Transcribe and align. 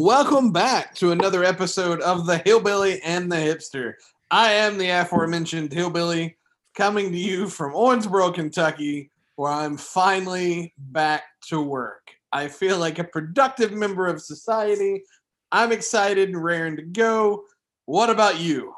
Welcome 0.00 0.52
back 0.52 0.94
to 0.94 1.10
another 1.10 1.42
episode 1.42 2.00
of 2.02 2.24
The 2.24 2.38
Hillbilly 2.38 3.02
and 3.02 3.32
the 3.32 3.34
Hipster. 3.34 3.94
I 4.30 4.52
am 4.52 4.78
the 4.78 4.90
aforementioned 4.90 5.72
Hillbilly 5.72 6.36
coming 6.76 7.10
to 7.10 7.18
you 7.18 7.48
from 7.48 7.72
Owensboro, 7.72 8.32
Kentucky, 8.32 9.10
where 9.34 9.50
I'm 9.50 9.76
finally 9.76 10.72
back 10.78 11.24
to 11.48 11.60
work. 11.60 12.12
I 12.30 12.46
feel 12.46 12.78
like 12.78 13.00
a 13.00 13.04
productive 13.04 13.72
member 13.72 14.06
of 14.06 14.22
society. 14.22 15.02
I'm 15.50 15.72
excited 15.72 16.28
and 16.28 16.44
raring 16.44 16.76
to 16.76 16.82
go. 16.82 17.42
What 17.86 18.08
about 18.08 18.38
you? 18.38 18.74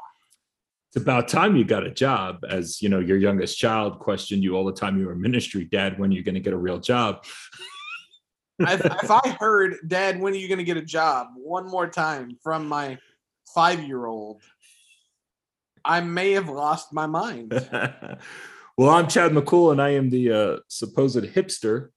It's 0.87 1.03
about 1.03 1.27
time 1.27 1.55
you 1.55 1.65
got 1.65 1.85
a 1.85 1.91
job, 1.91 2.39
as 2.49 2.81
you 2.81 2.89
know, 2.89 2.99
your 2.99 3.17
youngest 3.17 3.59
child 3.59 3.99
questioned 3.99 4.43
you 4.43 4.57
all 4.57 4.65
the 4.65 4.73
time 4.73 4.97
you 4.97 5.05
were 5.05 5.13
in 5.13 5.21
ministry, 5.21 5.65
Dad, 5.65 5.99
when 5.99 6.11
you're 6.11 6.23
going 6.23 6.33
to 6.33 6.41
get 6.41 6.53
a 6.53 6.57
real 6.57 6.79
job? 6.79 7.23
if, 8.67 9.03
if 9.03 9.11
I 9.11 9.37
heard, 9.39 9.77
Dad, 9.87 10.19
when 10.19 10.33
are 10.33 10.37
you 10.37 10.47
going 10.47 10.57
to 10.57 10.63
get 10.63 10.77
a 10.77 10.81
job? 10.81 11.27
One 11.35 11.67
more 11.67 11.87
time 11.87 12.37
from 12.43 12.67
my 12.67 12.97
five 13.53 13.83
year 13.83 14.05
old, 14.05 14.41
I 15.83 16.01
may 16.01 16.31
have 16.31 16.49
lost 16.49 16.93
my 16.93 17.07
mind. 17.07 17.51
well, 18.77 18.89
I'm 18.89 19.07
Chad 19.07 19.31
McCool, 19.31 19.71
and 19.71 19.81
I 19.81 19.89
am 19.89 20.09
the 20.09 20.31
uh, 20.31 20.57
supposed 20.67 21.17
hipster 21.17 21.89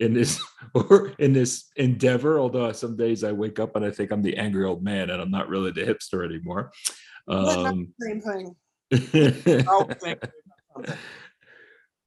in 0.00 0.14
this 0.14 0.42
or 0.74 1.14
in 1.18 1.32
this 1.32 1.66
endeavor. 1.76 2.38
Although 2.38 2.72
some 2.72 2.96
days 2.96 3.24
I 3.24 3.32
wake 3.32 3.58
up 3.58 3.76
and 3.76 3.84
I 3.84 3.90
think 3.90 4.10
I'm 4.10 4.22
the 4.22 4.36
angry 4.36 4.64
old 4.64 4.82
man, 4.82 5.10
and 5.10 5.20
I'm 5.20 5.30
not 5.30 5.48
really 5.48 5.70
the 5.70 5.82
hipster 5.82 6.24
anymore. 6.24 6.72
Um, 7.28 7.92
same 8.00 8.20
thing. 8.20 8.56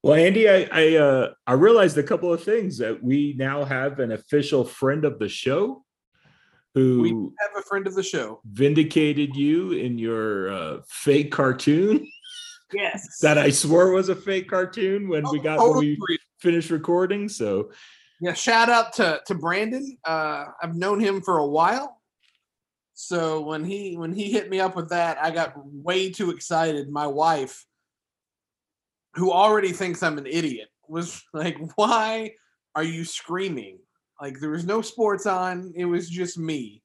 well, 0.03 0.15
Andy, 0.15 0.49
I 0.49 0.67
I, 0.71 0.95
uh, 0.95 1.33
I 1.45 1.53
realized 1.53 1.97
a 1.97 2.03
couple 2.03 2.33
of 2.33 2.43
things 2.43 2.77
that 2.79 3.03
we 3.03 3.35
now 3.37 3.63
have 3.65 3.99
an 3.99 4.11
official 4.11 4.63
friend 4.63 5.05
of 5.05 5.19
the 5.19 5.29
show 5.29 5.83
who 6.73 7.01
we 7.01 7.09
have 7.09 7.57
a 7.57 7.61
friend 7.63 7.85
of 7.87 7.95
the 7.95 8.03
show 8.03 8.41
vindicated 8.45 9.35
you 9.35 9.73
in 9.73 9.97
your 9.97 10.51
uh, 10.51 10.77
fake 10.87 11.31
cartoon. 11.31 12.07
Yes, 12.73 13.17
that 13.21 13.37
I 13.37 13.49
swore 13.49 13.91
was 13.91 14.09
a 14.09 14.15
fake 14.15 14.49
cartoon 14.49 15.09
when 15.09 15.25
oh, 15.25 15.31
we 15.31 15.39
got 15.39 15.57
totally. 15.57 15.91
when 15.91 16.05
we 16.09 16.19
finished 16.39 16.69
recording. 16.69 17.27
So, 17.27 17.71
yeah, 18.21 18.33
shout 18.33 18.69
out 18.69 18.93
to 18.93 19.21
to 19.27 19.35
Brandon. 19.35 19.97
Uh, 20.05 20.45
I've 20.61 20.75
known 20.75 20.99
him 20.99 21.21
for 21.21 21.37
a 21.37 21.47
while. 21.47 22.01
So 22.93 23.41
when 23.41 23.65
he 23.65 23.97
when 23.97 24.13
he 24.13 24.31
hit 24.31 24.49
me 24.49 24.59
up 24.59 24.75
with 24.75 24.89
that, 24.89 25.17
I 25.21 25.31
got 25.31 25.53
way 25.55 26.11
too 26.11 26.29
excited. 26.29 26.89
My 26.89 27.07
wife, 27.07 27.65
who 29.13 29.31
already 29.31 29.71
thinks 29.71 30.03
I'm 30.03 30.17
an 30.17 30.27
idiot, 30.27 30.69
was 30.87 31.23
like, 31.33 31.57
"Why 31.75 32.31
are 32.75 32.83
you 32.83 33.05
screaming?" 33.05 33.79
Like 34.21 34.39
there 34.39 34.51
was 34.51 34.65
no 34.65 34.81
sports 34.81 35.25
on. 35.25 35.73
It 35.75 35.85
was 35.85 36.09
just 36.09 36.37
me. 36.37 36.81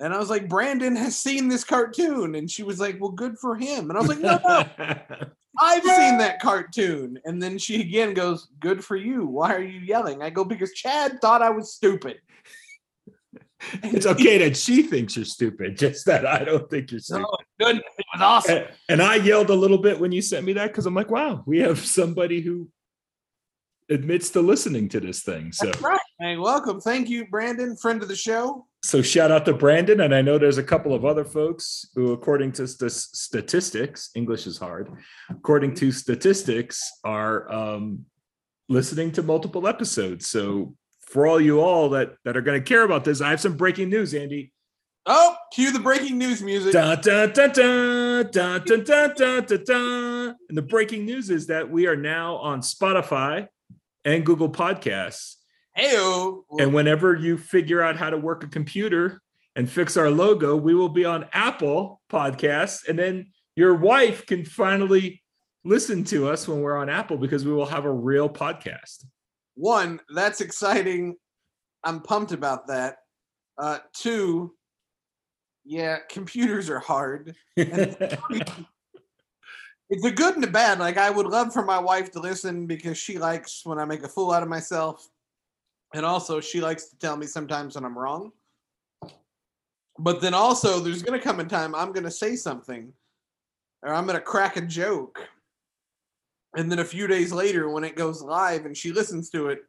And 0.00 0.14
I 0.14 0.18
was 0.18 0.30
like, 0.30 0.48
Brandon 0.48 0.94
has 0.94 1.18
seen 1.18 1.48
this 1.48 1.64
cartoon. 1.64 2.36
And 2.36 2.50
she 2.50 2.62
was 2.62 2.78
like, 2.78 3.00
Well, 3.00 3.10
good 3.10 3.36
for 3.38 3.56
him. 3.56 3.90
And 3.90 3.98
I 3.98 4.00
was 4.00 4.08
like, 4.08 4.20
No, 4.20 4.38
no. 4.46 4.64
I've 5.60 5.82
seen 5.82 6.18
that 6.18 6.40
cartoon. 6.40 7.18
And 7.24 7.42
then 7.42 7.58
she 7.58 7.80
again 7.80 8.14
goes, 8.14 8.48
Good 8.60 8.84
for 8.84 8.94
you. 8.94 9.26
Why 9.26 9.54
are 9.54 9.62
you 9.62 9.80
yelling? 9.80 10.22
I 10.22 10.30
go, 10.30 10.44
Because 10.44 10.72
Chad 10.72 11.20
thought 11.20 11.42
I 11.42 11.50
was 11.50 11.74
stupid 11.74 12.18
it's 13.82 14.06
okay 14.06 14.38
that 14.38 14.56
she 14.56 14.82
thinks 14.82 15.16
you're 15.16 15.24
stupid, 15.24 15.76
just 15.76 16.06
that 16.06 16.26
I 16.26 16.44
don't 16.44 16.68
think 16.70 16.90
you're 16.90 17.00
stupid. 17.00 17.26
Goodness, 17.58 17.84
it 17.98 18.06
was 18.14 18.22
awesome. 18.22 18.56
And, 18.56 18.68
and, 18.88 19.02
I 19.02 19.16
yelled 19.16 19.50
a 19.50 19.54
little 19.54 19.78
bit 19.78 19.98
when 19.98 20.12
you 20.12 20.22
sent 20.22 20.46
me 20.46 20.52
that 20.54 20.68
because 20.68 20.86
I'm 20.86 20.94
like, 20.94 21.10
wow, 21.10 21.42
we 21.46 21.58
have 21.58 21.84
somebody 21.84 22.40
who 22.40 22.68
admits 23.90 24.30
to 24.30 24.40
listening 24.40 24.88
to 24.90 25.00
this 25.00 25.22
thing. 25.22 25.52
So 25.52 25.66
That's 25.66 25.80
right. 25.80 26.00
Hey, 26.20 26.36
welcome. 26.36 26.80
Thank 26.80 27.08
you, 27.08 27.26
Brandon, 27.26 27.76
friend 27.76 28.02
of 28.02 28.08
the 28.08 28.16
show. 28.16 28.66
So 28.84 29.02
shout 29.02 29.32
out 29.32 29.44
to 29.46 29.54
Brandon. 29.54 30.02
And 30.02 30.14
I 30.14 30.22
know 30.22 30.38
there's 30.38 30.58
a 30.58 30.62
couple 30.62 30.94
of 30.94 31.04
other 31.04 31.24
folks 31.24 31.86
who, 31.94 32.12
according 32.12 32.52
to 32.52 32.68
st- 32.68 32.92
statistics, 32.92 34.10
English 34.14 34.46
is 34.46 34.58
hard, 34.58 34.90
according 35.30 35.74
to 35.76 35.90
statistics, 35.90 36.92
are 37.02 37.50
um, 37.50 38.04
listening 38.68 39.10
to 39.12 39.22
multiple 39.22 39.66
episodes. 39.66 40.28
So 40.28 40.74
for 41.08 41.26
all 41.26 41.40
you 41.40 41.60
all 41.60 41.90
that 41.90 42.16
that 42.24 42.36
are 42.36 42.42
going 42.42 42.60
to 42.60 42.64
care 42.64 42.82
about 42.82 43.04
this, 43.04 43.20
I 43.20 43.30
have 43.30 43.40
some 43.40 43.56
breaking 43.56 43.88
news, 43.88 44.14
Andy. 44.14 44.52
Oh, 45.06 45.36
cue 45.54 45.72
the 45.72 45.80
breaking 45.80 46.18
news 46.18 46.42
music. 46.42 46.72
Dun, 46.72 47.00
dun, 47.00 47.32
dun, 47.32 47.52
dun, 47.52 48.30
dun, 48.30 48.62
dun, 48.64 48.84
dun, 48.84 49.44
dun, 49.46 49.64
dun. 49.64 50.36
And 50.48 50.58
the 50.58 50.62
breaking 50.62 51.06
news 51.06 51.30
is 51.30 51.46
that 51.46 51.70
we 51.70 51.86
are 51.86 51.96
now 51.96 52.36
on 52.36 52.60
Spotify 52.60 53.48
and 54.04 54.26
Google 54.26 54.50
Podcasts. 54.50 55.36
Heyo. 55.78 56.42
And 56.58 56.74
whenever 56.74 57.14
you 57.14 57.38
figure 57.38 57.80
out 57.80 57.96
how 57.96 58.10
to 58.10 58.18
work 58.18 58.44
a 58.44 58.48
computer 58.48 59.22
and 59.56 59.70
fix 59.70 59.96
our 59.96 60.10
logo, 60.10 60.56
we 60.56 60.74
will 60.74 60.90
be 60.90 61.06
on 61.06 61.24
Apple 61.32 62.02
Podcasts. 62.10 62.86
And 62.86 62.98
then 62.98 63.32
your 63.56 63.74
wife 63.74 64.26
can 64.26 64.44
finally 64.44 65.22
listen 65.64 66.04
to 66.04 66.28
us 66.28 66.46
when 66.46 66.60
we're 66.60 66.76
on 66.76 66.90
Apple 66.90 67.16
because 67.16 67.46
we 67.46 67.52
will 67.52 67.66
have 67.66 67.86
a 67.86 67.92
real 67.92 68.28
podcast 68.28 69.04
one, 69.58 70.00
that's 70.14 70.40
exciting. 70.40 71.16
I'm 71.82 72.00
pumped 72.00 72.32
about 72.32 72.68
that. 72.68 72.98
Uh, 73.58 73.78
two, 73.92 74.54
yeah, 75.64 75.98
computers 76.08 76.70
are 76.70 76.78
hard. 76.78 77.34
it's 77.56 78.06
a 80.04 80.10
good 80.10 80.36
and 80.36 80.44
a 80.44 80.48
bad. 80.48 80.78
Like 80.78 80.96
I 80.96 81.10
would 81.10 81.26
love 81.26 81.52
for 81.52 81.64
my 81.64 81.78
wife 81.78 82.12
to 82.12 82.20
listen 82.20 82.66
because 82.66 82.98
she 82.98 83.18
likes 83.18 83.62
when 83.64 83.78
I 83.78 83.84
make 83.84 84.04
a 84.04 84.08
fool 84.08 84.30
out 84.30 84.44
of 84.44 84.48
myself. 84.48 85.08
And 85.92 86.06
also 86.06 86.40
she 86.40 86.60
likes 86.60 86.90
to 86.90 86.98
tell 86.98 87.16
me 87.16 87.26
sometimes 87.26 87.74
when 87.74 87.84
I'm 87.84 87.98
wrong. 87.98 88.30
But 89.98 90.20
then 90.20 90.34
also 90.34 90.78
there's 90.78 91.02
gonna 91.02 91.20
come 91.20 91.40
a 91.40 91.44
time 91.44 91.74
I'm 91.74 91.92
gonna 91.92 92.10
say 92.10 92.36
something 92.36 92.92
or 93.82 93.92
I'm 93.92 94.06
gonna 94.06 94.20
crack 94.20 94.56
a 94.56 94.60
joke 94.60 95.28
and 96.56 96.70
then 96.70 96.78
a 96.78 96.84
few 96.84 97.06
days 97.06 97.32
later, 97.32 97.68
when 97.68 97.84
it 97.84 97.96
goes 97.96 98.22
live 98.22 98.64
and 98.64 98.76
she 98.76 98.92
listens 98.92 99.30
to 99.30 99.48
it, 99.48 99.60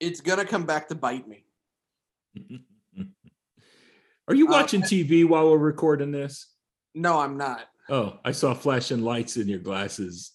it's 0.00 0.20
gonna 0.20 0.44
come 0.44 0.64
back 0.64 0.88
to 0.88 0.94
bite 0.94 1.26
me. 1.28 1.44
Are 4.28 4.34
you 4.34 4.48
uh, 4.48 4.52
watching 4.52 4.82
uh, 4.82 4.86
TV 4.86 5.26
while 5.26 5.50
we're 5.50 5.58
recording 5.58 6.10
this? 6.10 6.48
No, 6.94 7.18
I'm 7.20 7.36
not. 7.36 7.66
Oh, 7.90 8.18
I 8.24 8.32
saw 8.32 8.54
flashing 8.54 9.02
lights 9.02 9.36
in 9.36 9.48
your 9.48 9.58
glasses. 9.58 10.32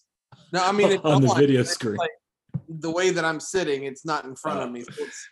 No, 0.52 0.64
I 0.64 0.72
mean 0.72 0.98
on 1.04 1.22
the 1.22 1.34
video 1.34 1.62
screen. 1.64 1.96
Like 1.96 2.10
the 2.68 2.90
way 2.90 3.10
that 3.10 3.24
I'm 3.24 3.40
sitting, 3.40 3.84
it's 3.84 4.04
not 4.04 4.24
in 4.24 4.36
front 4.36 4.60
of 4.60 4.70
me. 4.70 4.82
So 4.82 4.92
it's, 4.98 5.28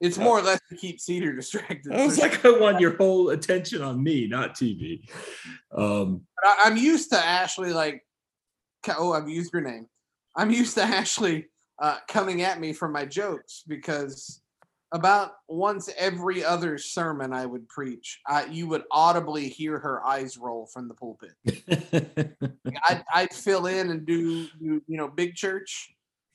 it's 0.00 0.18
more 0.18 0.38
or 0.38 0.42
less 0.42 0.60
to 0.68 0.76
keep 0.76 1.00
Cedar 1.00 1.34
distracted. 1.34 1.92
I 1.92 2.04
was 2.04 2.18
like, 2.18 2.44
I 2.44 2.50
want 2.50 2.80
your 2.80 2.96
whole 2.96 3.30
attention 3.30 3.80
on 3.80 4.02
me, 4.02 4.26
not 4.26 4.54
TV. 4.54 5.08
Um, 5.74 6.22
I, 6.44 6.64
I'm 6.64 6.76
used 6.76 7.10
to 7.10 7.18
Ashley 7.18 7.72
like 7.72 8.05
oh, 8.96 9.12
I've 9.12 9.28
used 9.28 9.52
your 9.52 9.62
name. 9.62 9.86
I'm 10.36 10.50
used 10.50 10.74
to 10.74 10.82
Ashley 10.82 11.46
uh, 11.80 11.98
coming 12.08 12.42
at 12.42 12.60
me 12.60 12.72
for 12.72 12.88
my 12.88 13.04
jokes 13.04 13.62
because 13.66 14.40
about 14.92 15.32
once 15.48 15.90
every 15.96 16.44
other 16.44 16.78
sermon 16.78 17.32
I 17.32 17.46
would 17.46 17.68
preach, 17.68 18.20
uh, 18.28 18.44
you 18.50 18.68
would 18.68 18.84
audibly 18.90 19.48
hear 19.48 19.78
her 19.78 20.04
eyes 20.04 20.36
roll 20.36 20.66
from 20.66 20.88
the 20.88 20.94
pulpit. 20.94 21.32
I'd, 22.88 23.04
I'd, 23.12 23.34
fill 23.34 23.66
in 23.66 23.90
and 23.90 24.06
do, 24.06 24.46
do, 24.58 24.82
you 24.86 24.96
know, 24.96 25.08
big 25.08 25.34
church, 25.34 25.92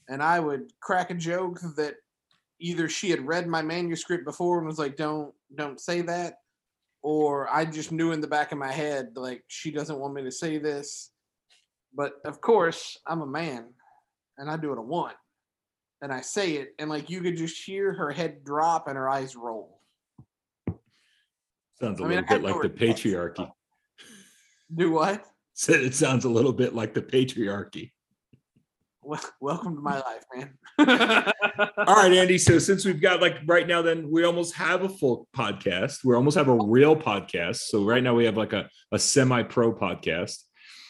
and 0.09 0.21
I 0.21 0.39
would 0.39 0.71
crack 0.81 1.11
a 1.11 1.15
joke 1.15 1.59
that 1.77 1.95
either 2.59 2.89
she 2.89 3.09
had 3.09 3.25
read 3.25 3.47
my 3.47 3.61
manuscript 3.61 4.25
before 4.25 4.57
and 4.57 4.67
was 4.67 4.79
like, 4.79 4.97
"Don't, 4.97 5.33
don't 5.55 5.79
say 5.79 6.01
that," 6.01 6.35
or 7.01 7.51
I 7.53 7.65
just 7.65 7.91
knew 7.91 8.11
in 8.11 8.21
the 8.21 8.27
back 8.27 8.51
of 8.51 8.57
my 8.57 8.71
head 8.71 9.11
like 9.15 9.43
she 9.47 9.71
doesn't 9.71 9.99
want 9.99 10.13
me 10.13 10.23
to 10.23 10.31
say 10.31 10.57
this, 10.57 11.10
but 11.93 12.13
of 12.25 12.41
course, 12.41 12.97
I'm 13.05 13.21
a 13.21 13.27
man 13.27 13.73
and 14.37 14.49
I 14.49 14.57
do 14.57 14.71
it 14.71 14.77
a 14.77 14.81
one. 14.81 15.13
And 16.01 16.11
I 16.11 16.21
say 16.21 16.53
it, 16.53 16.73
and 16.79 16.89
like 16.89 17.11
you 17.11 17.21
could 17.21 17.37
just 17.37 17.63
hear 17.63 17.93
her 17.93 18.09
head 18.09 18.43
drop 18.43 18.87
and 18.87 18.97
her 18.97 19.07
eyes 19.07 19.35
roll. 19.35 19.79
Sounds 21.79 21.99
a 21.99 22.03
I 22.03 22.07
mean, 22.07 22.25
little 22.27 22.39
bit 22.39 22.41
like 22.41 22.61
the 22.61 22.69
patriarchy. 22.69 23.51
Do 24.73 24.91
what? 24.91 25.23
Said 25.53 25.81
it 25.81 25.93
sounds 25.93 26.25
a 26.25 26.29
little 26.29 26.53
bit 26.53 26.73
like 26.73 26.95
the 26.95 27.03
patriarchy. 27.03 27.91
Well, 29.03 29.21
welcome 29.41 29.75
to 29.75 29.81
my 29.81 29.99
life, 29.99 30.23
man. 30.35 30.53
All 31.77 31.95
right, 31.95 32.13
Andy. 32.13 32.37
So 32.37 32.59
since 32.59 32.85
we've 32.85 33.01
got 33.01 33.21
like 33.21 33.37
right 33.45 33.67
now, 33.67 33.81
then 33.81 34.09
we 34.09 34.23
almost 34.23 34.55
have 34.55 34.83
a 34.83 34.89
full 34.89 35.27
podcast. 35.35 36.03
We 36.03 36.15
almost 36.15 36.37
have 36.37 36.49
a 36.49 36.55
real 36.55 36.95
podcast. 36.95 37.57
So 37.57 37.83
right 37.83 38.01
now 38.01 38.13
we 38.13 38.25
have 38.25 38.37
like 38.37 38.53
a, 38.53 38.69
a 38.91 38.99
semi-pro 38.99 39.73
podcast. 39.73 40.37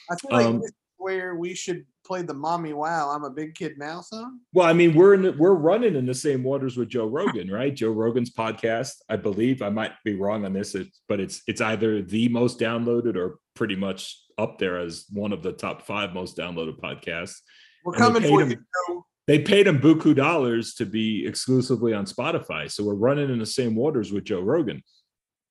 I 0.09 0.15
feel 0.15 0.37
like 0.37 0.45
um, 0.45 0.61
where 1.01 1.35
we 1.35 1.53
should 1.53 1.85
play 2.05 2.21
the 2.21 2.33
"Mommy 2.33 2.73
Wow, 2.73 3.09
I'm 3.09 3.23
a 3.23 3.29
Big 3.29 3.55
Kid 3.55 3.73
Now" 3.77 4.01
song? 4.01 4.39
Well, 4.53 4.67
I 4.67 4.73
mean, 4.73 4.93
we're 4.93 5.13
in 5.13 5.23
the, 5.23 5.31
we're 5.33 5.53
running 5.53 5.95
in 5.95 6.05
the 6.05 6.13
same 6.13 6.43
waters 6.43 6.77
with 6.77 6.89
Joe 6.89 7.07
Rogan, 7.07 7.49
right? 7.49 7.73
Joe 7.73 7.91
Rogan's 7.91 8.31
podcast, 8.31 8.93
I 9.09 9.15
believe. 9.15 9.61
I 9.61 9.69
might 9.69 9.93
be 10.05 10.15
wrong 10.15 10.45
on 10.45 10.53
this, 10.53 10.75
but 11.07 11.19
it's 11.19 11.41
it's 11.47 11.61
either 11.61 12.01
the 12.01 12.29
most 12.29 12.59
downloaded 12.59 13.15
or 13.15 13.39
pretty 13.55 13.75
much 13.75 14.17
up 14.37 14.57
there 14.57 14.79
as 14.79 15.05
one 15.11 15.33
of 15.33 15.43
the 15.43 15.51
top 15.51 15.81
five 15.83 16.13
most 16.13 16.37
downloaded 16.37 16.79
podcasts. 16.79 17.37
We're 17.83 17.93
coming 17.93 18.21
for 18.21 18.41
him, 18.41 18.51
you. 18.51 19.05
they 19.27 19.39
paid 19.39 19.67
him 19.67 19.79
buku 19.79 20.15
dollars 20.15 20.75
to 20.75 20.85
be 20.85 21.25
exclusively 21.25 21.93
on 21.93 22.05
Spotify. 22.05 22.69
So 22.69 22.83
we're 22.83 22.95
running 22.95 23.29
in 23.29 23.39
the 23.39 23.45
same 23.45 23.75
waters 23.75 24.11
with 24.11 24.23
Joe 24.23 24.41
Rogan. 24.41 24.83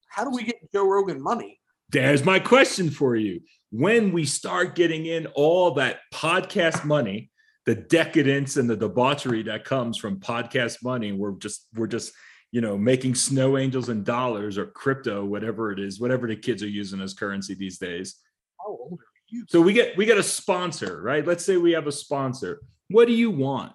How 0.09 0.25
do 0.25 0.31
we 0.31 0.43
get 0.43 0.57
Joe 0.73 0.89
Rogan 0.89 1.23
money? 1.23 1.60
There's 1.91 2.25
my 2.25 2.39
question 2.39 2.89
for 2.89 3.17
you. 3.17 3.41
When 3.71 4.13
we 4.13 4.25
start 4.25 4.77
getting 4.77 5.07
in 5.07 5.27
all 5.29 5.73
that 5.73 5.99
podcast 6.15 6.85
money, 6.85 7.31
the 7.67 7.75
decadence 7.75 8.57
and 8.57 8.71
the 8.71 8.77
debauchery 8.77 9.43
that 9.45 9.65
comes 9.65 9.99
from 9.99 10.21
podcast 10.21 10.85
money, 10.85 11.11
we're 11.13 11.33
just 11.33 11.67
we're 11.75 11.89
just 11.89 12.13
you 12.53 12.61
know 12.61 12.79
making 12.79 13.17
snow 13.17 13.59
angels 13.59 13.89
and 13.89 14.05
dollars 14.05 14.57
or 14.57 14.67
crypto, 14.67 15.25
whatever 15.25 15.73
it 15.73 15.81
is, 15.81 16.01
whatever 16.01 16.29
the 16.29 16.37
kids 16.37 16.63
are 16.63 16.69
using 16.69 17.01
as 17.01 17.13
currency 17.13 17.55
these 17.55 17.79
days. 17.79 18.17
How 18.61 18.69
old 18.69 19.01
are 19.01 19.07
you? 19.29 19.45
So 19.49 19.61
we 19.61 19.73
get 19.73 19.97
we 19.97 20.07
get 20.07 20.19
a 20.19 20.23
sponsor, 20.23 21.03
right? 21.03 21.27
Let's 21.27 21.45
say 21.45 21.57
we 21.57 21.73
have 21.73 21.89
a 21.89 21.93
sponsor. 21.93 22.61
What 22.89 23.09
do 23.09 23.15
you 23.15 23.33
want? 23.33 23.73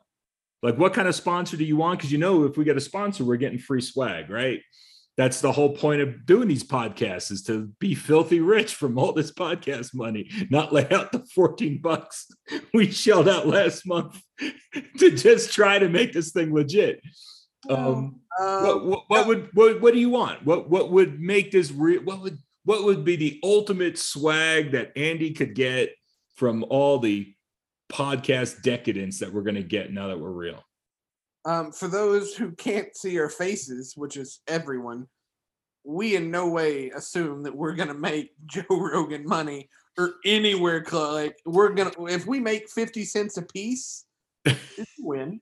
Like 0.63 0.77
what 0.77 0.93
kind 0.93 1.09
of 1.09 1.15
sponsor 1.15 1.57
do 1.57 1.65
you 1.65 1.75
want? 1.75 1.99
Because 1.99 2.13
you 2.13 2.17
know 2.17 2.45
if 2.45 2.55
we 2.55 2.63
get 2.63 2.77
a 2.77 2.81
sponsor, 2.81 3.25
we're 3.25 3.35
getting 3.35 3.59
free 3.59 3.81
swag, 3.81 4.29
right? 4.29 4.61
That's 5.17 5.39
the 5.39 5.51
whole 5.51 5.75
point 5.75 6.01
of 6.01 6.25
doing 6.25 6.49
these 6.49 6.63
podcasts 6.63 7.31
is 7.31 7.43
to 7.43 7.69
be 7.79 7.95
filthy 7.95 8.41
rich 8.41 8.75
from 8.75 8.97
all 8.97 9.13
this 9.13 9.31
podcast 9.31 9.93
money, 9.93 10.29
not 10.49 10.73
lay 10.73 10.89
out 10.89 11.11
the 11.13 11.25
14 11.33 11.79
bucks 11.81 12.27
we 12.73 12.91
shelled 12.91 13.29
out 13.29 13.47
last 13.47 13.87
month 13.87 14.21
to 14.99 15.11
just 15.11 15.53
try 15.53 15.79
to 15.79 15.87
make 15.87 16.11
this 16.11 16.31
thing 16.31 16.53
legit. 16.53 17.01
Um, 17.69 18.21
Uh, 18.37 18.61
what, 18.61 18.85
what, 18.85 19.03
what 19.07 19.27
would 19.27 19.49
what, 19.53 19.81
what 19.81 19.93
do 19.93 19.99
you 19.99 20.09
want? 20.09 20.45
What 20.45 20.69
what 20.69 20.91
would 20.91 21.21
make 21.21 21.51
this 21.51 21.71
real? 21.71 22.01
What 22.03 22.21
would 22.21 22.37
what 22.65 22.83
would 22.83 23.05
be 23.05 23.15
the 23.15 23.39
ultimate 23.43 23.97
swag 23.97 24.71
that 24.71 24.91
Andy 24.97 25.31
could 25.31 25.55
get 25.55 25.95
from 26.35 26.65
all 26.69 26.99
the 26.99 27.33
podcast 27.89 28.61
decadence 28.61 29.19
that 29.19 29.31
we're 29.31 29.43
going 29.43 29.55
to 29.55 29.63
get 29.63 29.93
now 29.93 30.07
that 30.07 30.19
we're 30.19 30.31
real? 30.31 30.61
Um, 31.45 31.71
for 31.71 31.87
those 31.87 32.35
who 32.35 32.51
can't 32.51 32.95
see 32.95 33.19
our 33.19 33.29
faces, 33.29 33.93
which 33.95 34.17
is 34.17 34.41
everyone, 34.47 35.07
we 35.83 36.15
in 36.15 36.31
no 36.31 36.49
way 36.49 36.89
assume 36.89 37.43
that 37.43 37.55
we're 37.55 37.75
gonna 37.75 37.93
make 37.93 38.31
Joe 38.45 38.63
Rogan 38.69 39.25
money 39.25 39.69
or 39.97 40.15
anywhere 40.25 40.81
close. 40.83 41.13
Like 41.13 41.37
we're 41.45 41.69
gonna, 41.69 41.91
if 42.09 42.25
we 42.25 42.39
make 42.39 42.69
fifty 42.69 43.05
cents 43.05 43.37
a 43.37 43.43
piece, 43.43 44.05
it's 44.43 44.79
a 44.79 44.85
win. 44.99 45.39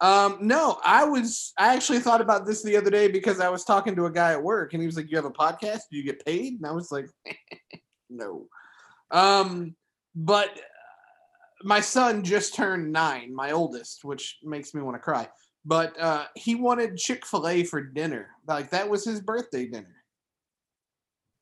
Um, 0.00 0.38
no, 0.40 0.80
I 0.82 1.04
was. 1.04 1.52
I 1.58 1.74
actually 1.74 1.98
thought 1.98 2.22
about 2.22 2.46
this 2.46 2.62
the 2.62 2.76
other 2.76 2.90
day 2.90 3.08
because 3.08 3.40
I 3.40 3.50
was 3.50 3.64
talking 3.64 3.94
to 3.96 4.06
a 4.06 4.12
guy 4.12 4.32
at 4.32 4.42
work, 4.42 4.72
and 4.72 4.80
he 4.80 4.86
was 4.86 4.96
like, 4.96 5.10
"You 5.10 5.16
have 5.16 5.26
a 5.26 5.30
podcast? 5.30 5.80
Do 5.90 5.98
you 5.98 6.04
get 6.04 6.24
paid?" 6.24 6.54
And 6.54 6.66
I 6.66 6.72
was 6.72 6.90
like, 6.90 7.06
"No." 8.08 8.46
Um, 9.10 9.74
but 10.14 10.48
uh, 10.48 10.62
my 11.64 11.80
son 11.80 12.22
just 12.22 12.54
turned 12.54 12.92
nine, 12.92 13.34
my 13.34 13.50
oldest, 13.50 14.04
which 14.04 14.38
makes 14.42 14.72
me 14.72 14.80
want 14.80 14.94
to 14.94 15.00
cry. 15.00 15.28
But 15.64 15.98
uh, 16.00 16.24
he 16.34 16.54
wanted 16.54 16.96
Chick 16.96 17.26
Fil 17.26 17.46
A 17.46 17.64
for 17.64 17.82
dinner. 17.82 18.28
Like 18.46 18.70
that 18.70 18.88
was 18.88 19.04
his 19.04 19.20
birthday 19.20 19.66
dinner. 19.66 19.94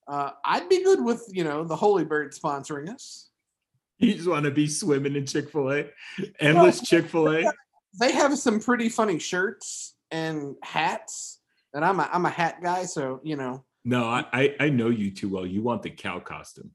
Uh, 0.08 0.30
I'd 0.44 0.68
be 0.68 0.82
good 0.82 1.04
with 1.04 1.28
you 1.30 1.44
know 1.44 1.64
the 1.64 1.76
Holy 1.76 2.04
Bird 2.04 2.32
sponsoring 2.32 2.92
us. 2.92 3.26
You 4.00 4.14
just 4.14 4.28
want 4.28 4.44
to 4.44 4.52
be 4.52 4.68
swimming 4.68 5.16
in 5.16 5.26
Chick 5.26 5.50
Fil 5.50 5.72
A, 5.72 5.86
endless 6.38 6.80
Chick 6.80 7.06
Fil 7.06 7.34
A. 7.34 7.52
They 7.98 8.12
have 8.12 8.38
some 8.38 8.60
pretty 8.60 8.88
funny 8.88 9.18
shirts 9.18 9.96
and 10.12 10.54
hats, 10.62 11.40
and 11.74 11.84
I'm 11.84 11.98
a 11.98 12.08
I'm 12.12 12.24
a 12.24 12.30
hat 12.30 12.62
guy, 12.62 12.84
so 12.84 13.20
you 13.24 13.34
know 13.34 13.64
No, 13.84 14.04
I, 14.04 14.24
I 14.32 14.56
I 14.60 14.68
know 14.68 14.88
you 14.88 15.10
too 15.10 15.28
well. 15.28 15.44
You 15.44 15.62
want 15.62 15.82
the 15.82 15.90
cow 15.90 16.20
costume. 16.20 16.70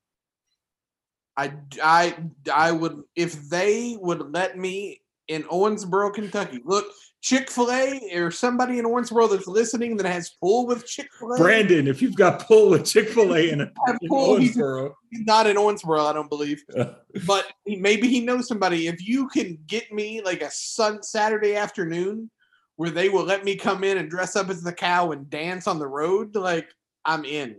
I 1.38 1.54
I 1.82 2.16
I 2.54 2.74
would 2.74 3.04
if 3.16 3.50
they 3.50 3.98
would 4.02 4.34
let 4.34 4.58
me 4.58 5.00
in 5.28 5.44
Owensboro, 5.44 6.14
Kentucky. 6.14 6.62
Look, 6.66 6.86
Chick 7.22 7.50
Fil 7.50 7.72
A 7.72 8.02
or 8.16 8.32
somebody 8.32 8.80
in 8.80 8.86
Owensboro 8.86 9.30
that's 9.30 9.48
listening 9.48 9.96
that 9.98 10.06
has 10.06 10.32
pull 10.42 10.68
with 10.68 10.86
Chick 10.86 11.08
Fil 11.18 11.34
A. 11.34 11.38
Brandon, 11.38 11.88
if 11.88 12.02
you've 12.02 12.18
got 12.18 12.46
pull 12.46 12.70
with 12.70 12.86
Chick 12.86 13.10
Fil 13.10 13.34
A 13.34 13.50
in, 13.50 13.62
in 13.62 13.72
pull. 14.10 14.38
He's 14.38 14.58
Owensboro, 14.58 14.94
not 15.12 15.48
in 15.48 15.56
Owensboro, 15.56 16.06
I 16.10 16.14
don't 16.14 16.30
believe. 16.30 16.64
But 17.28 17.46
he, 17.64 17.76
maybe 17.76 18.08
he 18.08 18.22
knows 18.22 18.48
somebody. 18.48 18.88
If 18.88 19.08
you 19.08 19.28
can 19.28 19.60
get 19.68 19.94
me 19.94 20.24
like 20.24 20.42
a 20.42 20.50
sun 20.50 21.04
Saturday 21.04 21.56
afternoon 21.56 22.32
where 22.76 22.90
they 22.90 23.08
will 23.08 23.24
let 23.24 23.46
me 23.46 23.56
come 23.56 23.84
in 23.84 24.00
and 24.00 24.10
dress 24.10 24.36
up 24.36 24.50
as 24.50 24.64
the 24.64 24.74
cow 24.74 25.12
and 25.12 25.30
dance 25.30 25.68
on 25.68 25.78
the 25.78 25.86
road, 25.86 26.36
like 26.36 26.74
I'm 27.06 27.24
in. 27.24 27.58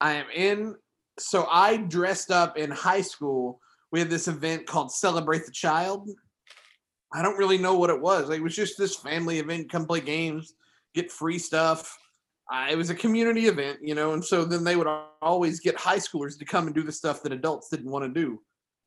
I 0.00 0.14
am 0.14 0.26
in. 0.34 0.74
So 1.20 1.46
I 1.48 1.76
dressed 1.76 2.32
up 2.32 2.58
in 2.58 2.72
high 2.72 3.02
school. 3.02 3.60
We 3.92 4.00
had 4.00 4.10
this 4.10 4.26
event 4.26 4.66
called 4.66 4.90
Celebrate 4.90 5.46
the 5.46 5.52
Child. 5.52 6.10
I 7.14 7.22
don't 7.22 7.38
really 7.38 7.58
know 7.58 7.76
what 7.76 7.90
it 7.90 8.00
was. 8.00 8.28
Like, 8.28 8.40
it 8.40 8.42
was 8.42 8.56
just 8.56 8.76
this 8.76 8.96
family 8.96 9.38
event. 9.38 9.70
Come 9.70 9.86
play 9.86 10.00
games, 10.00 10.54
get 10.94 11.12
free 11.12 11.38
stuff. 11.38 11.96
Uh, 12.52 12.66
it 12.68 12.76
was 12.76 12.90
a 12.90 12.94
community 12.94 13.46
event, 13.46 13.78
you 13.80 13.94
know, 13.94 14.12
and 14.12 14.22
so 14.22 14.44
then 14.44 14.64
they 14.64 14.76
would 14.76 14.88
always 15.22 15.60
get 15.60 15.76
high 15.76 15.96
schoolers 15.96 16.38
to 16.38 16.44
come 16.44 16.66
and 16.66 16.74
do 16.74 16.82
the 16.82 16.92
stuff 16.92 17.22
that 17.22 17.32
adults 17.32 17.70
didn't 17.70 17.90
want 17.90 18.04
to 18.04 18.20
do. 18.20 18.42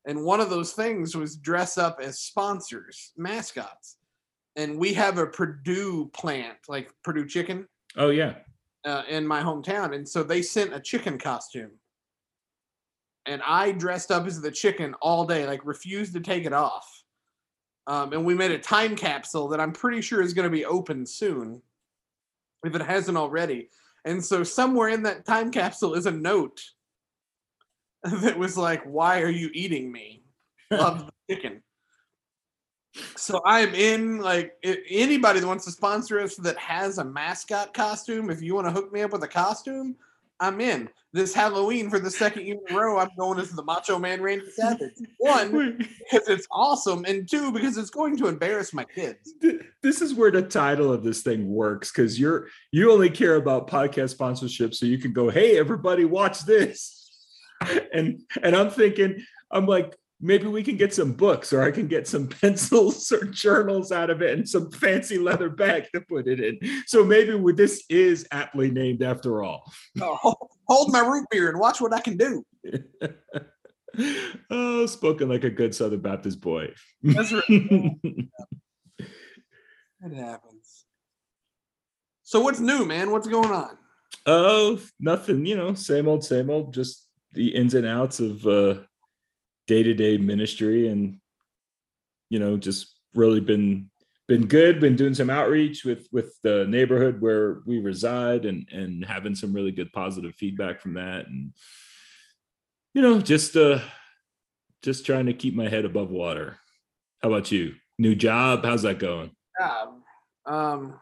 And 0.06 0.24
one 0.24 0.40
of 0.40 0.48
those 0.48 0.74
things 0.74 1.16
was 1.16 1.36
dress 1.36 1.76
up 1.76 1.98
as 2.00 2.20
sponsors, 2.20 3.12
mascots. 3.16 3.96
And 4.54 4.78
we 4.78 4.92
have 4.94 5.18
a 5.18 5.26
Perdue 5.26 6.10
plant, 6.14 6.56
like 6.68 6.92
Perdue 7.02 7.26
Chicken, 7.26 7.66
oh 7.96 8.10
yeah, 8.10 8.34
uh, 8.84 9.02
in 9.08 9.26
my 9.26 9.42
hometown. 9.42 9.94
And 9.94 10.08
so 10.08 10.22
they 10.22 10.42
sent 10.42 10.74
a 10.74 10.80
chicken 10.80 11.18
costume. 11.18 11.72
And 13.26 13.42
I 13.44 13.72
dressed 13.72 14.10
up 14.10 14.26
as 14.26 14.40
the 14.40 14.50
chicken 14.50 14.94
all 15.02 15.26
day, 15.26 15.46
like 15.46 15.66
refused 15.66 16.14
to 16.14 16.20
take 16.20 16.44
it 16.44 16.52
off. 16.52 16.97
Um, 17.88 18.12
and 18.12 18.24
we 18.24 18.34
made 18.34 18.50
a 18.50 18.58
time 18.58 18.94
capsule 18.94 19.48
that 19.48 19.60
I'm 19.60 19.72
pretty 19.72 20.02
sure 20.02 20.20
is 20.20 20.34
going 20.34 20.44
to 20.44 20.54
be 20.54 20.66
open 20.66 21.06
soon, 21.06 21.62
if 22.62 22.74
it 22.74 22.82
hasn't 22.82 23.16
already. 23.16 23.70
And 24.04 24.22
so 24.22 24.44
somewhere 24.44 24.90
in 24.90 25.02
that 25.04 25.24
time 25.24 25.50
capsule 25.50 25.94
is 25.94 26.04
a 26.04 26.10
note 26.10 26.62
that 28.02 28.38
was 28.38 28.58
like, 28.58 28.84
"Why 28.84 29.22
are 29.22 29.30
you 29.30 29.50
eating 29.54 29.90
me? 29.90 30.22
Love 30.70 31.06
the 31.06 31.12
chicken." 31.34 31.62
So 33.16 33.40
I'm 33.44 33.74
in 33.74 34.18
like 34.18 34.52
anybody 34.62 35.40
that 35.40 35.46
wants 35.46 35.64
to 35.64 35.70
sponsor 35.70 36.20
us 36.20 36.36
that 36.36 36.58
has 36.58 36.98
a 36.98 37.04
mascot 37.04 37.72
costume. 37.72 38.28
If 38.28 38.42
you 38.42 38.54
want 38.54 38.66
to 38.66 38.72
hook 38.72 38.92
me 38.92 39.00
up 39.00 39.12
with 39.12 39.22
a 39.22 39.28
costume, 39.28 39.96
I'm 40.40 40.60
in. 40.60 40.88
This 41.12 41.32
Halloween 41.32 41.88
for 41.88 41.98
the 41.98 42.10
second 42.10 42.46
year 42.46 42.58
in 42.68 42.74
a 42.74 42.78
row, 42.78 42.98
I'm 42.98 43.08
going 43.18 43.38
as 43.38 43.50
the 43.50 43.64
Macho 43.64 43.98
Man 43.98 44.20
Randy 44.20 44.50
Savage. 44.54 44.92
One 45.16 45.78
because 45.78 46.28
it's 46.28 46.46
awesome, 46.50 47.04
and 47.06 47.28
two 47.28 47.50
because 47.50 47.78
it's 47.78 47.90
going 47.90 48.16
to 48.18 48.28
embarrass 48.28 48.74
my 48.74 48.84
kids. 48.84 49.32
This 49.82 50.02
is 50.02 50.14
where 50.14 50.30
the 50.30 50.42
title 50.42 50.92
of 50.92 51.02
this 51.02 51.22
thing 51.22 51.48
works 51.48 51.90
because 51.90 52.20
you're 52.20 52.48
you 52.72 52.92
only 52.92 53.08
care 53.08 53.36
about 53.36 53.68
podcast 53.68 54.10
sponsorship 54.10 54.74
so 54.74 54.86
you 54.86 54.98
can 54.98 55.12
go 55.12 55.30
hey 55.30 55.58
everybody 55.58 56.04
watch 56.04 56.44
this 56.44 57.10
and 57.92 58.20
and 58.42 58.54
i'm 58.56 58.70
thinking 58.70 59.22
i'm 59.50 59.66
like 59.66 59.96
maybe 60.20 60.46
we 60.46 60.62
can 60.62 60.76
get 60.76 60.92
some 60.92 61.12
books 61.12 61.52
or 61.52 61.62
i 61.62 61.70
can 61.70 61.86
get 61.86 62.06
some 62.06 62.26
pencils 62.40 63.10
or 63.12 63.24
journals 63.24 63.92
out 63.92 64.10
of 64.10 64.22
it 64.22 64.36
and 64.36 64.48
some 64.48 64.70
fancy 64.70 65.18
leather 65.18 65.48
bag 65.48 65.86
to 65.94 66.00
put 66.02 66.26
it 66.26 66.40
in 66.40 66.58
so 66.86 67.04
maybe 67.04 67.34
with 67.34 67.56
this 67.56 67.84
is 67.88 68.26
aptly 68.32 68.70
named 68.70 69.02
after 69.02 69.42
all 69.42 69.70
Oh, 70.00 70.14
hold, 70.16 70.36
hold 70.66 70.92
my 70.92 71.00
root 71.00 71.26
beer 71.30 71.48
and 71.48 71.58
watch 71.58 71.80
what 71.80 71.92
I 71.92 72.00
can 72.00 72.16
do. 72.16 72.44
oh 74.50 74.86
spoken 74.86 75.28
like 75.28 75.44
a 75.44 75.50
good 75.50 75.74
southern 75.74 76.00
baptist 76.00 76.40
boy 76.40 76.72
That's 77.02 77.32
right. 77.32 77.42
It 80.00 80.14
happens. 80.14 80.84
So 82.22 82.40
what's 82.40 82.60
new, 82.60 82.84
man? 82.84 83.10
What's 83.10 83.26
going 83.26 83.50
on? 83.50 83.76
Oh, 84.26 84.78
nothing, 85.00 85.44
you 85.46 85.56
know, 85.56 85.74
same 85.74 86.08
old, 86.08 86.24
same 86.24 86.50
old, 86.50 86.72
just 86.72 87.06
the 87.32 87.48
ins 87.54 87.74
and 87.74 87.86
outs 87.86 88.20
of 88.20 88.46
uh 88.46 88.76
day-to-day 89.68 90.18
ministry 90.18 90.88
and 90.88 91.20
you 92.30 92.38
know, 92.38 92.56
just 92.56 92.94
really 93.14 93.40
been 93.40 93.90
been 94.26 94.46
good, 94.46 94.80
been 94.80 94.96
doing 94.96 95.14
some 95.14 95.30
outreach 95.30 95.84
with 95.84 96.08
with 96.12 96.38
the 96.42 96.66
neighborhood 96.68 97.20
where 97.20 97.60
we 97.66 97.78
reside 97.78 98.44
and 98.44 98.68
and 98.72 99.04
having 99.04 99.34
some 99.34 99.52
really 99.52 99.72
good 99.72 99.92
positive 99.92 100.34
feedback 100.34 100.80
from 100.80 100.94
that 100.94 101.26
and 101.26 101.52
you 102.94 103.02
know, 103.02 103.20
just 103.20 103.56
uh 103.56 103.80
just 104.82 105.06
trying 105.06 105.26
to 105.26 105.32
keep 105.32 105.54
my 105.54 105.68
head 105.68 105.84
above 105.84 106.10
water. 106.10 106.58
How 107.22 107.30
about 107.30 107.50
you? 107.50 107.74
New 107.98 108.14
job, 108.14 108.64
how's 108.64 108.82
that 108.82 108.98
going? 108.98 109.30
job. 109.58 109.94
Um, 110.46 110.98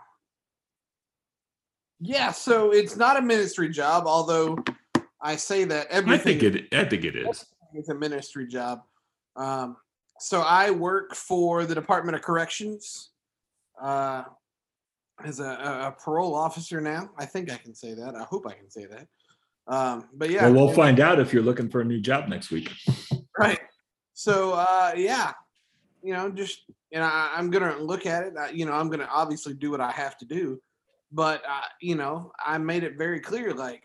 yeah, 2.00 2.32
so 2.32 2.72
it's 2.72 2.96
not 2.96 3.16
a 3.16 3.22
ministry 3.22 3.68
job, 3.68 4.06
although 4.06 4.58
I 5.20 5.36
say 5.36 5.64
that 5.64 5.88
everything 5.88 6.36
I 6.36 6.40
think 6.40 6.42
it 6.42 6.74
I 6.74 6.84
think 6.84 7.04
it 7.04 7.16
is. 7.16 7.44
Is 7.78 7.88
a 7.88 7.94
ministry 7.94 8.46
job. 8.46 8.80
Um, 9.36 9.76
so 10.18 10.40
I 10.42 10.70
work 10.70 11.14
for 11.14 11.64
the 11.66 11.74
Department 11.74 12.16
of 12.16 12.22
Corrections 12.22 13.10
uh, 13.80 14.24
as 15.24 15.40
a, 15.40 15.44
a- 15.44 15.96
parole 16.02 16.34
officer 16.34 16.80
now. 16.80 17.10
I 17.18 17.26
think 17.26 17.52
I 17.52 17.56
can 17.56 17.74
say 17.74 17.94
that. 17.94 18.14
I 18.14 18.22
hope 18.24 18.46
I 18.46 18.54
can 18.54 18.70
say 18.70 18.86
that. 18.86 19.06
Um, 19.68 20.08
but 20.14 20.30
yeah, 20.30 20.44
Well, 20.44 20.66
we'll 20.66 20.74
find 20.74 21.00
out 21.00 21.18
if 21.18 21.32
you're 21.32 21.42
looking 21.42 21.68
for 21.68 21.80
a 21.80 21.84
new 21.84 22.00
job 22.00 22.28
next 22.28 22.50
week. 22.50 22.70
right. 23.38 23.58
So 24.14 24.52
uh, 24.52 24.92
yeah, 24.96 25.32
you 26.02 26.12
know, 26.14 26.30
just 26.30 26.60
and 26.92 27.02
I, 27.04 27.32
I'm 27.36 27.50
gonna 27.50 27.76
look 27.78 28.06
at 28.06 28.22
it. 28.22 28.34
I, 28.38 28.50
you 28.50 28.64
know, 28.64 28.72
I'm 28.72 28.88
gonna 28.88 29.08
obviously 29.10 29.54
do 29.54 29.70
what 29.70 29.80
I 29.80 29.90
have 29.90 30.16
to 30.18 30.24
do, 30.24 30.62
but 31.12 31.42
uh, 31.46 31.60
you 31.82 31.96
know, 31.96 32.30
I 32.42 32.56
made 32.58 32.84
it 32.84 32.96
very 32.96 33.18
clear. 33.20 33.52
Like, 33.52 33.82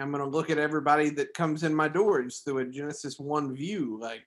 I'm 0.00 0.10
gonna 0.10 0.28
look 0.28 0.50
at 0.50 0.58
everybody 0.58 1.10
that 1.10 1.34
comes 1.34 1.62
in 1.62 1.74
my 1.74 1.88
doors 1.88 2.40
through 2.40 2.58
a 2.58 2.64
Genesis 2.64 3.18
one 3.18 3.54
view. 3.54 3.98
Like, 4.00 4.22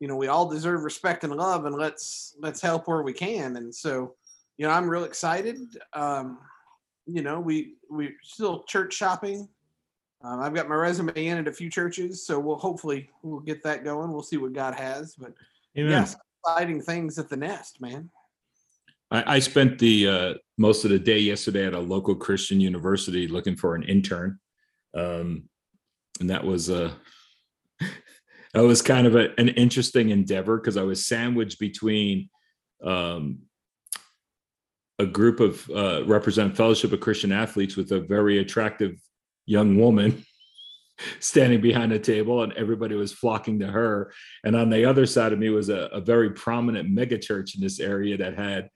you 0.00 0.08
know, 0.08 0.16
we 0.16 0.28
all 0.28 0.48
deserve 0.48 0.82
respect 0.82 1.24
and 1.24 1.34
love, 1.34 1.64
and 1.64 1.74
let's 1.74 2.36
let's 2.40 2.60
help 2.60 2.88
where 2.88 3.02
we 3.02 3.12
can. 3.12 3.56
And 3.56 3.74
so, 3.74 4.14
you 4.56 4.66
know, 4.66 4.72
I'm 4.72 4.88
real 4.88 5.04
excited. 5.04 5.58
Um, 5.92 6.38
you 7.06 7.22
know, 7.22 7.40
we 7.40 7.74
we 7.90 8.14
still 8.22 8.62
church 8.64 8.94
shopping. 8.94 9.48
Um, 10.22 10.40
I've 10.40 10.54
got 10.54 10.68
my 10.68 10.74
resume 10.74 11.12
in 11.14 11.38
at 11.38 11.48
a 11.48 11.52
few 11.52 11.68
churches, 11.68 12.26
so 12.26 12.38
we'll 12.38 12.56
hopefully 12.56 13.10
we'll 13.22 13.40
get 13.40 13.62
that 13.64 13.84
going. 13.84 14.10
We'll 14.10 14.22
see 14.22 14.38
what 14.38 14.54
God 14.54 14.74
has, 14.74 15.14
but 15.16 15.34
Amen. 15.76 15.90
yes, 15.90 16.16
exciting 16.42 16.80
things 16.80 17.18
at 17.18 17.28
the 17.28 17.36
nest, 17.36 17.80
man. 17.80 18.10
I, 19.10 19.36
I 19.36 19.38
spent 19.38 19.78
the 19.78 20.08
uh, 20.08 20.34
most 20.56 20.84
of 20.84 20.90
the 20.90 20.98
day 20.98 21.18
yesterday 21.18 21.66
at 21.66 21.74
a 21.74 21.78
local 21.78 22.14
Christian 22.14 22.60
university 22.60 23.28
looking 23.28 23.54
for 23.54 23.74
an 23.74 23.82
intern, 23.82 24.38
um, 24.96 25.48
and 26.20 26.30
that 26.30 26.44
was 26.44 26.70
uh, 26.70 26.92
that 27.80 28.62
was 28.62 28.82
kind 28.82 29.06
of 29.06 29.16
a, 29.16 29.38
an 29.38 29.48
interesting 29.48 30.10
endeavor 30.10 30.58
because 30.58 30.76
I 30.76 30.82
was 30.82 31.06
sandwiched 31.06 31.58
between 31.58 32.28
um, 32.84 33.40
a 34.98 35.06
group 35.06 35.40
of 35.40 35.68
uh, 35.70 36.04
represent 36.06 36.56
Fellowship 36.56 36.92
of 36.92 37.00
Christian 37.00 37.32
Athletes 37.32 37.76
with 37.76 37.90
a 37.92 38.00
very 38.00 38.38
attractive 38.38 38.96
young 39.46 39.78
woman 39.78 40.24
standing 41.20 41.60
behind 41.60 41.92
a 41.92 41.98
table 41.98 42.42
and 42.42 42.52
everybody 42.52 42.94
was 42.94 43.12
flocking 43.12 43.58
to 43.58 43.66
her. 43.66 44.12
And 44.44 44.54
on 44.54 44.70
the 44.70 44.84
other 44.84 45.06
side 45.06 45.32
of 45.32 45.38
me 45.38 45.48
was 45.50 45.68
a, 45.68 45.88
a 45.92 46.00
very 46.00 46.30
prominent 46.30 46.88
mega 46.88 47.18
church 47.18 47.56
in 47.56 47.60
this 47.60 47.80
area 47.80 48.16
that 48.18 48.38
had 48.38 48.70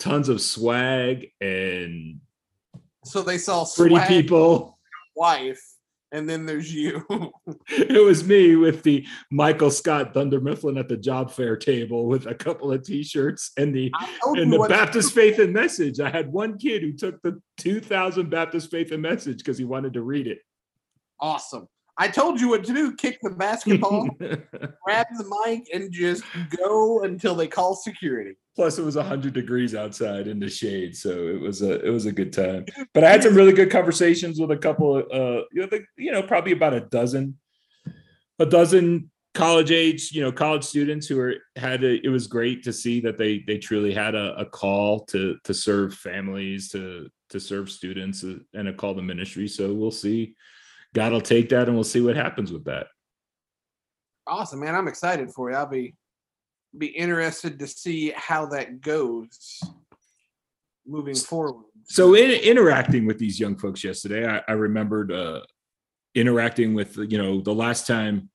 tons 0.00 0.28
of 0.28 0.40
swag 0.40 1.28
and 1.40 2.20
So 3.04 3.22
they 3.22 3.38
saw 3.38 3.64
pretty 3.76 3.94
swag. 3.94 4.08
people 4.08 4.79
wife, 5.14 5.62
and 6.12 6.28
then 6.28 6.46
there's 6.46 6.72
you. 6.72 7.04
it 7.68 8.04
was 8.04 8.24
me 8.24 8.56
with 8.56 8.82
the 8.82 9.06
michael 9.30 9.70
scott 9.70 10.12
Dunder 10.12 10.40
Mifflin 10.40 10.78
at 10.78 10.88
the 10.88 10.96
job 10.96 11.30
fair 11.30 11.56
table 11.56 12.06
with 12.06 12.26
a 12.26 12.34
couple 12.34 12.72
of 12.72 12.84
t-shirts 12.84 13.52
and 13.56 13.74
the 13.74 13.92
and 14.24 14.52
the 14.52 14.66
baptist 14.68 15.14
faith 15.14 15.38
and 15.38 15.52
message 15.52 16.00
i 16.00 16.10
had 16.10 16.32
one 16.32 16.58
kid 16.58 16.82
who 16.82 16.92
took 16.92 17.20
the 17.22 17.40
2000 17.58 18.28
baptist 18.28 18.70
faith 18.70 18.90
and 18.92 19.02
message 19.02 19.38
because 19.38 19.58
he 19.58 19.64
wanted 19.64 19.92
to 19.92 20.02
read 20.02 20.26
it 20.26 20.38
Awesome. 21.20 21.68
I 22.00 22.08
told 22.08 22.40
you 22.40 22.48
what 22.48 22.64
to 22.64 22.72
do. 22.72 22.96
Kick 22.96 23.18
the 23.22 23.28
basketball, 23.28 24.08
grab 24.18 25.06
the 25.18 25.44
mic, 25.44 25.68
and 25.74 25.92
just 25.92 26.24
go 26.56 27.02
until 27.02 27.34
they 27.34 27.46
call 27.46 27.74
security. 27.74 28.38
plus 28.56 28.78
it 28.78 28.84
was 28.84 28.96
100 28.96 29.34
degrees 29.34 29.74
outside 29.74 30.26
in 30.26 30.40
the 30.40 30.48
shade 30.48 30.96
so 30.96 31.10
it 31.28 31.38
was 31.38 31.60
a 31.60 31.84
it 31.86 31.90
was 31.90 32.06
a 32.06 32.12
good 32.12 32.32
time 32.32 32.64
but 32.94 33.04
i 33.04 33.10
had 33.10 33.22
some 33.22 33.34
really 33.34 33.52
good 33.52 33.70
conversations 33.70 34.40
with 34.40 34.50
a 34.50 34.56
couple 34.56 34.96
of 34.96 35.04
uh 35.12 35.42
you 35.52 35.60
know, 35.60 35.66
the, 35.66 35.84
you 35.96 36.10
know 36.10 36.22
probably 36.22 36.52
about 36.52 36.72
a 36.74 36.80
dozen 36.80 37.38
a 38.38 38.46
dozen 38.46 39.10
college 39.34 39.70
age 39.70 40.10
you 40.12 40.22
know 40.22 40.32
college 40.32 40.64
students 40.64 41.06
who 41.06 41.20
are 41.20 41.34
had 41.56 41.84
a, 41.84 42.04
it 42.04 42.08
was 42.08 42.26
great 42.26 42.62
to 42.64 42.72
see 42.72 43.00
that 43.00 43.16
they 43.16 43.44
they 43.46 43.58
truly 43.58 43.92
had 43.94 44.14
a, 44.14 44.34
a 44.36 44.44
call 44.44 45.04
to 45.04 45.36
to 45.44 45.54
serve 45.54 45.94
families 45.94 46.70
to 46.70 47.08
to 47.28 47.38
serve 47.38 47.70
students 47.70 48.24
uh, 48.24 48.36
and 48.54 48.68
a 48.68 48.72
call 48.72 48.94
to 48.94 49.02
ministry 49.02 49.46
so 49.46 49.72
we'll 49.72 49.90
see 49.90 50.34
god 50.94 51.12
will 51.12 51.20
take 51.20 51.48
that 51.48 51.66
and 51.66 51.74
we'll 51.74 51.84
see 51.84 52.00
what 52.00 52.16
happens 52.16 52.52
with 52.52 52.64
that 52.64 52.86
Awesome, 54.26 54.60
man. 54.60 54.76
I'm 54.76 54.86
excited 54.86 55.32
for 55.32 55.50
you. 55.50 55.56
I'll 55.56 55.66
be 55.66 55.96
be 56.78 56.86
interested 56.86 57.58
to 57.58 57.66
see 57.66 58.12
how 58.14 58.46
that 58.46 58.80
goes 58.80 59.60
moving 60.86 61.16
forward. 61.16 61.64
so 61.84 62.14
in 62.14 62.30
interacting 62.30 63.06
with 63.06 63.18
these 63.18 63.40
young 63.40 63.56
folks 63.56 63.82
yesterday 63.82 64.24
i, 64.26 64.40
I 64.46 64.52
remembered 64.52 65.10
uh 65.10 65.40
interacting 66.14 66.74
with 66.74 66.96
you 66.96 67.18
know 67.18 67.40
the 67.40 67.52
last 67.52 67.88
time 67.88 68.30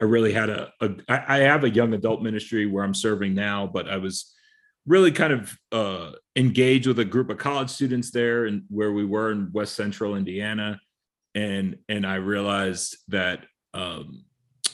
i 0.00 0.04
really 0.04 0.32
had 0.32 0.50
a, 0.50 0.72
a 0.80 0.90
I, 1.08 1.36
I 1.36 1.38
have 1.42 1.62
a 1.62 1.70
young 1.70 1.94
adult 1.94 2.22
ministry 2.22 2.66
where 2.66 2.82
i'm 2.82 2.94
serving 2.94 3.34
now 3.34 3.68
but 3.72 3.88
i 3.88 3.96
was 3.96 4.34
really 4.86 5.12
kind 5.12 5.32
of 5.32 5.56
uh 5.70 6.10
engaged 6.34 6.88
with 6.88 6.98
a 6.98 7.04
group 7.04 7.30
of 7.30 7.38
college 7.38 7.70
students 7.70 8.10
there 8.10 8.46
and 8.46 8.64
where 8.68 8.92
we 8.92 9.04
were 9.04 9.30
in 9.30 9.50
west 9.52 9.76
central 9.76 10.16
indiana 10.16 10.80
and 11.34 11.76
and 11.88 12.06
i 12.06 12.14
realized 12.16 12.96
that 13.08 13.44
um 13.74 14.24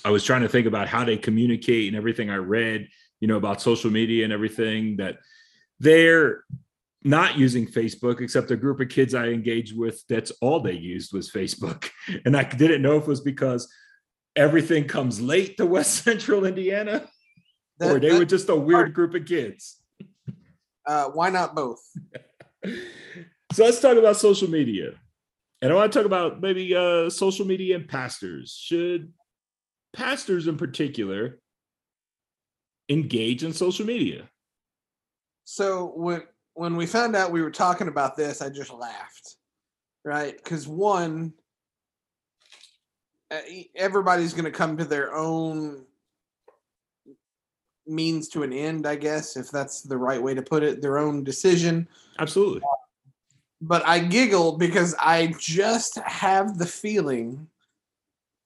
i 0.04 0.10
was 0.10 0.24
trying 0.24 0.42
to 0.42 0.48
think 0.48 0.66
about 0.66 0.88
how 0.88 1.04
they 1.04 1.16
communicate 1.16 1.88
and 1.88 1.96
everything 1.96 2.30
i 2.30 2.36
read 2.36 2.88
you 3.20 3.28
know 3.28 3.36
about 3.36 3.60
social 3.60 3.90
media 3.90 4.24
and 4.24 4.32
everything 4.32 4.96
that 4.96 5.16
they're 5.80 6.44
not 7.04 7.38
using 7.38 7.66
Facebook, 7.68 8.20
except 8.20 8.50
a 8.50 8.56
group 8.56 8.80
of 8.80 8.88
kids 8.88 9.14
I 9.14 9.26
engaged 9.28 9.78
with, 9.78 10.02
that's 10.08 10.32
all 10.40 10.58
they 10.58 10.72
used 10.72 11.12
was 11.12 11.30
Facebook. 11.30 11.88
And 12.24 12.36
I 12.36 12.42
didn't 12.42 12.82
know 12.82 12.96
if 12.96 13.04
it 13.04 13.08
was 13.08 13.20
because 13.20 13.72
everything 14.34 14.88
comes 14.88 15.20
late 15.20 15.56
to 15.58 15.66
West 15.66 16.02
Central 16.04 16.44
Indiana 16.44 17.08
or 17.80 18.00
they 18.00 18.08
that- 18.10 18.18
were 18.18 18.24
just 18.24 18.48
a 18.48 18.56
weird 18.56 18.92
group 18.92 19.14
of 19.14 19.24
kids. 19.24 19.80
uh, 20.86 21.10
why 21.10 21.30
not 21.30 21.54
both? 21.54 21.80
So 23.52 23.64
let's 23.64 23.80
talk 23.80 23.96
about 23.96 24.16
social 24.16 24.50
media. 24.50 24.94
And 25.62 25.72
I 25.72 25.74
want 25.74 25.92
to 25.92 25.98
talk 25.98 26.06
about 26.06 26.40
maybe 26.40 26.74
uh, 26.74 27.08
social 27.08 27.46
media 27.46 27.76
and 27.76 27.88
pastors. 27.88 28.58
Should 28.60 29.12
pastors 29.94 30.46
in 30.46 30.56
particular 30.56 31.38
engage 32.88 33.42
in 33.42 33.52
social 33.52 33.86
media? 33.86 34.28
So 35.44 35.92
when 35.96 36.22
when 36.54 36.76
we 36.76 36.86
found 36.86 37.16
out 37.16 37.32
we 37.32 37.42
were 37.42 37.50
talking 37.50 37.88
about 37.88 38.16
this, 38.16 38.42
I 38.42 38.48
just 38.48 38.72
laughed, 38.72 39.36
right? 40.04 40.36
Because 40.36 40.66
one, 40.66 41.32
uh, 43.30 43.40
everybody's 43.74 44.32
going 44.32 44.46
to 44.46 44.50
come 44.50 44.76
to 44.78 44.84
their 44.84 45.14
own 45.14 45.84
means 47.86 48.28
to 48.30 48.42
an 48.42 48.52
end, 48.52 48.86
I 48.86 48.96
guess, 48.96 49.36
if 49.36 49.50
that's 49.50 49.82
the 49.82 49.96
right 49.96 50.22
way 50.22 50.34
to 50.34 50.42
put 50.42 50.62
it, 50.62 50.82
their 50.82 50.98
own 50.98 51.24
decision. 51.24 51.88
Absolutely. 52.18 52.62
But 53.60 53.86
I 53.86 54.00
giggle 54.00 54.58
because 54.58 54.94
I 55.00 55.34
just 55.38 55.96
have 55.98 56.58
the 56.58 56.66
feeling, 56.66 57.48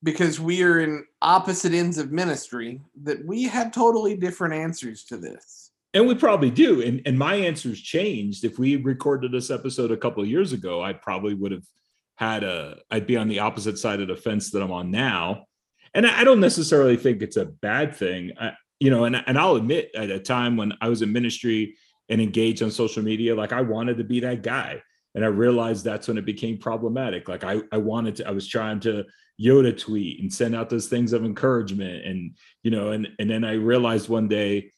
because 0.02 0.38
we 0.38 0.62
are 0.62 0.80
in 0.80 1.04
opposite 1.20 1.72
ends 1.72 1.98
of 1.98 2.12
ministry, 2.12 2.80
that 3.02 3.24
we 3.24 3.44
have 3.44 3.72
totally 3.72 4.16
different 4.16 4.54
answers 4.54 5.04
to 5.04 5.16
this. 5.16 5.72
And 5.92 6.06
we 6.06 6.14
probably 6.14 6.50
do. 6.50 6.82
And 6.82 7.02
and 7.04 7.18
my 7.18 7.34
answers 7.34 7.80
changed. 7.80 8.44
If 8.44 8.58
we 8.58 8.76
recorded 8.76 9.32
this 9.32 9.50
episode 9.50 9.90
a 9.90 9.96
couple 9.96 10.24
years 10.24 10.52
ago, 10.52 10.82
I 10.82 10.92
probably 10.92 11.34
would 11.34 11.50
have 11.50 11.66
had 12.14 12.44
a 12.44 12.78
I'd 12.90 13.08
be 13.08 13.16
on 13.16 13.26
the 13.26 13.40
opposite 13.40 13.78
side 13.78 14.00
of 14.00 14.06
the 14.06 14.14
fence 14.14 14.50
that 14.52 14.62
I'm 14.62 14.70
on 14.70 14.92
now. 14.92 15.46
And 15.92 16.06
I 16.06 16.20
I 16.20 16.24
don't 16.24 16.38
necessarily 16.38 16.96
think 16.96 17.22
it's 17.22 17.36
a 17.36 17.46
bad 17.46 17.96
thing. 17.96 18.32
I, 18.40 18.52
you 18.78 18.90
know, 18.90 19.04
and, 19.04 19.22
and 19.26 19.36
I'll 19.38 19.56
admit 19.56 19.90
at 19.94 20.10
a 20.10 20.20
time 20.20 20.56
when 20.56 20.72
I 20.80 20.88
was 20.88 21.02
in 21.02 21.12
ministry 21.12 21.76
and 22.08 22.20
engaged 22.20 22.62
on 22.62 22.70
social 22.70 23.02
media, 23.02 23.34
like 23.34 23.52
I 23.52 23.60
wanted 23.60 23.98
to 23.98 24.04
be 24.04 24.20
that 24.20 24.42
guy. 24.42 24.82
And 25.14 25.24
I 25.24 25.28
realized 25.28 25.84
that's 25.84 26.08
when 26.08 26.18
it 26.18 26.24
became 26.24 26.58
problematic. 26.58 27.28
Like 27.28 27.44
I, 27.44 27.60
I 27.72 27.78
wanted 27.78 28.16
to, 28.16 28.28
I 28.28 28.30
was 28.30 28.46
trying 28.46 28.80
to 28.80 29.04
Yoda 29.40 29.76
tweet 29.76 30.20
and 30.20 30.32
send 30.32 30.54
out 30.54 30.70
those 30.70 30.86
things 30.86 31.12
of 31.12 31.24
encouragement. 31.24 32.04
And, 32.04 32.36
you 32.62 32.70
know, 32.70 32.92
and 32.92 33.08
and 33.18 33.28
then 33.30 33.42
I 33.42 33.54
realized 33.54 34.08
one 34.08 34.28
day, 34.28 34.70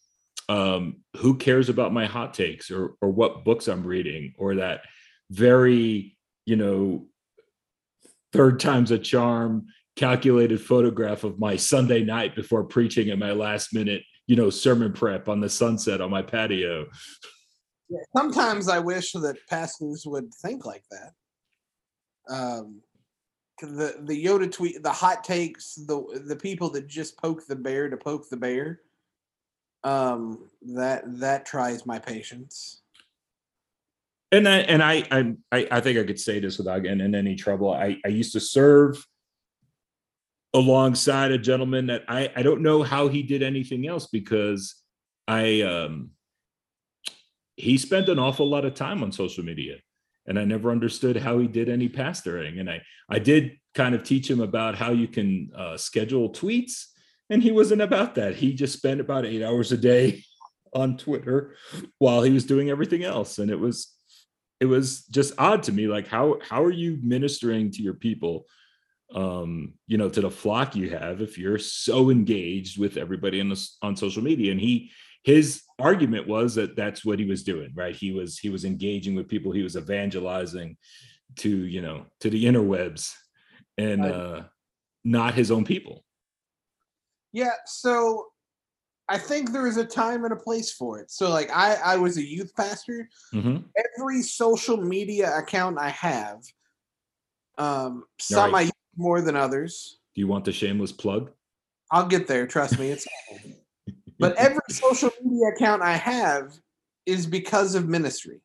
um, 0.49 1.03
who 1.17 1.37
cares 1.37 1.69
about 1.69 1.93
my 1.93 2.07
hot 2.07 2.35
takes 2.35 2.71
or 2.71 2.95
or 3.01 3.11
what 3.11 3.45
books 3.45 3.69
I'm 3.69 3.87
reading 3.87 4.35
or 4.39 4.57
that 4.57 4.83
very, 5.31 6.17
you 6.47 6.57
know, 6.57 7.07
third 8.33 8.61
time's 8.61 8.91
a 8.91 8.99
charm 8.99 9.67
calculated 9.97 10.61
photograph 10.61 11.25
of 11.25 11.39
my 11.39 11.57
Sunday 11.57 12.03
night 12.03 12.35
before 12.35 12.65
preaching 12.65 13.09
in 13.09 13.19
my 13.19 13.33
last 13.33 13.75
minute, 13.75 14.03
you 14.27 14.37
know, 14.37 14.51
sermon 14.51 14.93
prep 14.93 15.29
on 15.29 15.41
the 15.41 15.49
sunset 15.49 16.01
on 16.01 16.11
my 16.11 16.23
patio. 16.23 16.87
Sometimes 18.17 18.69
I 18.69 18.79
wish 18.79 19.13
that 19.13 19.37
pastors 19.49 20.05
would 20.07 20.33
think 20.35 20.65
like 20.65 20.85
that. 20.91 21.13
Um, 22.29 22.81
the 23.61 23.97
the 24.01 24.25
Yoda 24.25 24.51
tweet, 24.51 24.83
the 24.83 24.93
hot 24.93 25.25
takes, 25.25 25.75
the 25.75 26.23
the 26.27 26.37
people 26.37 26.71
that 26.71 26.87
just 26.87 27.17
poke 27.17 27.47
the 27.47 27.57
bear 27.57 27.89
to 27.89 27.97
poke 27.97 28.29
the 28.29 28.37
bear. 28.37 28.81
Um, 29.85 30.49
that 30.75 31.03
that 31.21 31.45
tries 31.47 31.87
my 31.87 31.99
patience. 31.99 32.83
and 34.33 34.49
I 34.49 34.59
and 34.61 34.83
I 34.83 35.05
I 35.11 35.35
I 35.53 35.69
I 35.71 35.81
think 35.81 35.99
I 35.99 36.05
could 36.05 36.19
say 36.19 36.41
this 36.41 36.59
without 36.59 36.83
getting 36.83 37.01
in 37.01 37.15
any 37.15 37.37
trouble. 37.37 37.73
I 37.73 37.99
I 38.05 38.09
used 38.09 38.33
to 38.33 38.41
serve 38.41 39.07
alongside 40.55 41.33
a 41.33 41.39
gentleman 41.39 41.87
that 41.87 42.03
I 42.09 42.31
I 42.35 42.43
don't 42.43 42.63
know 42.63 42.83
how 42.83 43.09
he 43.09 43.23
did 43.23 43.43
anything 43.43 43.87
else 43.87 44.07
because 44.07 44.83
I 45.29 45.61
um 45.63 46.11
he 47.57 47.79
spent 47.79 48.09
an 48.09 48.19
awful 48.19 48.49
lot 48.49 48.65
of 48.65 48.75
time 48.75 49.03
on 49.03 49.13
social 49.13 49.45
media 49.45 49.77
and 50.27 50.39
I 50.39 50.45
never 50.45 50.71
understood 50.71 51.17
how 51.17 51.39
he 51.39 51.49
did 51.49 51.69
any 51.69 51.89
pastoring 51.89 52.61
and 52.61 52.71
I 52.71 52.83
I 53.09 53.19
did 53.19 53.59
kind 53.75 53.95
of 53.95 54.05
teach 54.05 54.31
him 54.31 54.41
about 54.41 54.75
how 54.75 54.93
you 54.93 55.09
can 55.09 55.51
uh, 55.57 55.77
schedule 55.77 56.31
tweets 56.31 56.87
and 57.33 57.43
he 57.43 57.51
wasn't 57.51 57.81
about 57.81 58.17
that. 58.17 58.37
He 58.37 58.53
just 58.53 58.77
spent 58.77 59.01
about 59.01 59.25
8 59.25 59.43
hours 59.43 59.73
a 59.73 59.79
day 59.79 60.23
on 60.75 60.99
Twitter 60.99 61.57
while 61.99 62.23
he 62.23 62.31
was 62.31 62.45
doing 62.45 62.69
everything 62.69 63.05
else. 63.05 63.39
And 63.39 63.51
it 63.51 63.59
was 63.59 63.93
it 64.61 64.67
was 64.67 65.05
just 65.07 65.33
odd 65.39 65.65
to 65.65 65.73
me. 65.73 65.87
Like, 65.87 66.07
how 66.07 66.39
how 66.47 66.63
are 66.63 66.73
you 66.73 66.99
ministering 67.03 67.71
to 67.73 67.83
your 67.83 67.95
people? 67.95 68.47
Um, 69.15 69.75
you 69.87 69.99
know, 69.99 70.09
to 70.09 70.21
the 70.23 70.31
flock 70.31 70.75
you 70.75 70.91
have 70.91 71.21
if 71.21 71.37
you're 71.37 71.59
so 71.59 72.09
engaged 72.09 72.79
with 72.79 72.97
everybody 72.97 73.41
on 73.41 73.51
the, 73.51 73.69
on 73.83 73.95
social 73.95 74.23
media. 74.23 74.53
And 74.53 74.61
he 74.61 74.91
his 75.23 75.63
argument 75.79 76.27
was 76.27 76.55
that 76.57 76.77
that's 76.77 77.05
what 77.05 77.19
he 77.19 77.25
was 77.25 77.43
doing, 77.45 77.73
right? 77.75 77.95
He 77.95 78.13
was 78.13 78.39
he 78.39 78.49
was 78.51 78.65
engaging 78.65 79.15
with 79.15 79.29
people, 79.29 79.53
he 79.53 79.63
was 79.63 79.77
evangelizing 79.77 80.77
to, 81.37 81.49
you 81.49 81.81
know, 81.81 82.07
to 82.21 82.31
the 82.31 82.45
interwebs 82.45 83.13
and 83.79 84.03
Right. 84.03 84.13
uh 84.15 84.43
not 85.05 85.35
his 85.35 85.51
own 85.51 85.65
people. 85.65 86.05
Yeah, 87.33 87.53
so 87.67 88.29
I 89.09 89.19
think 89.19 89.51
there 89.53 89.67
is 89.67 89.77
a 89.79 89.85
time 89.85 90.25
and 90.25 90.33
a 90.33 90.37
place 90.37 90.73
for 90.73 91.01
it. 91.01 91.11
So 91.11 91.31
like 91.31 91.51
I 91.51 91.75
I 91.75 91.97
was 91.97 92.17
a 92.19 92.27
youth 92.27 92.53
pastor. 92.57 93.09
Mhm. 93.33 93.65
Every 93.99 94.23
social 94.23 94.77
media 94.77 95.37
account 95.37 95.79
I 95.79 95.89
have, 95.91 96.43
um, 97.59 98.05
some 98.21 98.53
Right. 98.53 98.61
I 98.61 98.63
use 98.63 98.73
more 98.97 99.21
than 99.21 99.37
others. 99.37 99.99
Do 100.15 100.21
you 100.21 100.29
want 100.29 100.45
the 100.45 100.53
shameless 100.53 100.93
plug? 100.93 101.33
I'll 101.91 102.07
get 102.07 102.27
there. 102.27 102.47
Trust 102.47 102.79
me, 102.79 102.91
it's. 102.91 103.07
but 104.23 104.37
every 104.39 104.63
social 104.71 105.11
media 105.23 105.49
account 105.49 105.83
I 105.83 105.97
have 105.97 106.53
is 107.07 107.27
because 107.27 107.75
of 107.75 107.89
ministry. 107.89 108.41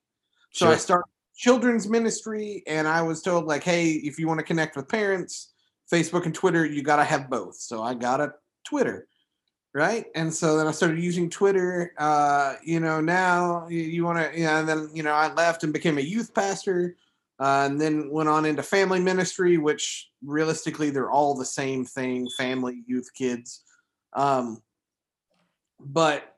So 0.51 0.67
I 0.67 0.71
Sure. 0.71 0.79
started 0.79 1.11
children's 1.35 1.87
ministry, 1.87 2.63
and 2.65 2.87
I 2.87 3.03
was 3.03 3.21
told 3.21 3.45
like, 3.45 3.63
hey, 3.63 3.91
if 3.91 4.17
you 4.17 4.27
want 4.27 4.39
to 4.39 4.43
connect 4.43 4.75
with 4.75 4.89
parents, 4.89 5.53
Facebook 5.91 6.25
and 6.25 6.33
Twitter, 6.33 6.65
you 6.65 6.81
got 6.81 6.95
to 6.97 7.03
have 7.03 7.29
both. 7.29 7.55
So 7.55 7.83
I 7.83 7.93
got 7.93 8.19
a 8.19 8.33
Twitter, 8.65 9.07
right? 9.73 10.05
And 10.15 10.33
so 10.33 10.57
then 10.57 10.67
I 10.67 10.71
started 10.71 10.99
using 10.99 11.29
Twitter. 11.29 11.93
Uh, 11.97 12.55
you 12.63 12.79
know, 12.79 12.99
now 12.99 13.67
you, 13.69 13.81
you 13.81 14.03
want 14.03 14.17
to, 14.17 14.37
yeah. 14.37 14.59
And 14.59 14.67
then 14.67 14.89
you 14.93 15.03
know, 15.03 15.13
I 15.13 15.31
left 15.33 15.63
and 15.63 15.71
became 15.71 15.99
a 15.99 16.01
youth 16.01 16.33
pastor, 16.33 16.97
uh, 17.39 17.67
and 17.69 17.79
then 17.79 18.09
went 18.09 18.29
on 18.29 18.45
into 18.45 18.63
family 18.63 18.99
ministry, 18.99 19.59
which 19.59 20.09
realistically 20.25 20.89
they're 20.89 21.11
all 21.11 21.35
the 21.35 21.45
same 21.45 21.85
thing: 21.85 22.27
family, 22.35 22.81
youth, 22.87 23.09
kids. 23.13 23.61
Um, 24.13 24.63
but 25.79 26.35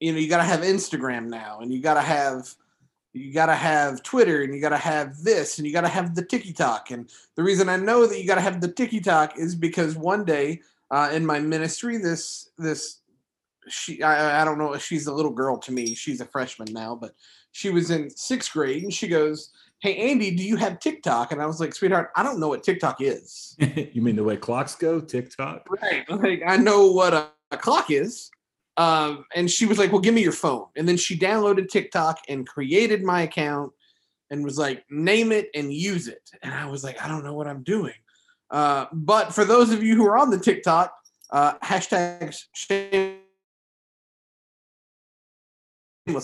you 0.00 0.12
know, 0.12 0.18
you 0.18 0.28
got 0.28 0.38
to 0.38 0.44
have 0.44 0.60
Instagram 0.60 1.28
now, 1.28 1.60
and 1.60 1.72
you 1.72 1.80
got 1.80 1.94
to 1.94 2.02
have 2.02 2.54
you 3.12 3.32
got 3.32 3.46
to 3.46 3.54
have 3.54 4.02
Twitter, 4.02 4.42
and 4.42 4.54
you 4.54 4.60
got 4.60 4.70
to 4.70 4.76
have 4.76 5.22
this, 5.22 5.58
and 5.58 5.66
you 5.66 5.72
got 5.72 5.82
to 5.82 5.88
have 5.88 6.14
the 6.14 6.24
TikTok. 6.24 6.90
And 6.90 7.10
the 7.34 7.42
reason 7.42 7.68
I 7.68 7.76
know 7.76 8.06
that 8.06 8.20
you 8.20 8.26
got 8.26 8.34
to 8.34 8.42
have 8.42 8.60
the 8.60 8.68
TikTok 8.68 9.38
is 9.38 9.54
because 9.54 9.96
one 9.96 10.24
day 10.24 10.60
uh, 10.90 11.10
in 11.12 11.24
my 11.24 11.38
ministry, 11.38 11.96
this 11.96 12.50
this 12.58 13.00
she 13.68 14.02
I, 14.02 14.42
I 14.42 14.44
don't 14.44 14.58
know 14.58 14.76
she's 14.76 15.06
a 15.06 15.14
little 15.14 15.32
girl 15.32 15.58
to 15.58 15.72
me. 15.72 15.94
She's 15.94 16.20
a 16.20 16.26
freshman 16.26 16.72
now, 16.72 16.94
but 16.94 17.14
she 17.52 17.70
was 17.70 17.90
in 17.90 18.10
sixth 18.10 18.52
grade, 18.52 18.82
and 18.82 18.92
she 18.92 19.08
goes, 19.08 19.50
"Hey 19.78 19.96
Andy, 20.10 20.30
do 20.30 20.44
you 20.44 20.56
have 20.56 20.78
TikTok?" 20.78 21.32
And 21.32 21.40
I 21.40 21.46
was 21.46 21.58
like, 21.58 21.74
"Sweetheart, 21.74 22.10
I 22.16 22.22
don't 22.22 22.38
know 22.38 22.48
what 22.48 22.62
TikTok 22.62 23.00
is." 23.00 23.56
you 23.58 24.02
mean 24.02 24.16
the 24.16 24.24
way 24.24 24.36
clocks 24.36 24.74
go, 24.74 25.00
TikTok? 25.00 25.66
Right. 25.82 26.08
Like 26.10 26.42
I 26.46 26.58
know 26.58 26.92
what 26.92 27.14
a, 27.14 27.28
a 27.50 27.56
clock 27.56 27.90
is. 27.90 28.30
Um, 28.78 29.24
and 29.34 29.50
she 29.50 29.66
was 29.66 29.78
like, 29.78 29.92
Well, 29.92 30.00
give 30.00 30.14
me 30.14 30.22
your 30.22 30.32
phone. 30.32 30.66
And 30.76 30.88
then 30.88 30.96
she 30.96 31.18
downloaded 31.18 31.68
TikTok 31.68 32.20
and 32.28 32.46
created 32.46 33.02
my 33.02 33.22
account 33.22 33.72
and 34.30 34.44
was 34.44 34.58
like, 34.58 34.84
name 34.90 35.32
it 35.32 35.48
and 35.54 35.72
use 35.72 36.08
it. 36.08 36.30
And 36.42 36.52
I 36.52 36.66
was 36.66 36.84
like, 36.84 37.02
I 37.02 37.08
don't 37.08 37.24
know 37.24 37.34
what 37.34 37.46
I'm 37.46 37.62
doing. 37.62 37.94
Uh, 38.50 38.86
but 38.92 39.34
for 39.34 39.44
those 39.44 39.72
of 39.72 39.82
you 39.82 39.96
who 39.96 40.06
are 40.06 40.18
on 40.18 40.30
the 40.30 40.38
TikTok, 40.38 40.92
uh, 41.30 41.54
hashtag 41.58 42.36
shameless 42.54 43.20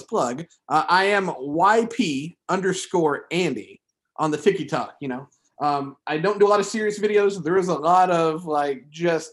plug, 0.09 0.45
uh, 0.69 0.85
I 0.89 1.05
am 1.07 1.27
YP 1.27 2.37
underscore 2.49 3.27
Andy 3.31 3.81
on 4.17 4.31
the 4.31 4.39
TikTok, 4.39 4.97
you 5.01 5.09
know. 5.09 5.29
Um, 5.61 5.97
I 6.07 6.19
don't 6.19 6.41
do 6.41 6.47
a 6.47 6.51
lot 6.51 6.61
of 6.61 6.67
serious 6.67 6.99
videos. 6.99 7.43
There 7.43 7.57
is 7.57 7.69
a 7.69 7.75
lot 7.75 8.11
of 8.11 8.47
like 8.47 8.89
just 8.91 9.33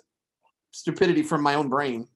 stupidity 0.72 1.24
from 1.24 1.42
my 1.42 1.56
own 1.56 1.70
brain 1.70 2.08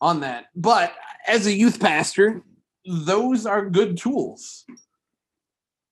on 0.00 0.20
that. 0.20 0.46
But 0.54 0.92
as 1.26 1.46
a 1.46 1.52
youth 1.52 1.80
pastor, 1.80 2.42
those 2.84 3.46
are 3.46 3.68
good 3.68 3.96
tools. 3.96 4.64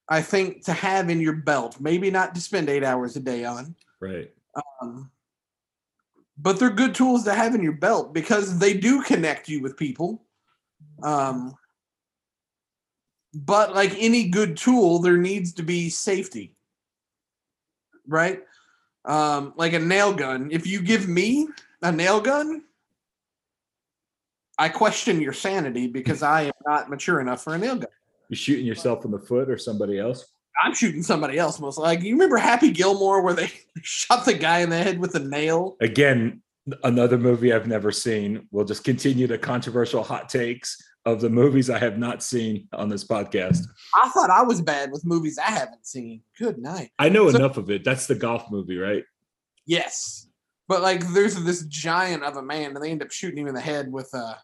I 0.08 0.20
think 0.20 0.64
to 0.66 0.72
have 0.72 1.08
in 1.08 1.20
your 1.20 1.32
belt, 1.32 1.80
maybe 1.80 2.10
not 2.10 2.34
to 2.34 2.40
spend 2.40 2.68
eight 2.68 2.84
hours 2.84 3.16
a 3.16 3.20
day 3.20 3.44
on, 3.44 3.74
Right. 4.00 4.30
um, 4.80 5.10
but 6.36 6.58
they're 6.58 6.70
good 6.70 6.94
tools 6.94 7.24
to 7.24 7.34
have 7.34 7.54
in 7.54 7.62
your 7.62 7.72
belt 7.72 8.12
because 8.12 8.58
they 8.58 8.74
do 8.74 9.02
connect 9.02 9.48
you 9.48 9.62
with 9.62 9.76
people. 9.76 10.26
Um, 11.02 11.54
but 13.34 13.74
like 13.74 13.94
any 13.98 14.28
good 14.28 14.56
tool, 14.56 14.98
there 14.98 15.16
needs 15.16 15.54
to 15.54 15.62
be 15.62 15.88
safety, 15.88 16.54
right? 18.06 18.42
Um, 19.06 19.54
like 19.56 19.72
a 19.72 19.78
nail 19.78 20.12
gun. 20.12 20.50
If 20.52 20.66
you 20.66 20.82
give 20.82 21.08
me 21.08 21.48
a 21.82 21.90
nail 21.90 22.20
gun, 22.20 22.64
I 24.58 24.68
question 24.68 25.20
your 25.20 25.32
sanity 25.32 25.86
because 25.86 26.22
I 26.22 26.42
am 26.42 26.52
not 26.66 26.88
mature 26.90 27.20
enough 27.20 27.42
for 27.42 27.54
a 27.54 27.58
nail 27.58 27.76
gun. 27.76 27.88
You're 28.28 28.36
shooting 28.36 28.66
yourself 28.66 29.04
in 29.04 29.10
the 29.10 29.18
foot 29.18 29.50
or 29.50 29.58
somebody 29.58 29.98
else. 29.98 30.24
I'm 30.62 30.74
shooting 30.74 31.02
somebody 31.02 31.38
else 31.38 31.58
most 31.58 31.78
like 31.78 32.02
you 32.02 32.12
remember 32.14 32.36
Happy 32.36 32.70
Gilmore 32.70 33.22
where 33.22 33.34
they 33.34 33.50
shot 33.82 34.24
the 34.24 34.34
guy 34.34 34.60
in 34.60 34.70
the 34.70 34.78
head 34.78 34.98
with 35.00 35.14
a 35.16 35.18
nail? 35.18 35.76
Again, 35.80 36.40
another 36.84 37.18
movie 37.18 37.52
I've 37.52 37.66
never 37.66 37.90
seen. 37.90 38.46
We'll 38.52 38.64
just 38.64 38.84
continue 38.84 39.26
the 39.26 39.36
controversial 39.36 40.02
hot 40.04 40.28
takes 40.28 40.80
of 41.04 41.20
the 41.20 41.28
movies 41.28 41.68
I 41.68 41.78
have 41.78 41.98
not 41.98 42.22
seen 42.22 42.68
on 42.72 42.88
this 42.88 43.04
podcast. 43.04 43.66
I 44.00 44.08
thought 44.10 44.30
I 44.30 44.42
was 44.42 44.62
bad 44.62 44.90
with 44.90 45.04
movies 45.04 45.36
I 45.38 45.50
haven't 45.50 45.84
seen. 45.86 46.22
Good 46.38 46.56
night. 46.58 46.92
I 46.98 47.08
know 47.10 47.28
So- 47.30 47.36
enough 47.36 47.56
of 47.58 47.68
it. 47.70 47.84
That's 47.84 48.06
the 48.06 48.14
golf 48.14 48.50
movie, 48.50 48.78
right? 48.78 49.04
Yes. 49.66 50.23
But 50.68 50.82
like 50.82 51.06
there's 51.08 51.34
this 51.42 51.64
giant 51.66 52.22
of 52.22 52.36
a 52.36 52.42
man 52.42 52.74
and 52.74 52.82
they 52.82 52.90
end 52.90 53.02
up 53.02 53.12
shooting 53.12 53.38
him 53.38 53.48
in 53.48 53.54
the 53.54 53.60
head 53.60 53.92
with 53.92 54.12
a 54.14 54.38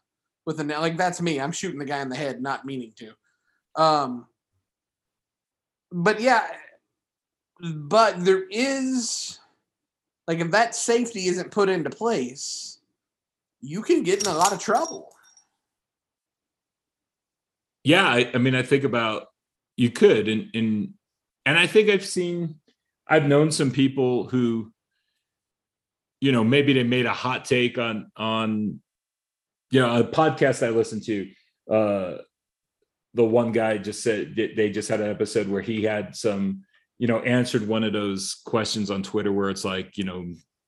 with 0.46 0.60
a 0.60 0.64
nail. 0.64 0.80
Like 0.80 0.96
that's 0.96 1.20
me. 1.20 1.40
I'm 1.40 1.52
shooting 1.52 1.78
the 1.78 1.84
guy 1.84 2.00
in 2.00 2.08
the 2.08 2.16
head, 2.16 2.42
not 2.42 2.64
meaning 2.64 2.92
to. 2.96 3.82
Um 3.82 4.26
but 5.92 6.20
yeah, 6.20 6.46
but 7.60 8.24
there 8.24 8.44
is 8.50 9.38
like 10.26 10.38
if 10.38 10.50
that 10.52 10.74
safety 10.74 11.26
isn't 11.26 11.50
put 11.50 11.68
into 11.68 11.90
place, 11.90 12.78
you 13.60 13.82
can 13.82 14.02
get 14.02 14.22
in 14.22 14.32
a 14.32 14.36
lot 14.36 14.52
of 14.52 14.60
trouble. 14.60 15.12
Yeah, 17.82 18.06
I, 18.06 18.30
I 18.34 18.38
mean, 18.38 18.54
I 18.54 18.62
think 18.62 18.84
about 18.84 19.28
you 19.76 19.90
could, 19.90 20.28
and 20.28 20.48
and 20.54 20.94
and 21.46 21.58
I 21.58 21.66
think 21.66 21.88
I've 21.88 22.04
seen, 22.04 22.60
I've 23.08 23.26
known 23.26 23.50
some 23.50 23.70
people 23.70 24.28
who, 24.28 24.72
you 26.20 26.32
know, 26.32 26.44
maybe 26.44 26.72
they 26.72 26.82
made 26.82 27.06
a 27.06 27.12
hot 27.12 27.44
take 27.44 27.78
on 27.78 28.10
on, 28.16 28.80
you 29.70 29.80
know, 29.80 30.00
a 30.00 30.04
podcast 30.04 30.64
I 30.66 30.70
listened 30.70 31.04
to. 31.04 31.30
Uh, 31.70 32.18
the 33.14 33.24
one 33.24 33.52
guy 33.52 33.78
just 33.78 34.02
said 34.02 34.34
they 34.36 34.70
just 34.70 34.88
had 34.88 35.00
an 35.00 35.10
episode 35.10 35.48
where 35.48 35.62
he 35.62 35.82
had 35.82 36.14
some, 36.14 36.62
you 36.98 37.08
know, 37.08 37.18
answered 37.20 37.66
one 37.66 37.82
of 37.82 37.92
those 37.92 38.40
questions 38.44 38.90
on 38.90 39.02
Twitter 39.02 39.32
where 39.32 39.50
it's 39.50 39.64
like, 39.64 39.98
you 39.98 40.04
know, 40.04 40.26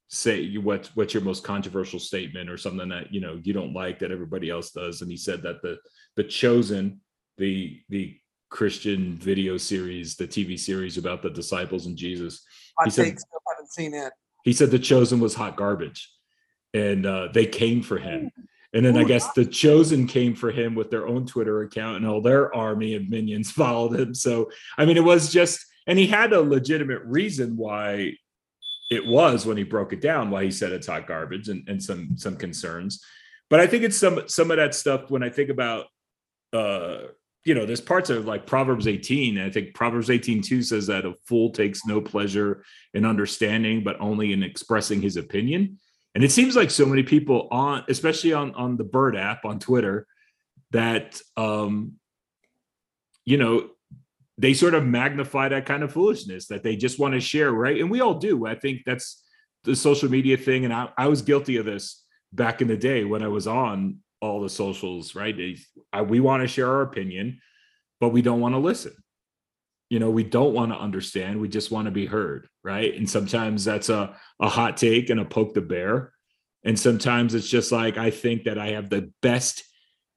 say 0.09 0.57
what 0.57 0.91
what's 0.95 1.15
your 1.15 1.23
most 1.23 1.43
controversial 1.43 1.99
statement 1.99 2.51
or 2.51 2.59
something 2.59 2.89
that 2.91 3.11
you 3.15 3.19
know 3.21 3.41
you 3.45 3.55
don't 3.55 3.73
like 3.73 3.99
that 3.99 4.11
everybody 4.11 4.51
else 4.51 4.71
does, 4.71 5.01
and 5.01 5.11
he 5.11 5.17
said 5.17 5.43
that 5.43 5.63
the 5.63 5.79
the 6.17 6.25
chosen 6.25 7.01
the 7.39 7.81
the 7.89 8.15
christian 8.51 9.15
video 9.17 9.57
series 9.57 10.15
the 10.17 10.29
tv 10.29 10.59
series 10.61 10.99
about 10.99 11.23
the 11.23 11.31
disciples 11.31 11.87
and 11.87 11.97
jesus 11.97 12.45
I 12.79 12.85
He 12.85 12.91
said- 12.91 13.19
still 13.19 13.41
haven't 13.51 13.73
seen 13.73 13.95
it. 13.95 14.13
He 14.45 14.53
said 14.53 14.71
the 14.71 14.79
chosen 14.79 15.21
was 15.21 15.35
hot 15.35 15.57
garbage 15.57 16.11
and 16.75 17.07
uh, 17.07 17.29
they 17.33 17.47
came 17.47 17.83
for 17.83 17.99
him. 17.99 18.31
And 18.75 18.87
then 18.87 18.97
i 18.97 19.05
guess 19.05 19.31
the 19.33 19.45
chosen 19.45 20.07
came 20.07 20.35
for 20.35 20.51
him 20.51 20.75
with 20.75 20.91
their 20.91 21.07
own 21.07 21.27
twitter 21.27 21.61
account 21.61 21.99
and 21.99 22.07
all 22.07 22.23
their 22.23 22.55
army 22.55 22.95
of 22.95 23.09
minions 23.09 23.51
followed 23.61 23.99
him. 23.99 24.15
So 24.15 24.51
i 24.79 24.87
mean 24.87 24.97
it 24.97 25.05
was 25.05 25.31
just 25.33 25.65
and 25.87 25.99
he 25.99 26.07
had 26.07 26.33
a 26.33 26.41
legitimate 26.41 27.03
reason 27.05 27.57
why 27.57 28.15
it 28.91 29.07
was 29.07 29.45
when 29.45 29.57
he 29.57 29.63
broke 29.63 29.93
it 29.93 30.01
down 30.01 30.31
why 30.31 30.45
he 30.45 30.51
said 30.51 30.73
it's 30.73 30.87
hot 30.87 31.07
garbage 31.07 31.49
and, 31.49 31.69
and 31.69 31.83
some 31.83 32.17
some 32.17 32.37
concerns. 32.37 33.05
But 33.51 33.61
i 33.61 33.67
think 33.67 33.85
it's 33.85 33.99
some 33.99 34.23
some 34.27 34.51
of 34.51 34.57
that 34.57 34.75
stuff 34.75 35.11
when 35.11 35.23
i 35.23 35.29
think 35.29 35.51
about 35.51 35.87
uh 36.55 37.09
you 37.45 37.55
know 37.55 37.67
there's 37.67 37.81
parts 37.81 38.11
of 38.11 38.27
like 38.27 38.47
proverbs 38.47 38.87
18 38.87 39.39
i 39.39 39.51
think 39.51 39.75
proverbs 39.75 40.11
18 40.11 40.43
2 40.43 40.63
says 40.63 40.87
that 40.87 41.05
a 41.05 41.15
fool 41.27 41.51
takes 41.51 41.85
no 41.85 42.01
pleasure 42.01 42.65
in 42.95 43.05
understanding 43.05 43.83
but 43.83 44.01
only 44.01 44.33
in 44.33 44.43
expressing 44.43 45.01
his 45.01 45.17
opinion. 45.17 45.79
And 46.15 46.23
it 46.23 46.31
seems 46.31 46.55
like 46.55 46.71
so 46.71 46.85
many 46.85 47.03
people 47.03 47.49
on 47.51 47.85
especially 47.89 48.33
on 48.33 48.55
on 48.55 48.77
the 48.77 48.85
bird 48.85 49.17
app 49.17 49.45
on 49.45 49.59
twitter 49.59 50.07
that 50.71 51.21
um 51.37 51.95
you 53.25 53.39
know 53.39 53.71
they 54.39 54.55
sort 54.55 54.75
of 54.75 54.85
magnify 54.85 55.49
that 55.49 55.67
kind 55.67 55.83
of 55.83 55.93
foolishness 55.93 56.49
that 56.49 56.63
they 56.63 56.77
just 56.77 56.99
want 56.99 57.15
to 57.15 57.21
share 57.21 57.51
right? 57.53 57.81
And 57.81 57.91
we 57.91 58.01
all 58.01 58.15
do. 58.15 58.47
I 58.47 58.55
think 58.55 58.83
that's 58.85 59.23
the 59.65 59.77
social 59.77 60.11
media 60.11 60.37
thing 60.37 60.65
and 60.65 60.75
i, 60.75 60.89
I 60.99 61.09
was 61.09 61.23
guilty 61.23 61.57
of 61.57 61.65
this 61.65 62.05
back 62.33 62.63
in 62.63 62.69
the 62.69 62.77
day 62.77 63.05
when 63.05 63.23
i 63.23 63.29
was 63.29 63.47
on 63.47 63.99
all 64.23 64.41
the 64.41 64.49
socials, 64.49 65.15
right? 65.15 65.37
We 66.07 66.21
want 66.21 66.43
to 66.43 66.49
share 66.49 66.69
our 66.69 66.83
opinion, 66.83 67.41
but 68.01 68.11
we 68.11 68.23
don't 68.23 68.41
want 68.41 68.55
to 68.55 68.61
listen. 68.61 68.95
You 69.91 69.99
know, 69.99 70.11
we 70.11 70.25
don't 70.25 70.55
want 70.55 70.73
to 70.73 70.79
understand. 70.79 71.41
We 71.41 71.49
just 71.49 71.71
want 71.71 71.87
to 71.87 71.91
be 71.91 72.07
heard, 72.07 72.49
right? 72.65 72.95
And 72.95 73.11
sometimes 73.11 73.65
that's 73.65 73.91
a 73.91 74.17
a 74.41 74.49
hot 74.49 74.79
take 74.79 75.11
and 75.11 75.21
a 75.21 75.25
poke 75.25 75.53
the 75.53 75.61
bear, 75.61 76.13
and 76.65 76.79
sometimes 76.79 77.35
it's 77.35 77.49
just 77.49 77.73
like 77.73 77.99
I 77.99 78.11
think 78.11 78.45
that 78.45 78.59
I 78.59 78.69
have 78.69 78.89
the 78.89 79.13
best 79.21 79.65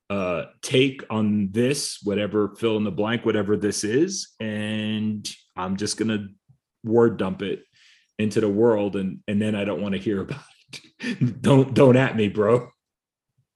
uh 0.10 0.46
take 0.62 1.04
on 1.10 1.50
this 1.52 2.00
whatever 2.04 2.56
fill 2.56 2.78
in 2.78 2.84
the 2.84 2.92
blank 2.92 3.26
whatever 3.26 3.58
this 3.58 3.84
is 3.84 4.36
and 4.40 5.28
i'm 5.58 5.78
just 5.78 5.98
gonna 5.98 6.28
word 6.84 7.18
dump 7.18 7.42
it 7.42 7.64
into 8.20 8.40
the 8.40 8.48
world 8.48 8.96
and 8.96 9.22
and 9.28 9.42
then 9.42 9.56
i 9.56 9.66
don't 9.66 9.82
want 9.82 9.94
to 9.94 10.00
hear 10.00 10.22
about 10.22 10.44
it 11.02 11.42
don't 11.42 11.74
don't 11.74 11.96
at 11.96 12.16
me 12.16 12.28
bro 12.28 12.70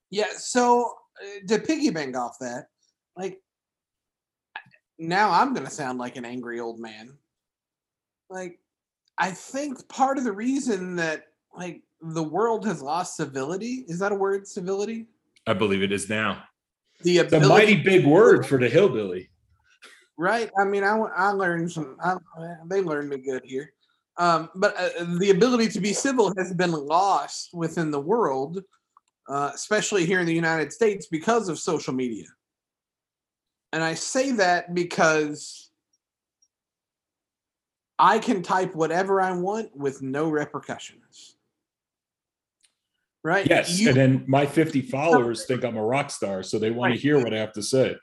Yeah. 0.09 0.27
So 0.37 0.93
uh, 1.21 1.47
to 1.47 1.59
piggyback 1.59 2.15
off 2.15 2.37
that, 2.39 2.67
like 3.15 3.41
now 4.97 5.31
I'm 5.31 5.53
gonna 5.53 5.69
sound 5.69 5.99
like 5.99 6.15
an 6.15 6.25
angry 6.25 6.59
old 6.59 6.79
man. 6.79 7.17
Like 8.29 8.59
I 9.17 9.31
think 9.31 9.87
part 9.89 10.17
of 10.17 10.23
the 10.23 10.31
reason 10.31 10.95
that 10.97 11.25
like 11.55 11.81
the 12.01 12.23
world 12.23 12.65
has 12.65 12.81
lost 12.81 13.17
civility 13.17 13.85
is 13.87 13.99
that 13.99 14.11
a 14.11 14.15
word 14.15 14.47
civility 14.47 15.07
i 15.47 15.53
believe 15.53 15.81
it 15.81 15.91
is 15.91 16.09
now 16.09 16.43
the 17.01 17.19
ability- 17.19 17.43
the 17.43 17.49
mighty 17.49 17.75
big 17.75 18.05
word 18.05 18.45
for 18.45 18.57
the 18.57 18.69
hillbilly 18.69 19.29
right 20.17 20.49
i 20.59 20.63
mean 20.63 20.83
i, 20.83 20.95
I 20.97 21.29
learned 21.31 21.71
some 21.71 21.97
I, 22.03 22.15
they 22.67 22.81
learned 22.81 23.09
me 23.09 23.17
good 23.17 23.43
here 23.43 23.73
um, 24.17 24.49
but 24.55 24.75
uh, 24.77 25.05
the 25.17 25.29
ability 25.29 25.69
to 25.69 25.79
be 25.79 25.93
civil 25.93 26.33
has 26.37 26.53
been 26.53 26.71
lost 26.73 27.51
within 27.53 27.89
the 27.89 28.01
world 28.01 28.61
uh, 29.29 29.51
especially 29.53 30.05
here 30.05 30.19
in 30.19 30.25
the 30.25 30.33
united 30.33 30.73
states 30.73 31.05
because 31.07 31.47
of 31.49 31.57
social 31.59 31.93
media. 31.93 32.25
And 33.71 33.83
i 33.83 33.93
say 33.93 34.31
that 34.31 34.73
because 34.73 35.69
i 37.99 38.17
can 38.19 38.41
type 38.41 38.73
whatever 38.75 39.21
i 39.21 39.31
want 39.31 39.75
with 39.75 40.01
no 40.01 40.29
repercussions. 40.29 41.35
Right? 43.23 43.45
Yes 43.47 43.79
you, 43.79 43.89
and 43.89 43.97
then 43.97 44.23
my 44.27 44.45
50 44.45 44.81
followers 44.81 45.45
think 45.45 45.63
i'm 45.63 45.77
a 45.77 45.83
rock 45.85 46.09
star 46.09 46.41
so 46.41 46.57
they 46.57 46.71
want 46.71 46.91
Right. 46.91 46.95
to 46.95 47.01
hear 47.01 47.19
what 47.23 47.33
i 47.33 47.37
have 47.37 47.53
to 47.53 47.61
say. 47.63 47.95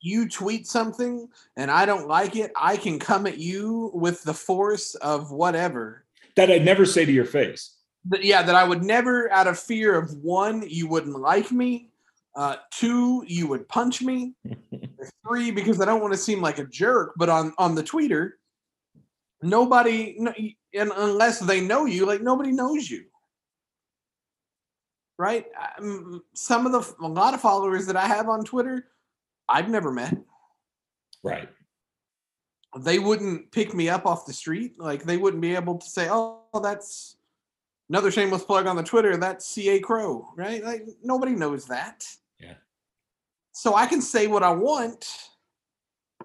You 0.00 0.28
tweet 0.28 0.66
something 0.66 1.28
and 1.56 1.70
I 1.70 1.86
don't 1.86 2.06
like 2.06 2.36
it, 2.36 2.52
I 2.56 2.76
can 2.76 2.98
come 2.98 3.26
at 3.26 3.38
you 3.38 3.90
with 3.94 4.22
the 4.22 4.34
force 4.34 4.94
of 4.96 5.30
whatever. 5.30 6.04
that 6.36 6.50
i'd 6.50 6.64
never 6.64 6.84
say 6.84 7.04
to 7.06 7.12
your 7.12 7.24
face 7.24 7.73
That, 8.06 8.24
yeah, 8.24 8.42
that 8.42 8.54
I 8.54 8.64
would 8.64 8.82
never, 8.82 9.30
out 9.32 9.46
of 9.46 9.58
fear 9.58 9.98
of 9.98 10.12
one, 10.18 10.64
you 10.68 10.86
wouldn't 10.86 11.18
like 11.18 11.50
me. 11.50 11.90
Uh, 12.36 12.56
two, 12.70 13.24
you 13.26 13.46
would 13.46 13.68
punch 13.68 14.02
me. 14.02 14.34
three, 15.26 15.50
because 15.50 15.80
I 15.80 15.84
don't 15.84 16.00
want 16.00 16.12
to 16.12 16.18
seem 16.18 16.40
like 16.40 16.58
a 16.58 16.64
jerk. 16.64 17.14
But 17.16 17.28
on 17.28 17.54
on 17.58 17.74
the 17.74 17.82
tweeter, 17.82 18.32
nobody, 19.42 20.16
and 20.74 20.92
unless 20.96 21.38
they 21.38 21.60
know 21.60 21.86
you, 21.86 22.06
like 22.06 22.20
nobody 22.20 22.52
knows 22.52 22.90
you. 22.90 23.04
Right? 25.16 25.46
Some 26.34 26.66
of 26.66 26.72
the 26.72 26.94
a 27.04 27.08
lot 27.08 27.34
of 27.34 27.40
followers 27.40 27.86
that 27.86 27.96
I 27.96 28.06
have 28.06 28.28
on 28.28 28.44
Twitter, 28.44 28.88
I've 29.48 29.70
never 29.70 29.92
met. 29.92 30.16
right 31.22 31.48
they 32.80 32.98
wouldn't 32.98 33.52
pick 33.52 33.74
me 33.74 33.88
up 33.88 34.06
off 34.06 34.26
the 34.26 34.32
street. 34.32 34.80
Like 34.80 35.04
they 35.04 35.16
wouldn't 35.16 35.40
be 35.40 35.54
able 35.54 35.78
to 35.78 35.86
say, 35.86 36.08
"Oh, 36.10 36.42
that's 36.62 37.16
another 37.88 38.10
shameless 38.10 38.44
plug 38.44 38.66
on 38.66 38.76
the 38.76 38.82
Twitter. 38.82 39.16
That's 39.16 39.46
CA 39.46 39.80
Crow," 39.80 40.28
right? 40.36 40.62
Like 40.64 40.86
nobody 41.02 41.32
knows 41.32 41.66
that. 41.66 42.06
Yeah. 42.40 42.54
So 43.52 43.74
I 43.74 43.86
can 43.86 44.02
say 44.02 44.26
what 44.26 44.42
I 44.42 44.52
want, 44.52 45.06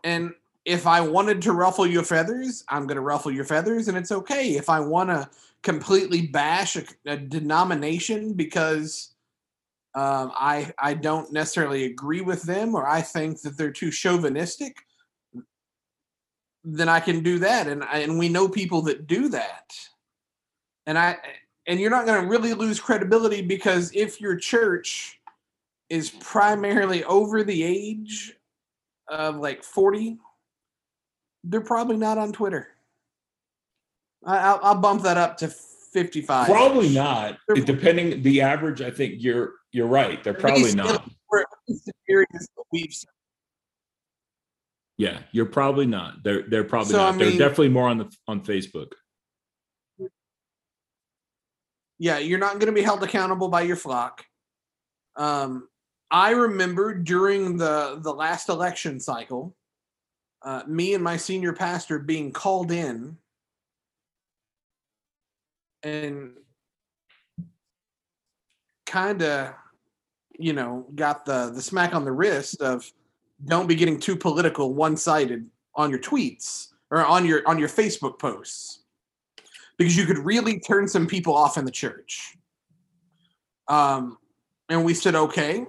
and 0.04 0.34
if 0.66 0.86
I 0.86 1.02
wanted 1.02 1.42
to 1.44 1.54
ruffle 1.54 1.88
your 1.88 2.04
feathers, 2.04 2.64
I'm 2.70 2.86
going 2.86 2.96
to 2.96 3.02
ruffle 3.02 3.32
your 3.32 3.46
feathers, 3.46 3.88
and 3.88 3.98
it's 3.98 4.12
okay. 4.12 4.56
If 4.56 4.70
I 4.70 4.80
want 4.80 5.10
to 5.10 5.30
completely 5.64 6.28
bash 6.28 6.76
a, 6.76 6.84
a 7.06 7.18
denomination 7.18 8.34
because 8.34 9.14
um, 9.96 10.32
I 10.36 10.72
I 10.78 10.94
don't 10.94 11.32
necessarily 11.32 11.86
agree 11.86 12.22
with 12.22 12.44
them, 12.44 12.76
or 12.76 12.88
I 12.88 13.02
think 13.02 13.42
that 13.42 13.58
they're 13.58 13.72
too 13.72 13.92
chauvinistic, 13.92 14.78
then 16.64 16.90
I 16.90 17.00
can 17.00 17.24
do 17.24 17.40
that. 17.40 17.68
And 17.68 17.84
I, 17.84 18.00
and 18.00 18.20
we 18.20 18.30
know 18.30 18.48
people 18.48 18.82
that 18.84 19.08
do 19.08 19.30
that. 19.30 19.74
And 20.86 20.98
I 20.98 21.18
and 21.70 21.80
you're 21.80 21.92
not 21.92 22.08
going 22.08 22.20
to 22.22 22.28
really 22.28 22.54
lose 22.54 22.80
credibility 22.80 23.44
because 23.44 23.92
if 23.94 24.20
your 24.20 24.36
church 24.36 25.20
is 25.90 26.10
primarily 26.10 27.04
over 27.06 27.44
the 27.44 27.64
age 27.64 28.34
of 29.08 29.38
like 29.38 29.64
40, 29.64 30.18
they're 31.44 31.62
probably 31.62 31.96
not 31.96 32.18
on 32.18 32.34
Twitter. 32.34 32.70
I, 34.26 34.38
I'll, 34.40 34.60
I'll 34.64 34.76
bump 34.82 35.04
that 35.04 35.18
up 35.18 35.38
to 35.38 35.48
55. 35.48 36.48
probably 36.48 36.90
not 36.90 37.38
They're- 37.48 37.64
depending 37.64 38.22
the 38.22 38.42
average 38.42 38.80
i 38.80 38.92
think 38.92 39.16
you're 39.18 39.54
you're 39.72 39.88
right 39.88 40.24
they're 40.24 40.36
probably 40.36 40.76
not 40.76 41.04
for 41.28 41.40
at 41.40 41.48
least 41.68 41.86
the 41.86 41.94
areas 42.08 42.28
that 42.32 42.64
we've 42.72 42.94
Yeah, 44.98 45.20
you're 45.32 45.46
probably 45.48 45.88
not. 45.88 46.22
They're 46.24 46.44
they're 46.50 46.64
probably 46.66 46.92
So, 46.92 47.00
I 47.04 47.12
not. 47.12 47.20
they're 47.20 47.32
definitely 47.32 47.70
more 47.70 47.88
on 47.90 47.98
the 48.00 48.12
on 48.28 48.42
Facebook. 48.42 48.92
Yeah, 52.00 52.18
you're 52.18 52.40
not 52.40 52.54
going 52.54 52.68
to 52.68 52.72
be 52.72 52.82
held 52.82 53.04
accountable 53.04 53.50
by 53.50 53.62
your 53.62 53.76
flock. 53.76 54.26
Um, 55.18 55.68
I 56.10 56.32
remember 56.32 56.94
during 56.94 57.58
the 57.58 58.00
the 58.02 58.14
last 58.14 58.50
election 58.50 59.00
cycle, 59.00 59.56
uh, 60.42 60.64
me 60.66 60.94
and 60.94 61.04
my 61.04 61.18
senior 61.18 61.54
pastor 61.54 62.00
being 62.00 62.32
called 62.32 62.72
in, 62.72 63.18
and 65.84 66.32
kind 68.86 69.22
of, 69.22 69.54
you 70.40 70.54
know, 70.54 70.88
got 70.96 71.26
the 71.26 71.52
the 71.54 71.62
smack 71.62 71.94
on 71.94 72.06
the 72.06 72.12
wrist 72.12 72.62
of 72.62 72.90
don't 73.46 73.68
be 73.68 73.76
getting 73.76 74.00
too 74.00 74.16
political, 74.16 74.74
one 74.74 74.96
sided 74.98 75.46
on 75.76 75.90
your 75.90 76.00
tweets 76.00 76.70
or 76.92 77.06
on 77.06 77.26
your 77.26 77.46
on 77.46 77.60
your 77.60 77.70
Facebook 77.70 78.18
posts 78.18 78.79
because 79.80 79.98
you 79.98 80.06
could 80.06 80.20
really 80.20 80.60
turn 80.60 80.88
some 80.88 81.08
people 81.08 81.34
off 81.34 81.58
in 81.58 81.66
the 81.66 81.72
church. 81.72 82.38
Um, 83.68 84.18
and 84.70 84.84
we 84.86 84.94
said 84.94 85.16
okay. 85.16 85.66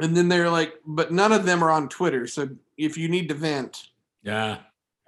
And 0.00 0.16
then 0.16 0.28
they're 0.28 0.50
like, 0.50 0.74
but 0.86 1.12
none 1.12 1.32
of 1.32 1.44
them 1.44 1.62
are 1.62 1.70
on 1.70 1.88
Twitter. 1.88 2.26
So 2.26 2.48
if 2.76 2.96
you 2.96 3.08
need 3.08 3.28
to 3.28 3.34
vent 3.34 3.88
Yeah, 4.22 4.58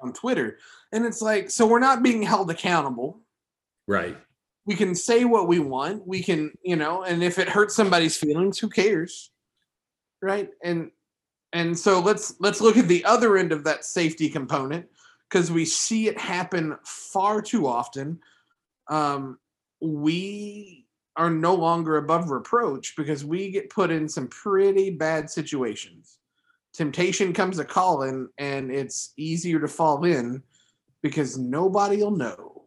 on 0.00 0.12
Twitter, 0.12 0.58
and 0.92 1.06
it's 1.06 1.22
like, 1.22 1.50
so 1.50 1.66
we're 1.66 1.78
not 1.80 2.02
being 2.02 2.22
held 2.22 2.50
accountable. 2.50 3.20
right. 3.88 4.16
We 4.66 4.76
can 4.76 4.94
say 4.94 5.24
what 5.24 5.48
we 5.48 5.58
want. 5.58 6.06
We 6.06 6.22
can, 6.22 6.52
you 6.62 6.76
know, 6.76 7.02
and 7.02 7.24
if 7.24 7.38
it 7.38 7.48
hurts 7.48 7.74
somebody's 7.74 8.16
feelings, 8.16 8.58
who 8.58 8.68
cares? 8.68 9.30
Right. 10.22 10.50
And 10.62 10.90
and 11.54 11.76
so 11.76 11.98
let's 11.98 12.34
let's 12.40 12.60
look 12.60 12.76
at 12.76 12.86
the 12.86 13.04
other 13.04 13.36
end 13.38 13.52
of 13.52 13.64
that 13.64 13.84
safety 13.84 14.28
component 14.28 14.86
because 15.30 15.50
we 15.50 15.64
see 15.64 16.08
it 16.08 16.18
happen 16.18 16.76
far 16.84 17.40
too 17.40 17.66
often. 17.66 18.18
Um, 18.88 19.38
we 19.80 20.86
are 21.16 21.30
no 21.30 21.54
longer 21.54 21.96
above 21.96 22.30
reproach 22.30 22.94
because 22.96 23.24
we 23.24 23.50
get 23.50 23.70
put 23.70 23.90
in 23.90 24.08
some 24.08 24.28
pretty 24.28 24.90
bad 24.90 25.30
situations. 25.30 26.18
Temptation 26.72 27.32
comes 27.32 27.58
a 27.58 27.64
calling, 27.64 28.28
and 28.38 28.70
it's 28.70 29.12
easier 29.16 29.60
to 29.60 29.68
fall 29.68 30.04
in 30.04 30.42
because 31.02 31.38
nobody 31.38 31.98
will 31.98 32.16
know. 32.16 32.64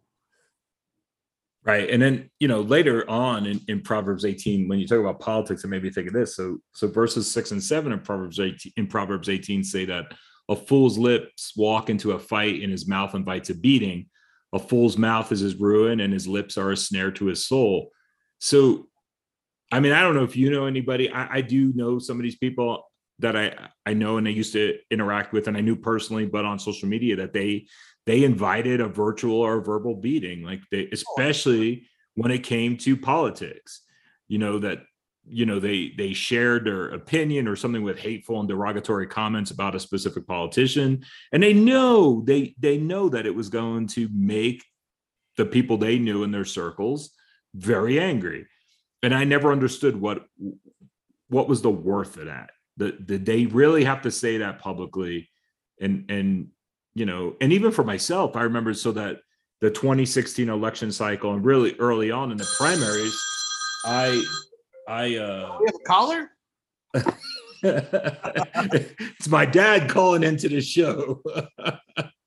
Right. 1.65 1.89
And 1.89 2.01
then, 2.01 2.29
you 2.39 2.49
know, 2.49 2.59
later 2.61 3.09
on 3.09 3.45
in, 3.45 3.61
in 3.69 3.81
Proverbs 3.81 4.25
18, 4.25 4.67
when 4.67 4.79
you 4.79 4.87
talk 4.87 4.99
about 4.99 5.21
politics, 5.21 5.63
it 5.63 5.69
made 5.69 5.83
me 5.83 5.89
think 5.89 6.07
of 6.07 6.13
this. 6.13 6.35
So 6.35 6.57
so 6.73 6.89
verses 6.89 7.31
six 7.31 7.51
and 7.51 7.63
seven 7.63 7.93
in 7.93 8.01
Proverbs 8.01 8.41
18 8.41 8.73
in 8.75 8.87
Proverbs 8.87 9.29
18 9.29 9.63
say 9.63 9.85
that 9.85 10.13
a 10.49 10.55
fool's 10.55 10.97
lips 10.97 11.53
walk 11.55 11.89
into 11.89 12.11
a 12.11 12.19
fight 12.19 12.61
and 12.61 12.71
his 12.71 12.87
mouth 12.87 13.15
invites 13.15 13.49
a 13.49 13.55
beating. 13.55 14.07
A 14.53 14.59
fool's 14.59 14.97
mouth 14.97 15.31
is 15.31 15.39
his 15.39 15.55
ruin 15.55 15.99
and 15.99 16.13
his 16.13 16.27
lips 16.27 16.57
are 16.57 16.71
a 16.71 16.77
snare 16.77 17.11
to 17.11 17.25
his 17.25 17.45
soul. 17.45 17.91
So 18.39 18.87
I 19.71 19.79
mean, 19.79 19.91
I 19.91 20.01
don't 20.01 20.13
know 20.13 20.23
if 20.23 20.35
you 20.35 20.51
know 20.51 20.65
anybody. 20.65 21.09
I, 21.09 21.37
I 21.37 21.41
do 21.41 21.73
know 21.73 21.97
some 21.97 22.17
of 22.17 22.23
these 22.23 22.37
people 22.37 22.85
that 23.19 23.35
I 23.35 23.69
I 23.85 23.93
know 23.93 24.17
and 24.17 24.27
I 24.27 24.31
used 24.31 24.53
to 24.53 24.77
interact 24.91 25.33
with 25.33 25.47
and 25.47 25.57
I 25.57 25.61
knew 25.61 25.75
personally, 25.75 26.25
but 26.25 26.45
on 26.45 26.59
social 26.59 26.87
media 26.87 27.15
that 27.15 27.33
they 27.33 27.67
they 28.05 28.23
invited 28.23 28.81
a 28.81 28.87
virtual 28.87 29.37
or 29.41 29.57
a 29.57 29.63
verbal 29.63 29.95
beating 29.95 30.43
like 30.43 30.61
they 30.71 30.85
oh, 30.85 30.89
especially 30.91 31.87
when 32.15 32.31
it 32.31 32.43
came 32.43 32.77
to 32.77 32.97
politics 32.97 33.81
you 34.27 34.37
know 34.37 34.59
that 34.59 34.79
you 35.25 35.45
know 35.45 35.59
they 35.59 35.93
they 35.97 36.13
shared 36.13 36.65
their 36.65 36.89
opinion 36.89 37.47
or 37.47 37.55
something 37.55 37.83
with 37.83 37.97
hateful 37.97 38.39
and 38.39 38.49
derogatory 38.49 39.07
comments 39.07 39.51
about 39.51 39.75
a 39.75 39.79
specific 39.79 40.27
politician 40.27 41.03
and 41.31 41.41
they 41.41 41.53
know 41.53 42.21
they 42.25 42.53
they 42.59 42.77
know 42.77 43.07
that 43.07 43.25
it 43.25 43.33
was 43.33 43.47
going 43.47 43.87
to 43.87 44.09
make 44.13 44.63
the 45.37 45.45
people 45.45 45.77
they 45.77 45.97
knew 45.97 46.23
in 46.23 46.31
their 46.31 46.43
circles 46.43 47.11
very 47.55 47.99
angry 47.99 48.45
and 49.01 49.15
i 49.15 49.23
never 49.23 49.51
understood 49.51 49.99
what 49.99 50.25
what 51.33 51.49
was 51.49 51.61
the 51.61 51.69
worth 51.69 52.17
of 52.17 52.25
that? 52.25 52.51
The, 52.77 52.91
did 52.91 53.25
they 53.25 53.47
really 53.47 53.83
have 53.83 54.03
to 54.03 54.11
say 54.11 54.37
that 54.37 54.59
publicly? 54.59 55.29
And 55.81 56.09
and 56.09 56.49
you 56.95 57.05
know, 57.05 57.35
and 57.41 57.51
even 57.51 57.71
for 57.71 57.83
myself, 57.83 58.35
I 58.35 58.43
remember 58.43 58.73
so 58.75 58.91
that 58.91 59.21
the 59.59 59.71
2016 59.71 60.47
election 60.47 60.91
cycle 60.91 61.33
and 61.33 61.43
really 61.43 61.75
early 61.79 62.11
on 62.11 62.31
in 62.31 62.37
the 62.37 62.47
primaries, 62.57 63.19
I 63.85 64.23
I 64.87 65.17
uh 65.17 65.57
We 65.59 65.65
have 65.67 65.75
a 65.75 65.83
caller. 65.85 66.31
it's 67.63 69.27
my 69.27 69.45
dad 69.45 69.89
calling 69.89 70.23
into 70.23 70.49
the 70.49 70.61
show. 70.61 71.21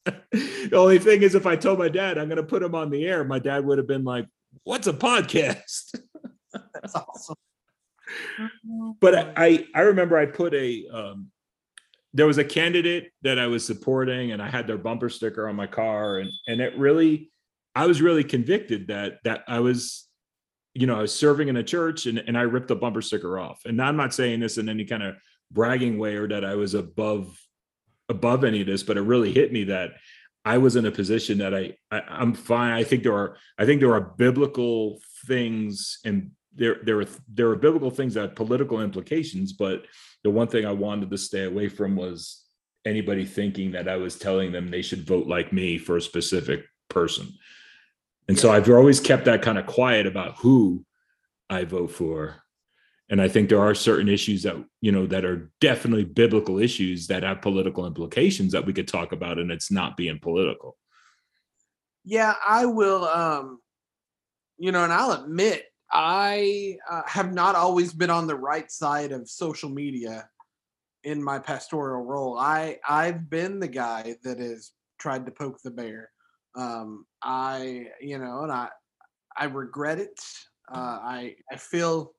the 0.05 0.71
only 0.73 0.99
thing 0.99 1.23
is, 1.23 1.35
if 1.35 1.47
I 1.47 1.57
told 1.57 1.79
my 1.79 1.89
dad 1.89 2.19
I'm 2.19 2.29
going 2.29 2.37
to 2.37 2.43
put 2.43 2.63
him 2.63 2.75
on 2.75 2.91
the 2.91 3.05
air, 3.05 3.25
my 3.25 3.39
dad 3.39 3.65
would 3.65 3.79
have 3.79 3.87
been 3.87 4.05
like, 4.05 4.27
"What's 4.65 4.87
a 4.87 4.93
podcast?" 4.93 5.95
That's 6.53 6.95
awesome. 6.95 7.37
but 9.01 9.39
I 9.39 9.67
I 9.75 9.83
remember 9.83 10.17
I 10.17 10.27
put 10.27 10.55
a 10.55 10.87
um, 10.93 11.31
there 12.15 12.27
was 12.27 12.39
a 12.39 12.45
candidate 12.45 13.11
that 13.23 13.39
I 13.39 13.47
was 13.47 13.67
supporting, 13.67 14.33
and 14.33 14.41
I 14.41 14.49
had 14.49 14.67
their 14.67 14.79
bumper 14.79 15.09
sticker 15.11 15.49
on 15.49 15.57
my 15.57 15.67
car, 15.67 16.19
and 16.19 16.31
and 16.47 16.61
it 16.61 16.77
really 16.79 17.31
I 17.75 17.87
was 17.87 18.01
really 18.01 18.25
convicted 18.25 18.89
that 18.89 19.19
that 19.25 19.45
I 19.47 19.61
was 19.61 20.06
you 20.77 20.87
know, 20.87 20.99
I 20.99 21.03
was 21.03 21.15
serving 21.15 21.49
in 21.49 21.57
a 21.57 21.63
church 21.63 22.07
and, 22.07 22.19
and 22.19 22.37
I 22.37 22.43
ripped 22.43 22.69
the 22.69 22.77
bumper 22.77 23.01
sticker 23.01 23.39
off. 23.39 23.63
And 23.65 23.81
I'm 23.81 23.97
not 23.97 24.13
saying 24.13 24.41
this 24.41 24.59
in 24.59 24.69
any 24.69 24.85
kind 24.85 25.03
of 25.03 25.17
bragging 25.51 25.99
way 25.99 26.17
or 26.17 26.29
that 26.29 26.45
I 26.45 26.55
was 26.55 26.75
above 26.75 27.39
above 28.09 28.45
any 28.45 28.61
of 28.61 28.67
this, 28.67 28.83
but 28.83 28.97
it 28.97 29.03
really 29.03 29.33
hit 29.33 29.53
me 29.53 29.65
that 29.65 29.93
I 30.45 30.59
was 30.59 30.77
in 30.77 30.87
a 30.87 30.93
position 30.93 31.39
that 31.39 31.55
I, 31.55 31.77
I 31.91 32.01
I'm 32.01 32.35
fine. 32.35 32.73
I 32.73 32.85
think 32.85 33.03
there 33.03 33.15
are 33.15 33.37
I 33.59 33.65
think 33.65 33.81
there 33.81 33.95
are 33.95 34.01
biblical 34.01 35.01
things 35.27 35.99
and 36.05 36.31
there 36.55 36.77
there 36.85 37.01
are 37.01 37.07
there 37.33 37.49
are 37.49 37.57
biblical 37.57 37.91
things 37.91 38.15
that 38.15 38.21
had 38.21 38.37
political 38.37 38.81
implications, 38.81 39.53
but 39.55 39.87
the 40.25 40.31
one 40.31 40.49
thing 40.49 40.67
I 40.67 40.73
wanted 40.73 41.11
to 41.11 41.19
stay 41.19 41.45
away 41.45 41.69
from 41.69 41.97
was 41.97 42.45
anybody 42.85 43.25
thinking 43.25 43.73
that 43.73 43.89
I 43.89 43.97
was 43.97 44.19
telling 44.19 44.53
them 44.53 44.71
they 44.71 44.83
should 44.83 45.07
vote 45.07 45.27
like 45.27 45.53
me 45.53 45.79
for 45.79 45.97
a 45.97 46.03
specific 46.03 46.65
person. 46.89 47.33
And 48.29 48.39
so 48.39 48.51
I've 48.51 48.69
always 48.69 49.01
kept 49.01 49.25
that 49.27 49.43
kind 49.43 49.59
of 49.59 49.67
quiet 49.67 50.07
about 50.07 50.37
who 50.39 50.85
I 51.49 51.65
vote 51.65 51.93
for. 51.93 52.43
And 53.09 53.23
I 53.23 53.29
think 53.29 53.49
there 53.49 53.61
are 53.61 53.75
certain 53.75 54.09
issues 54.09 54.43
that, 54.43 54.57
you 54.81 54.91
know, 54.91 55.07
that 55.07 55.25
are 55.25 55.53
definitely 55.61 56.05
biblical 56.05 56.59
issues 56.59 57.07
that 57.07 57.23
have 57.23 57.41
political 57.41 57.87
implications 57.87 58.53
that 58.53 58.67
we 58.67 58.73
could 58.73 58.89
talk 58.89 59.13
about 59.13 59.39
and 59.39 59.53
it's 59.53 59.71
not 59.71 59.97
being 59.97 60.19
political. 60.19 60.77
Yeah, 62.05 62.35
I 62.47 62.67
will 62.67 63.05
um 63.05 63.61
you 64.59 64.73
know, 64.73 64.85
and 64.85 64.93
I'll 64.93 65.13
admit 65.25 65.65
I 65.93 66.79
uh, 66.91 67.03
have 67.07 67.33
not 67.33 67.55
always 67.55 67.93
been 67.93 68.11
on 68.11 68.27
the 68.27 68.37
right 68.37 68.71
side 68.71 69.13
of 69.13 69.29
social 69.29 69.69
media 69.69 70.29
in 71.05 71.23
my 71.23 71.39
pastoral 71.39 72.05
role. 72.05 72.37
I 72.37 72.79
I've 72.89 73.31
been 73.31 73.61
the 73.61 73.69
guy 73.69 74.17
that 74.25 74.39
has 74.39 74.73
tried 74.99 75.27
to 75.27 75.33
poke 75.33 75.63
the 75.63 75.71
bear. 75.71 76.11
Um, 76.57 77.07
I, 77.23 77.89
you 78.01 78.19
know, 78.19 78.43
and 78.43 78.53
I, 78.53 78.69
I 79.37 79.45
regret 79.45 79.99
it. 79.99 80.19
Uh, 80.73 80.99
I, 81.03 81.37
I 81.53 81.57
feel 81.57 82.13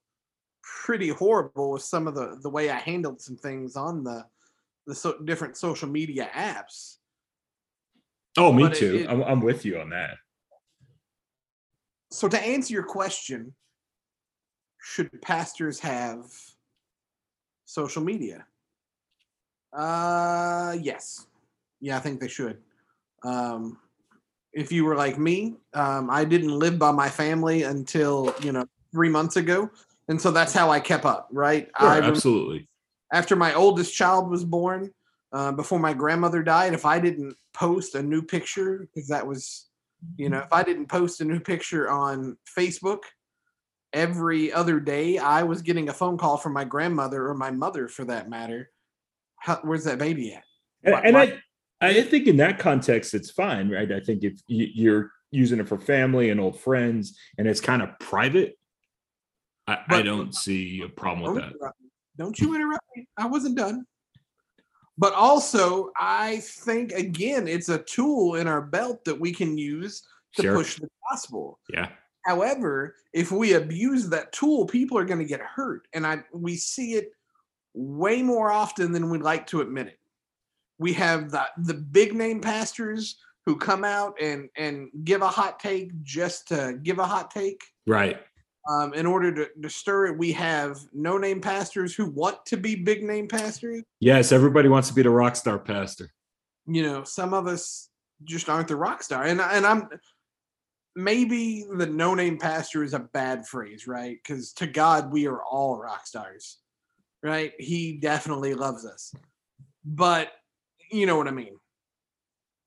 pretty 0.63 1.09
horrible 1.09 1.71
with 1.71 1.81
some 1.81 2.07
of 2.07 2.15
the 2.15 2.37
the 2.41 2.49
way 2.49 2.69
I 2.69 2.77
handled 2.77 3.21
some 3.21 3.35
things 3.37 3.75
on 3.75 4.03
the 4.03 4.25
the 4.85 4.93
so, 4.95 5.17
different 5.25 5.57
social 5.57 5.89
media 5.89 6.29
apps. 6.33 6.97
Oh, 8.37 8.53
me 8.53 8.63
But 8.63 8.73
it- 8.73 8.79
too. 8.79 8.95
it- 8.99 9.09
I'm, 9.09 9.23
I'm 9.23 9.41
with 9.41 9.65
you 9.65 9.79
on 9.79 9.89
that. 9.89 10.17
So 12.11 12.29
to 12.29 12.39
answer 12.39 12.73
your 12.73 12.83
question, 12.83 13.53
should 14.81 15.21
pastors 15.21 15.79
have 15.79 16.25
social 17.65 18.01
media? 18.01 18.45
Uh, 19.73 20.77
yes. 20.81 21.27
Yeah, 21.81 21.97
I 21.97 21.99
think 21.99 22.21
they 22.21 22.29
should. 22.29 22.61
Um, 23.23 23.77
if 24.53 24.71
you 24.71 24.85
were 24.85 24.95
like 24.95 25.17
me, 25.17 25.55
um, 25.73 26.09
I 26.09 26.25
didn't 26.25 26.57
live 26.57 26.79
by 26.79 26.91
my 26.91 27.09
family 27.09 27.63
until 27.63 28.33
you 28.41 28.51
know 28.51 28.65
three 28.91 29.09
months 29.09 29.35
ago, 29.35 29.69
and 30.07 30.19
so 30.19 30.31
that's 30.31 30.53
how 30.53 30.69
I 30.69 30.79
kept 30.79 31.05
up. 31.05 31.27
Right? 31.31 31.69
Sure, 31.79 31.89
I 31.89 31.99
absolutely. 31.99 32.67
after 33.13 33.35
my 33.35 33.53
oldest 33.53 33.93
child 33.93 34.29
was 34.29 34.43
born, 34.43 34.91
uh, 35.33 35.51
before 35.51 35.79
my 35.79 35.93
grandmother 35.93 36.41
died, 36.43 36.73
if 36.73 36.85
I 36.85 36.99
didn't 36.99 37.35
post 37.53 37.95
a 37.95 38.01
new 38.03 38.21
picture, 38.21 38.87
because 38.93 39.09
that 39.09 39.25
was, 39.25 39.67
you 40.17 40.29
know, 40.29 40.39
if 40.39 40.53
I 40.53 40.63
didn't 40.63 40.87
post 40.87 41.21
a 41.21 41.25
new 41.25 41.39
picture 41.39 41.89
on 41.89 42.37
Facebook 42.57 42.99
every 43.93 44.51
other 44.51 44.79
day, 44.79 45.17
I 45.17 45.43
was 45.43 45.61
getting 45.61 45.89
a 45.89 45.93
phone 45.93 46.17
call 46.17 46.37
from 46.37 46.53
my 46.53 46.63
grandmother 46.63 47.27
or 47.27 47.33
my 47.33 47.51
mother 47.51 47.87
for 47.87 48.05
that 48.05 48.29
matter. 48.29 48.69
How, 49.37 49.59
where's 49.63 49.85
that 49.85 49.97
baby 49.97 50.33
at? 50.33 50.43
And, 50.83 50.93
Why- 50.93 51.01
and 51.01 51.13
why- 51.15 51.23
I, 51.23 51.39
I 51.81 52.01
think 52.01 52.27
in 52.27 52.37
that 52.37 52.59
context, 52.59 53.13
it's 53.13 53.29
fine, 53.31 53.69
right? 53.69 53.91
I 53.91 53.99
think 53.99 54.23
if 54.23 54.39
you- 54.47 54.71
you're 54.73 55.11
using 55.31 55.59
it 55.59 55.67
for 55.67 55.77
family 55.77 56.29
and 56.29 56.39
old 56.39 56.59
friends 56.59 57.17
and 57.37 57.47
it's 57.47 57.61
kind 57.61 57.81
of 57.81 57.89
private, 57.99 58.57
I, 59.67 59.79
I 59.89 60.01
don't 60.01 60.33
see 60.33 60.81
a 60.81 60.89
problem 60.89 61.33
with 61.35 61.43
that. 61.43 61.73
Don't 62.17 62.39
you 62.39 62.55
interrupt 62.55 62.85
me. 62.95 63.07
I 63.17 63.27
wasn't 63.27 63.57
done. 63.57 63.85
But 64.97 65.13
also, 65.13 65.91
I 65.95 66.37
think 66.37 66.91
again, 66.93 67.47
it's 67.47 67.69
a 67.69 67.77
tool 67.83 68.35
in 68.35 68.47
our 68.47 68.61
belt 68.61 69.03
that 69.05 69.19
we 69.19 69.31
can 69.33 69.57
use 69.57 70.01
to 70.35 70.41
Sure. 70.41 70.55
push 70.55 70.77
the 70.79 70.89
gospel. 71.11 71.59
Yeah. 71.71 71.91
However, 72.25 72.95
if 73.13 73.31
we 73.31 73.53
abuse 73.53 74.09
that 74.09 74.31
tool, 74.31 74.65
people 74.65 74.97
are 74.97 75.05
going 75.05 75.19
to 75.19 75.25
get 75.25 75.41
hurt, 75.41 75.87
and 75.93 76.07
I 76.07 76.23
we 76.33 76.55
see 76.55 76.93
it 76.95 77.11
way 77.73 78.23
more 78.23 78.51
often 78.51 78.91
than 78.91 79.09
we'd 79.11 79.21
like 79.21 79.45
to 79.47 79.61
admit 79.61 79.87
it. 79.87 79.99
We 80.79 80.93
have 80.93 81.31
the 81.31 81.45
the 81.57 81.73
big 81.73 82.13
name 82.13 82.39
pastors 82.41 83.17
who 83.45 83.55
come 83.55 83.83
out 83.83 84.15
and 84.21 84.49
and 84.57 84.89
give 85.03 85.21
a 85.21 85.27
hot 85.27 85.59
take 85.59 86.03
just 86.03 86.47
to 86.49 86.79
give 86.83 86.99
a 86.99 87.05
hot 87.05 87.31
take 87.31 87.63
Right. 87.85 88.19
um, 88.69 88.93
in 88.93 89.05
order 89.05 89.33
to, 89.33 89.47
to 89.61 89.69
stir 89.69 90.07
it. 90.07 90.17
We 90.17 90.33
have 90.33 90.79
no 90.93 91.17
name 91.17 91.39
pastors 91.41 91.95
who 91.95 92.09
want 92.11 92.45
to 92.47 92.57
be 92.57 92.75
big 92.75 93.03
name 93.03 93.27
pastors. 93.27 93.81
Yes. 94.01 94.31
Everybody 94.31 94.67
wants 94.67 94.89
to 94.89 94.93
be 94.93 95.01
the 95.03 95.09
rock 95.09 95.35
star 95.35 95.57
pastor. 95.57 96.11
You 96.65 96.83
know, 96.83 97.03
some 97.05 97.33
of 97.33 97.47
us 97.47 97.89
just 98.25 98.49
aren't 98.49 98.67
the 98.67 98.75
rock 98.75 99.01
star, 99.03 99.23
and 99.23 99.39
and 99.39 99.65
I'm 99.65 99.87
maybe 100.95 101.63
the 101.71 101.85
no 101.85 102.15
name 102.15 102.37
pastor 102.37 102.83
is 102.83 102.93
a 102.93 102.99
bad 102.99 103.47
phrase, 103.47 103.87
right? 103.87 104.17
Because 104.21 104.51
to 104.53 104.67
God 104.67 105.11
we 105.11 105.27
are 105.27 105.41
all 105.43 105.77
rock 105.79 106.05
stars, 106.07 106.57
right? 107.23 107.53
He 107.59 107.93
definitely 107.93 108.53
loves 108.55 108.85
us, 108.85 109.13
but 109.85 110.31
you 110.91 111.05
know 111.05 111.17
what 111.17 111.27
I 111.27 111.31
mean. 111.31 111.57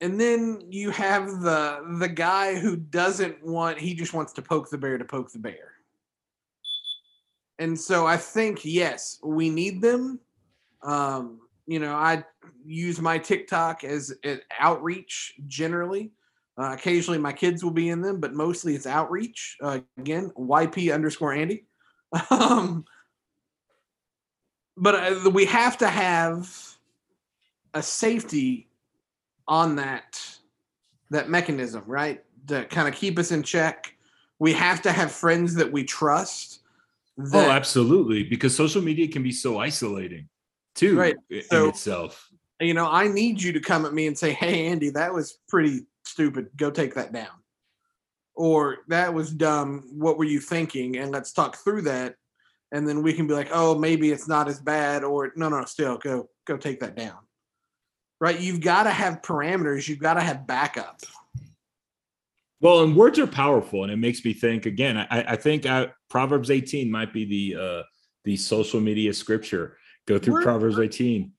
And 0.01 0.19
then 0.19 0.63
you 0.71 0.91
have 0.91 1.41
the 1.43 1.97
the 1.99 2.09
guy 2.09 2.59
who 2.59 2.77
doesn't 2.77 3.45
want 3.45 3.79
he 3.79 3.95
just 3.95 4.15
wants 4.15 4.33
to 4.35 4.43
poke 4.43 4.71
the 4.71 4.79
bear 4.79 4.97
to 4.97 5.05
poke 5.05 5.31
the 5.33 5.39
bear. 5.39 5.73
And 7.59 7.79
so 7.79 8.07
I 8.07 8.17
think 8.17 8.65
yes, 8.65 9.19
we 9.23 9.51
need 9.51 9.83
them. 9.83 10.19
Um, 10.83 11.41
you 11.67 11.79
know, 11.79 11.93
I 11.95 12.25
use 12.65 13.01
my 13.01 13.19
TikTok 13.19 13.85
as 13.85 14.15
outreach 14.59 15.35
generally. 15.47 16.13
Uh, 16.59 16.73
occasionally, 16.73 17.19
my 17.19 17.33
kids 17.33 17.63
will 17.63 17.71
be 17.71 17.91
in 17.91 18.01
them, 18.01 18.21
but 18.21 18.35
mostly 18.35 18.75
it's 18.75 18.87
outreach. 18.87 19.57
Uh, 19.63 19.81
again, 19.99 20.31
YP 20.39 20.93
underscore 20.93 21.33
Andy. 21.33 21.67
um, 22.31 22.85
but 24.77 24.95
uh, 24.95 25.31
we 25.31 25.45
have 25.45 25.79
to 25.79 25.89
have 25.89 26.51
a 27.75 27.83
safety 27.83 28.69
on 29.49 29.77
that 29.77 30.21
that 31.11 31.29
mechanism, 31.29 31.83
right? 31.87 32.23
To 32.47 32.65
kind 32.67 32.87
of 32.89 32.95
keep 32.95 33.19
us 33.19 33.33
in 33.33 33.43
check. 33.43 33.97
We 34.39 34.53
have 34.53 34.81
to 34.83 34.93
have 34.93 35.11
friends 35.11 35.55
that 35.57 35.71
we 35.71 35.83
trust. 35.85 36.61
Oh, 37.33 37.51
absolutely. 37.51 38.23
Because 38.23 38.55
social 38.57 38.81
media 38.81 39.09
can 39.09 39.23
be 39.23 39.33
so 39.33 39.59
isolating 39.59 40.29
too 40.75 40.97
Right. 40.97 41.17
in 41.29 41.43
So- 41.43 41.69
itself. 41.69 42.31
you 42.61 42.75
know, 42.75 42.89
I 42.89 43.09
need 43.09 43.43
you 43.43 43.53
to 43.53 43.61
come 43.61 43.85
at 43.87 43.93
me 43.93 44.07
and 44.07 44.17
say, 44.17 44.33
"Hey, 44.33 44.67
Andy, 44.67 44.91
that 44.91 45.13
was 45.13 45.39
pretty 45.49 45.87
stupid. 46.05 46.51
Go 46.57 46.71
take 46.71 46.95
that 46.95 47.13
down." 47.13 47.43
Or 48.35 48.79
that 48.89 49.13
was 49.13 49.33
dumb. 49.33 49.83
What 49.93 50.17
were 50.17 50.25
you 50.25 50.41
thinking? 50.41 50.97
And 50.97 51.11
let's 51.11 51.33
talk 51.33 51.57
through 51.57 51.83
that, 51.83 52.15
and 52.73 52.87
then 52.89 53.03
we 53.03 53.13
can 53.13 53.27
be 53.27 53.35
like, 53.35 53.49
"Oh, 53.53 53.75
maybe 53.79 54.13
it's 54.13 54.29
not 54.29 54.49
as 54.49 54.61
bad." 54.61 55.05
Or 55.05 55.33
no, 55.37 55.49
no, 55.49 55.65
still 55.65 55.99
go 55.99 56.31
go 56.47 56.57
take 56.57 56.81
that 56.81 56.95
down. 56.97 57.19
Right? 58.21 58.39
You've 58.39 58.61
got 58.61 58.83
to 58.83 58.91
have 58.91 59.23
parameters. 59.23 59.89
You've 59.89 59.99
got 59.99 60.15
to 60.15 60.21
have 60.21 60.47
backup. 60.47 61.01
Well, 62.61 62.85
and 62.85 62.95
words 62.95 63.19
are 63.19 63.27
powerful, 63.27 63.85
and 63.85 63.93
it 63.93 63.97
makes 63.97 64.23
me 64.25 64.35
think 64.35 64.67
again. 64.67 64.99
I, 64.99 65.33
I 65.33 65.37
think 65.37 65.65
uh 65.65 65.89
Proverbs 66.11 66.51
18 66.51 66.91
might 66.91 67.13
be 67.13 67.25
the 67.25 67.61
uh, 67.61 67.83
the 68.25 68.37
social 68.37 68.81
media 68.81 69.15
scripture. 69.15 69.79
Go 70.07 70.19
through 70.19 70.35
Word- 70.35 70.45
Proverbs 70.45 70.79
18, 70.79 71.33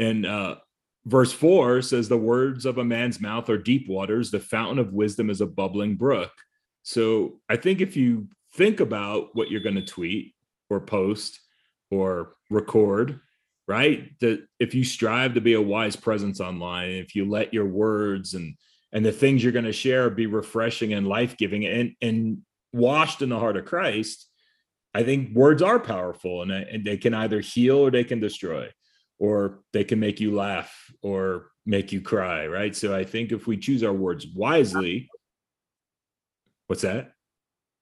and 0.00 0.26
uh, 0.26 0.56
verse 1.06 1.32
four 1.32 1.80
says, 1.80 2.08
"The 2.08 2.18
words 2.18 2.66
of 2.66 2.76
a 2.78 2.84
man's 2.84 3.20
mouth 3.20 3.48
are 3.48 3.56
deep 3.56 3.88
waters; 3.88 4.30
the 4.30 4.40
fountain 4.40 4.78
of 4.78 4.92
wisdom 4.92 5.30
is 5.30 5.40
a 5.40 5.46
bubbling 5.46 5.96
brook." 5.96 6.32
So 6.82 7.40
I 7.48 7.56
think 7.56 7.80
if 7.80 7.96
you 7.96 8.28
think 8.54 8.80
about 8.80 9.34
what 9.34 9.50
you're 9.50 9.60
going 9.62 9.76
to 9.76 9.82
tweet 9.82 10.34
or 10.68 10.80
post, 10.80 11.40
or 11.90 12.34
record, 12.50 13.20
right? 13.70 14.10
That 14.18 14.44
if 14.58 14.74
you 14.74 14.82
strive 14.82 15.34
to 15.34 15.40
be 15.40 15.54
a 15.54 15.62
wise 15.62 15.94
presence 15.94 16.40
online, 16.40 16.90
if 16.90 17.14
you 17.14 17.24
let 17.24 17.54
your 17.54 17.66
words 17.66 18.34
and 18.34 18.56
and 18.92 19.06
the 19.06 19.12
things 19.12 19.44
you're 19.44 19.52
going 19.52 19.64
to 19.64 19.72
share 19.72 20.10
be 20.10 20.26
refreshing 20.26 20.92
and 20.92 21.06
life-giving 21.06 21.64
and 21.64 21.94
and 22.02 22.38
washed 22.72 23.22
in 23.22 23.28
the 23.28 23.38
heart 23.38 23.56
of 23.56 23.66
Christ, 23.66 24.28
I 24.92 25.04
think 25.04 25.36
words 25.36 25.62
are 25.62 25.78
powerful 25.78 26.42
and, 26.42 26.50
and 26.50 26.84
they 26.84 26.96
can 26.96 27.14
either 27.14 27.38
heal 27.38 27.78
or 27.78 27.92
they 27.92 28.02
can 28.02 28.18
destroy, 28.18 28.70
or 29.20 29.60
they 29.72 29.84
can 29.84 30.00
make 30.00 30.18
you 30.18 30.34
laugh 30.34 30.74
or 31.00 31.52
make 31.64 31.92
you 31.92 32.00
cry, 32.00 32.48
right? 32.48 32.74
So 32.74 32.92
I 32.92 33.04
think 33.04 33.30
if 33.30 33.46
we 33.46 33.56
choose 33.56 33.84
our 33.84 33.92
words 33.92 34.26
wisely, 34.34 35.08
what's 36.66 36.82
that? 36.82 37.12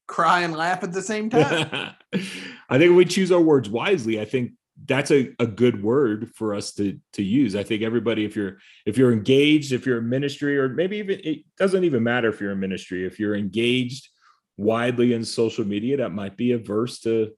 Cry 0.06 0.40
and 0.42 0.54
laugh 0.54 0.82
at 0.82 0.92
the 0.92 1.02
same 1.02 1.30
time. 1.30 1.94
I 2.12 2.76
think 2.76 2.90
if 2.90 2.96
we 2.96 3.06
choose 3.06 3.32
our 3.32 3.40
words 3.40 3.70
wisely, 3.70 4.20
I 4.20 4.26
think 4.26 4.52
that's 4.86 5.10
a, 5.10 5.34
a 5.38 5.46
good 5.46 5.82
word 5.82 6.30
for 6.34 6.54
us 6.54 6.72
to 6.74 6.98
to 7.14 7.22
use. 7.22 7.56
I 7.56 7.62
think 7.62 7.82
everybody, 7.82 8.24
if 8.24 8.36
you're 8.36 8.58
if 8.86 8.96
you're 8.96 9.12
engaged, 9.12 9.72
if 9.72 9.86
you're 9.86 9.98
in 9.98 10.08
ministry, 10.08 10.58
or 10.58 10.68
maybe 10.68 10.98
even 10.98 11.20
it 11.24 11.44
doesn't 11.56 11.84
even 11.84 12.02
matter 12.02 12.28
if 12.28 12.40
you're 12.40 12.52
in 12.52 12.60
ministry, 12.60 13.06
if 13.06 13.18
you're 13.18 13.34
engaged 13.34 14.08
widely 14.56 15.12
in 15.12 15.24
social 15.24 15.64
media, 15.64 15.96
that 15.96 16.10
might 16.10 16.36
be 16.36 16.52
a 16.52 16.58
verse 16.58 17.00
to 17.00 17.32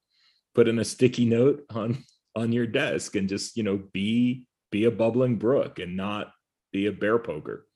put 0.55 0.68
in 0.68 0.79
a 0.79 0.85
sticky 0.85 1.24
note 1.24 1.64
on 1.70 2.05
on 2.37 2.53
your 2.53 2.66
desk 2.66 3.16
and 3.16 3.29
just 3.29 3.57
you 3.57 3.62
know 3.62 3.83
be 3.92 4.46
be 4.70 4.85
a 4.85 4.90
bubbling 4.90 5.37
brook 5.37 5.79
and 5.79 5.96
not 5.96 6.33
be 6.72 6.87
a 6.87 6.92
bear 6.92 7.18
poker. 7.18 7.66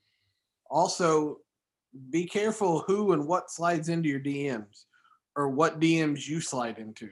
Also, 0.69 1.37
be 2.09 2.25
careful 2.25 2.79
who 2.87 3.13
and 3.13 3.27
what 3.27 3.51
slides 3.51 3.89
into 3.89 4.09
your 4.09 4.19
DMs 4.19 4.85
or 5.35 5.49
what 5.49 5.79
DMs 5.79 6.27
you 6.27 6.39
slide 6.39 6.77
into. 6.77 7.09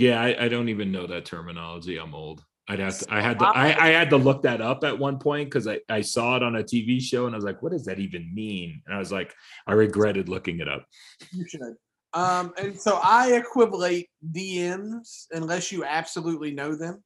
Yeah, 0.00 0.20
I, 0.20 0.44
I 0.44 0.48
don't 0.48 0.68
even 0.70 0.90
know 0.90 1.06
that 1.06 1.26
terminology. 1.26 1.98
I'm 1.98 2.14
old. 2.14 2.42
I'd 2.68 2.78
have 2.78 2.98
to, 3.00 3.12
I 3.12 3.20
had 3.20 3.38
to, 3.40 3.46
I, 3.46 3.88
I 3.88 3.88
had 3.88 4.10
to 4.10 4.16
look 4.16 4.42
that 4.42 4.60
up 4.60 4.84
at 4.84 4.96
one 4.96 5.18
point 5.18 5.50
because 5.50 5.66
I, 5.66 5.80
I 5.88 6.00
saw 6.02 6.36
it 6.36 6.42
on 6.42 6.56
a 6.56 6.62
TV 6.62 7.02
show 7.02 7.26
and 7.26 7.34
I 7.34 7.38
was 7.38 7.44
like, 7.44 7.62
what 7.62 7.72
does 7.72 7.84
that 7.86 7.98
even 7.98 8.32
mean? 8.32 8.80
And 8.86 8.94
I 8.94 8.98
was 8.98 9.10
like, 9.10 9.34
I 9.66 9.72
regretted 9.72 10.28
looking 10.28 10.60
it 10.60 10.68
up. 10.68 10.86
You 11.32 11.46
should. 11.48 11.74
Um, 12.12 12.52
and 12.56 12.80
so 12.80 13.00
I 13.02 13.32
equivalate 13.32 14.08
DMs 14.32 15.26
unless 15.32 15.70
you 15.70 15.84
absolutely 15.84 16.52
know 16.52 16.74
them. 16.74 17.02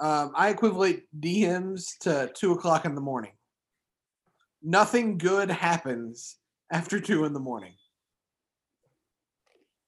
Um, 0.00 0.32
I 0.34 0.50
equivalate 0.50 1.04
DMs 1.18 1.98
to 2.02 2.30
two 2.34 2.52
o'clock 2.52 2.84
in 2.84 2.94
the 2.94 3.00
morning. 3.00 3.32
Nothing 4.62 5.18
good 5.18 5.50
happens 5.50 6.36
after 6.70 7.00
two 7.00 7.24
in 7.24 7.32
the 7.32 7.40
morning. 7.40 7.72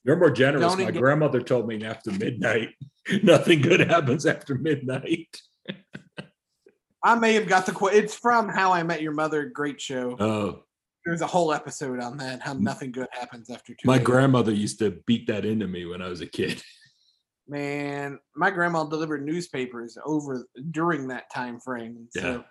You're 0.04 0.16
more 0.16 0.30
generous. 0.30 0.76
My 0.76 0.90
grandmother 0.90 1.40
told 1.40 1.68
me 1.68 1.84
after 1.84 2.10
midnight, 2.10 2.70
nothing 3.22 3.60
good 3.60 3.80
happens 3.80 4.26
after 4.26 4.56
midnight. 4.56 5.40
I 7.04 7.14
may 7.16 7.34
have 7.34 7.46
got 7.46 7.66
the 7.66 7.72
quote. 7.72 7.94
It's 7.94 8.14
from 8.14 8.48
How 8.48 8.72
I 8.72 8.82
Met 8.82 9.02
Your 9.02 9.12
Mother. 9.12 9.46
Great 9.46 9.80
show. 9.80 10.16
Oh, 10.20 10.64
There's 11.04 11.20
a 11.20 11.26
whole 11.26 11.52
episode 11.52 12.00
on 12.00 12.16
that. 12.18 12.42
How 12.42 12.52
nothing 12.52 12.92
good 12.92 13.08
happens 13.10 13.50
after 13.50 13.74
two. 13.74 13.86
my 13.86 13.96
a.m. 13.96 14.04
grandmother 14.04 14.52
used 14.52 14.78
to 14.80 15.02
beat 15.06 15.26
that 15.26 15.44
into 15.44 15.66
me 15.66 15.84
when 15.84 16.02
I 16.02 16.08
was 16.08 16.20
a 16.20 16.26
kid. 16.26 16.62
Man, 17.48 18.20
my 18.36 18.50
grandma 18.50 18.84
delivered 18.84 19.26
newspapers 19.26 19.98
over 20.04 20.46
during 20.70 21.08
that 21.08 21.30
time 21.32 21.58
frame. 21.58 22.06
So 22.10 22.44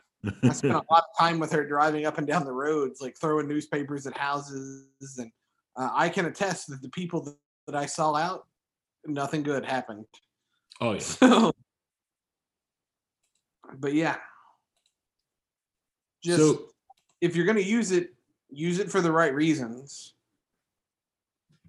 I 0.43 0.49
spent 0.51 0.73
a 0.73 0.83
lot 0.91 1.05
of 1.05 1.17
time 1.17 1.39
with 1.39 1.51
her 1.53 1.65
driving 1.65 2.05
up 2.05 2.17
and 2.17 2.27
down 2.27 2.43
the 2.43 2.51
roads, 2.51 2.99
like 3.01 3.17
throwing 3.19 3.47
newspapers 3.47 4.05
at 4.05 4.17
houses. 4.17 4.85
And 5.17 5.31
uh, 5.75 5.89
I 5.93 6.09
can 6.09 6.25
attest 6.25 6.67
that 6.67 6.81
the 6.81 6.89
people 6.89 7.23
that, 7.23 7.35
that 7.67 7.75
I 7.75 7.85
saw 7.85 8.15
out, 8.15 8.47
nothing 9.05 9.43
good 9.43 9.65
happened. 9.65 10.05
Oh 10.79 10.93
yeah. 10.93 10.99
So, 11.01 11.53
but 13.79 13.93
yeah, 13.93 14.17
just 16.21 16.39
so 16.39 16.65
if 17.21 17.35
you're 17.35 17.45
going 17.45 17.57
to 17.57 17.63
use 17.63 17.91
it, 17.91 18.13
use 18.49 18.79
it 18.79 18.91
for 18.91 18.99
the 18.99 19.11
right 19.11 19.33
reasons 19.33 20.13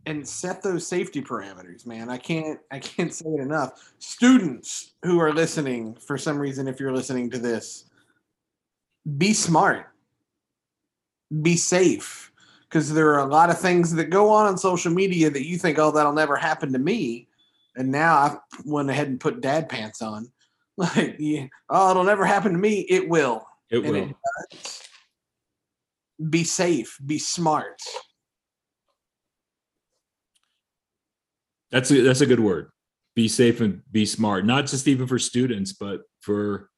and 0.06 0.26
set 0.26 0.62
those 0.62 0.86
safety 0.86 1.22
parameters, 1.22 1.86
man. 1.86 2.10
I 2.10 2.18
can't 2.18 2.58
I 2.70 2.80
can't 2.80 3.14
say 3.14 3.28
it 3.28 3.40
enough. 3.40 3.92
Students 3.98 4.94
who 5.04 5.20
are 5.20 5.32
listening 5.32 5.94
for 5.94 6.18
some 6.18 6.38
reason 6.38 6.66
if 6.66 6.80
you're 6.80 6.94
listening 6.94 7.30
to 7.30 7.38
this, 7.38 7.84
be 9.18 9.32
smart. 9.32 9.86
Be 11.40 11.56
safe 11.56 12.31
because 12.72 12.92
there 12.92 13.12
are 13.12 13.18
a 13.18 13.30
lot 13.30 13.50
of 13.50 13.58
things 13.58 13.92
that 13.92 14.06
go 14.06 14.30
on 14.30 14.46
on 14.46 14.56
social 14.56 14.90
media 14.90 15.28
that 15.28 15.46
you 15.46 15.58
think 15.58 15.78
oh 15.78 15.90
that'll 15.90 16.12
never 16.12 16.36
happen 16.36 16.72
to 16.72 16.78
me 16.78 17.28
and 17.76 17.90
now 17.90 18.14
I 18.14 18.36
went 18.64 18.90
ahead 18.90 19.08
and 19.08 19.20
put 19.20 19.40
dad 19.40 19.68
pants 19.68 20.02
on. 20.02 20.30
Like, 20.78 21.16
yeah, 21.18 21.48
oh, 21.68 21.90
it'll 21.90 22.02
never 22.02 22.24
happen 22.24 22.52
to 22.52 22.58
me. 22.58 22.80
It 22.88 23.06
will. 23.06 23.46
it 23.70 23.84
and 23.84 23.92
will. 23.92 24.14
it. 24.50 24.88
Be 26.30 26.44
safe. 26.44 26.96
Be 27.04 27.18
smart. 27.18 27.78
That's 31.70 31.90
a 31.90 32.00
that's 32.00 32.22
a 32.22 32.26
good 32.26 32.40
word. 32.40 32.70
Be 33.14 33.28
safe 33.28 33.60
and 33.60 33.82
be 33.92 34.06
smart. 34.06 34.46
Not 34.46 34.66
just 34.66 34.88
even 34.88 35.06
for 35.06 35.18
students, 35.18 35.74
but 35.74 36.00
for 36.20 36.70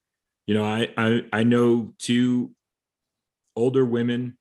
you 0.49 0.55
know, 0.55 0.65
I 0.65 0.89
I 0.97 1.23
I 1.33 1.45
know 1.45 1.95
two 2.01 2.51
older 3.55 3.85
women, 3.85 4.37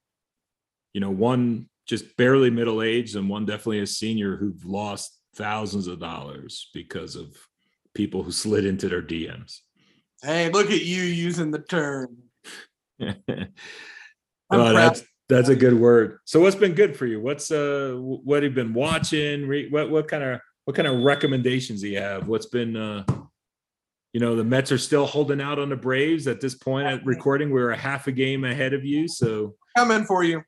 you 0.94 1.02
know, 1.02 1.12
one 1.12 1.70
just 1.86 2.16
barely 2.18 2.50
middle 2.50 2.82
aged 2.82 3.16
and 3.16 3.30
one 3.30 3.46
definitely 3.46 3.80
a 3.80 3.88
senior 3.88 4.38
who've 4.38 4.64
lost 4.66 5.20
thousands 5.36 5.88
of 5.88 6.00
dollars 6.00 6.70
because 6.74 7.16
of 7.16 7.36
people 7.94 8.24
who 8.24 8.32
slid 8.32 8.66
into 8.66 8.88
their 8.88 9.02
DMs. 9.02 9.60
Hey, 10.22 10.50
look 10.50 10.72
at 10.72 10.84
you 10.84 11.04
using 11.04 11.52
the 11.52 11.60
term. 11.60 12.18
Oh, 14.54 14.74
that's 14.74 15.04
that's 15.30 15.50
a 15.50 15.56
good 15.56 15.74
word. 15.74 16.20
So 16.26 16.40
what's 16.40 16.56
been 16.56 16.74
good 16.74 16.96
for 16.96 17.06
you? 17.06 17.20
What's 17.20 17.50
uh 17.52 17.96
what 17.98 18.44
have 18.44 18.52
you 18.52 18.56
been 18.56 18.74
watching? 18.74 19.48
What 19.72 19.90
what 19.90 20.08
kind 20.08 20.24
of 20.24 20.42
what 20.66 20.76
kind 20.76 20.88
of 20.88 21.04
recommendations 21.04 21.82
do 21.82 21.90
you 21.90 22.00
have? 22.00 22.28
What's 22.28 22.46
been 22.48 22.76
uh 22.76 23.04
you 24.12 24.20
know 24.20 24.36
the 24.36 24.44
Mets 24.44 24.72
are 24.72 24.78
still 24.78 25.06
holding 25.06 25.42
out 25.42 25.60
on 25.60 25.70
the 25.70 25.76
Braves 25.76 26.28
at 26.28 26.40
this 26.40 26.56
point 26.56 26.88
at 26.88 27.06
recording. 27.06 27.50
We're 27.50 27.72
a 27.72 27.78
half 27.78 28.08
a 28.08 28.12
game 28.12 28.44
ahead 28.44 28.74
of 28.74 28.86
you. 28.86 29.08
So 29.08 29.56
coming 29.76 30.06
for 30.06 30.24
you. 30.24 30.44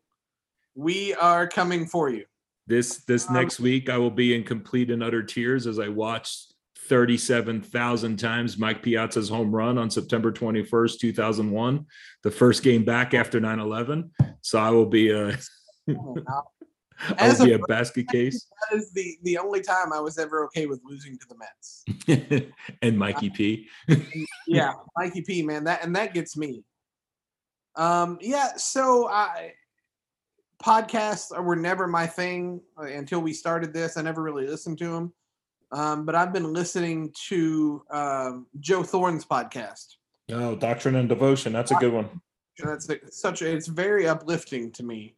We 0.75 1.13
are 1.15 1.47
coming 1.47 1.85
for 1.85 2.09
you. 2.09 2.25
this 2.67 2.97
this 3.05 3.27
Um, 3.27 3.35
next 3.35 3.59
week 3.59 3.89
I 3.89 3.97
will 3.97 4.11
be 4.11 4.35
in 4.35 4.43
complete 4.43 4.89
and 4.91 5.01
utter 5.03 5.23
tears 5.23 5.67
as 5.67 5.79
I 5.79 5.87
watch 5.87 6.47
37,000 6.87 8.17
times 8.17 8.57
Mike 8.57 8.83
Piazza's 8.83 9.29
home 9.29 9.51
run 9.55 9.77
on 9.79 9.89
September 9.89 10.31
21st, 10.31 10.99
2001, 10.99 11.85
the 12.23 12.29
first 12.31 12.61
game 12.63 12.83
back 12.85 13.13
after 13.13 13.39
9/11. 13.39 14.11
So 14.41 14.59
I 14.59 14.69
will 14.69 14.85
be 14.85 15.09
a 15.11 15.37
I 15.87 17.13
As 17.17 17.39
will 17.39 17.45
be 17.47 17.51
a- 17.53 17.57
a 17.59 17.67
basket 17.67 18.07
case 18.07 18.47
That 18.71 18.77
is 18.77 18.91
the 18.93 19.17
the 19.23 19.37
only 19.37 19.61
time 19.61 19.91
I 19.93 19.99
was 19.99 20.17
ever 20.17 20.45
okay 20.45 20.65
with 20.65 20.81
losing 20.85 21.17
to 21.17 21.25
the 21.29 21.37
Mets. 21.37 22.51
and 22.81 22.97
Mikey 22.97 23.29
P. 23.31 23.67
yeah, 24.47 24.73
Mikey 24.97 25.21
P, 25.21 25.41
man, 25.43 25.63
that 25.65 25.83
and 25.83 25.95
that 25.95 26.13
gets 26.13 26.35
me. 26.37 26.63
Um, 27.75 28.17
yeah, 28.21 28.55
so 28.55 29.07
I 29.09 29.53
podcasts 30.63 31.37
were 31.43 31.55
never 31.55 31.87
my 31.87 32.07
thing 32.07 32.61
uh, 32.77 32.83
until 32.83 33.21
we 33.21 33.33
started 33.33 33.73
this. 33.73 33.97
I 33.97 34.01
never 34.01 34.21
really 34.21 34.47
listened 34.47 34.77
to 34.79 34.91
them. 34.91 35.13
Um, 35.71 36.05
but 36.05 36.15
I've 36.15 36.31
been 36.31 36.53
listening 36.53 37.13
to 37.27 37.83
um, 37.91 38.47
Joe 38.59 38.83
Thorn's 38.83 39.25
podcast. 39.25 39.95
Oh, 40.31 40.55
Doctrine 40.55 40.95
and 40.95 41.09
Devotion. 41.09 41.53
That's 41.53 41.71
a 41.71 41.75
good 41.75 41.93
one. 41.93 42.21
That's 42.57 42.87
the- 42.87 43.01
such 43.09 43.41
a, 43.41 43.51
it's 43.51 43.67
very 43.67 44.07
uplifting 44.07 44.71
to 44.73 44.83
me 44.83 45.15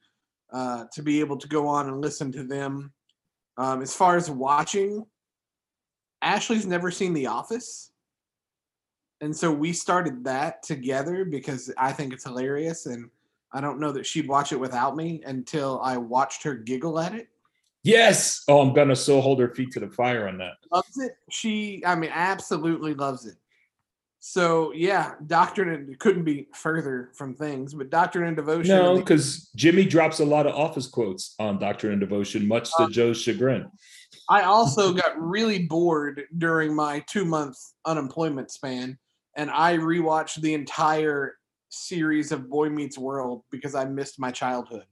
uh, 0.51 0.86
to 0.93 1.03
be 1.03 1.20
able 1.20 1.38
to 1.38 1.47
go 1.47 1.68
on 1.68 1.88
and 1.88 2.01
listen 2.01 2.32
to 2.32 2.43
them. 2.43 2.93
Um, 3.57 3.82
as 3.82 3.93
far 3.93 4.16
as 4.16 4.30
watching, 4.30 5.05
Ashley's 6.22 6.66
never 6.66 6.91
seen 6.91 7.14
The 7.14 7.28
Office. 7.28 7.91
And 9.22 9.36
so 9.36 9.51
we 9.51 9.74
started 9.74 10.24
that 10.26 10.64
together 10.64 11.26
because 11.26 11.72
I 11.78 11.91
think 11.91 12.14
it's 12.14 12.24
hilarious. 12.24 12.86
And 12.86 13.09
I 13.54 13.62
don't 13.62 13.80
know 13.80 13.91
that 13.93 14.06
she'd 14.06 14.28
watch 14.28 14.52
it 14.52 14.60
without 14.60 14.95
me 14.95 15.22
until 15.26 15.80
I 15.82 15.98
watched 15.98 16.43
her 16.43 16.54
giggle 16.56 17.00
at 17.00 17.16
it. 17.16 17.30
Yes. 17.84 18.43
Oh, 18.48 18.60
I'm 18.60 18.74
gonna 18.74 18.95
so 18.95 19.22
hold 19.22 19.39
her 19.39 19.54
feet 19.54 19.72
to 19.72 19.80
the 19.80 19.89
fire 19.89 20.28
on 20.28 20.38
that. 20.39 20.54
Loves 20.72 20.98
it. 20.98 21.14
She, 21.32 21.82
I 21.86 21.95
mean, 21.95 22.12
absolutely 22.14 22.93
loves 22.93 23.26
it. 23.26 23.36
So 24.20 24.74
yeah, 24.74 25.14
Doctrine 25.26 25.70
and 25.70 26.00
couldn't 26.00 26.26
be 26.26 26.48
further 26.54 27.12
from 27.14 27.34
things, 27.34 27.74
but 27.74 27.89
Doctrine 27.89 28.28
and 28.28 28.36
Devotion. 28.36 28.76
No, 28.76 28.98
because 28.98 29.50
Jimmy 29.56 29.86
drops 29.86 30.20
a 30.20 30.26
lot 30.26 30.48
of 30.48 30.54
office 30.54 30.88
quotes 30.88 31.34
on 31.39 31.60
Doctrine 31.60 31.93
and 31.93 32.02
Devotion, 32.02 32.45
much 32.45 32.70
to 32.78 32.84
uh, 32.84 32.89
Joe's 32.89 33.22
chagrin. 33.22 33.72
I 34.30 34.41
also 34.43 34.91
got 34.91 35.18
really 35.18 35.60
bored 35.60 36.24
during 36.38 36.76
my 36.76 37.00
two 37.08 37.24
month 37.24 37.58
unemployment 37.86 38.52
span, 38.52 38.98
and 39.38 39.50
I 39.50 39.78
rewatched 39.78 40.41
the 40.41 40.54
entire 40.54 41.36
series 41.70 42.32
of 42.32 42.49
Boy 42.49 42.70
Meets 42.70 42.97
World 42.97 43.43
because 43.51 43.76
I 43.76 43.86
missed 43.86 44.20
my 44.20 44.32
childhood. 44.32 44.86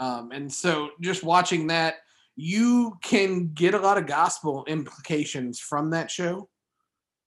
Um, 0.00 0.30
and 0.32 0.52
so 0.52 0.90
just 1.00 1.24
watching 1.24 1.66
that, 1.68 1.96
you 2.36 2.96
can 3.02 3.52
get 3.54 3.74
a 3.74 3.78
lot 3.78 3.98
of 3.98 4.06
gospel 4.06 4.64
implications 4.68 5.58
from 5.58 5.90
that 5.90 6.10
show, 6.10 6.48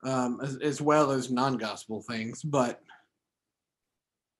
um, 0.05 0.39
as, 0.41 0.57
as 0.57 0.82
well 0.82 1.11
as 1.11 1.30
non-gospel 1.30 2.01
things, 2.07 2.41
but 2.41 2.82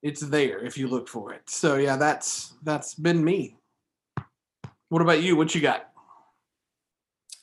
it's 0.02 0.22
there 0.22 0.64
if 0.64 0.78
you 0.78 0.88
look 0.88 1.08
for 1.08 1.32
it. 1.32 1.42
So 1.48 1.76
yeah, 1.76 1.96
that's 1.96 2.54
that's 2.62 2.94
been 2.94 3.22
me. 3.22 3.56
What 4.88 5.02
about 5.02 5.22
you? 5.22 5.36
What 5.36 5.54
you 5.54 5.60
got? 5.60 5.92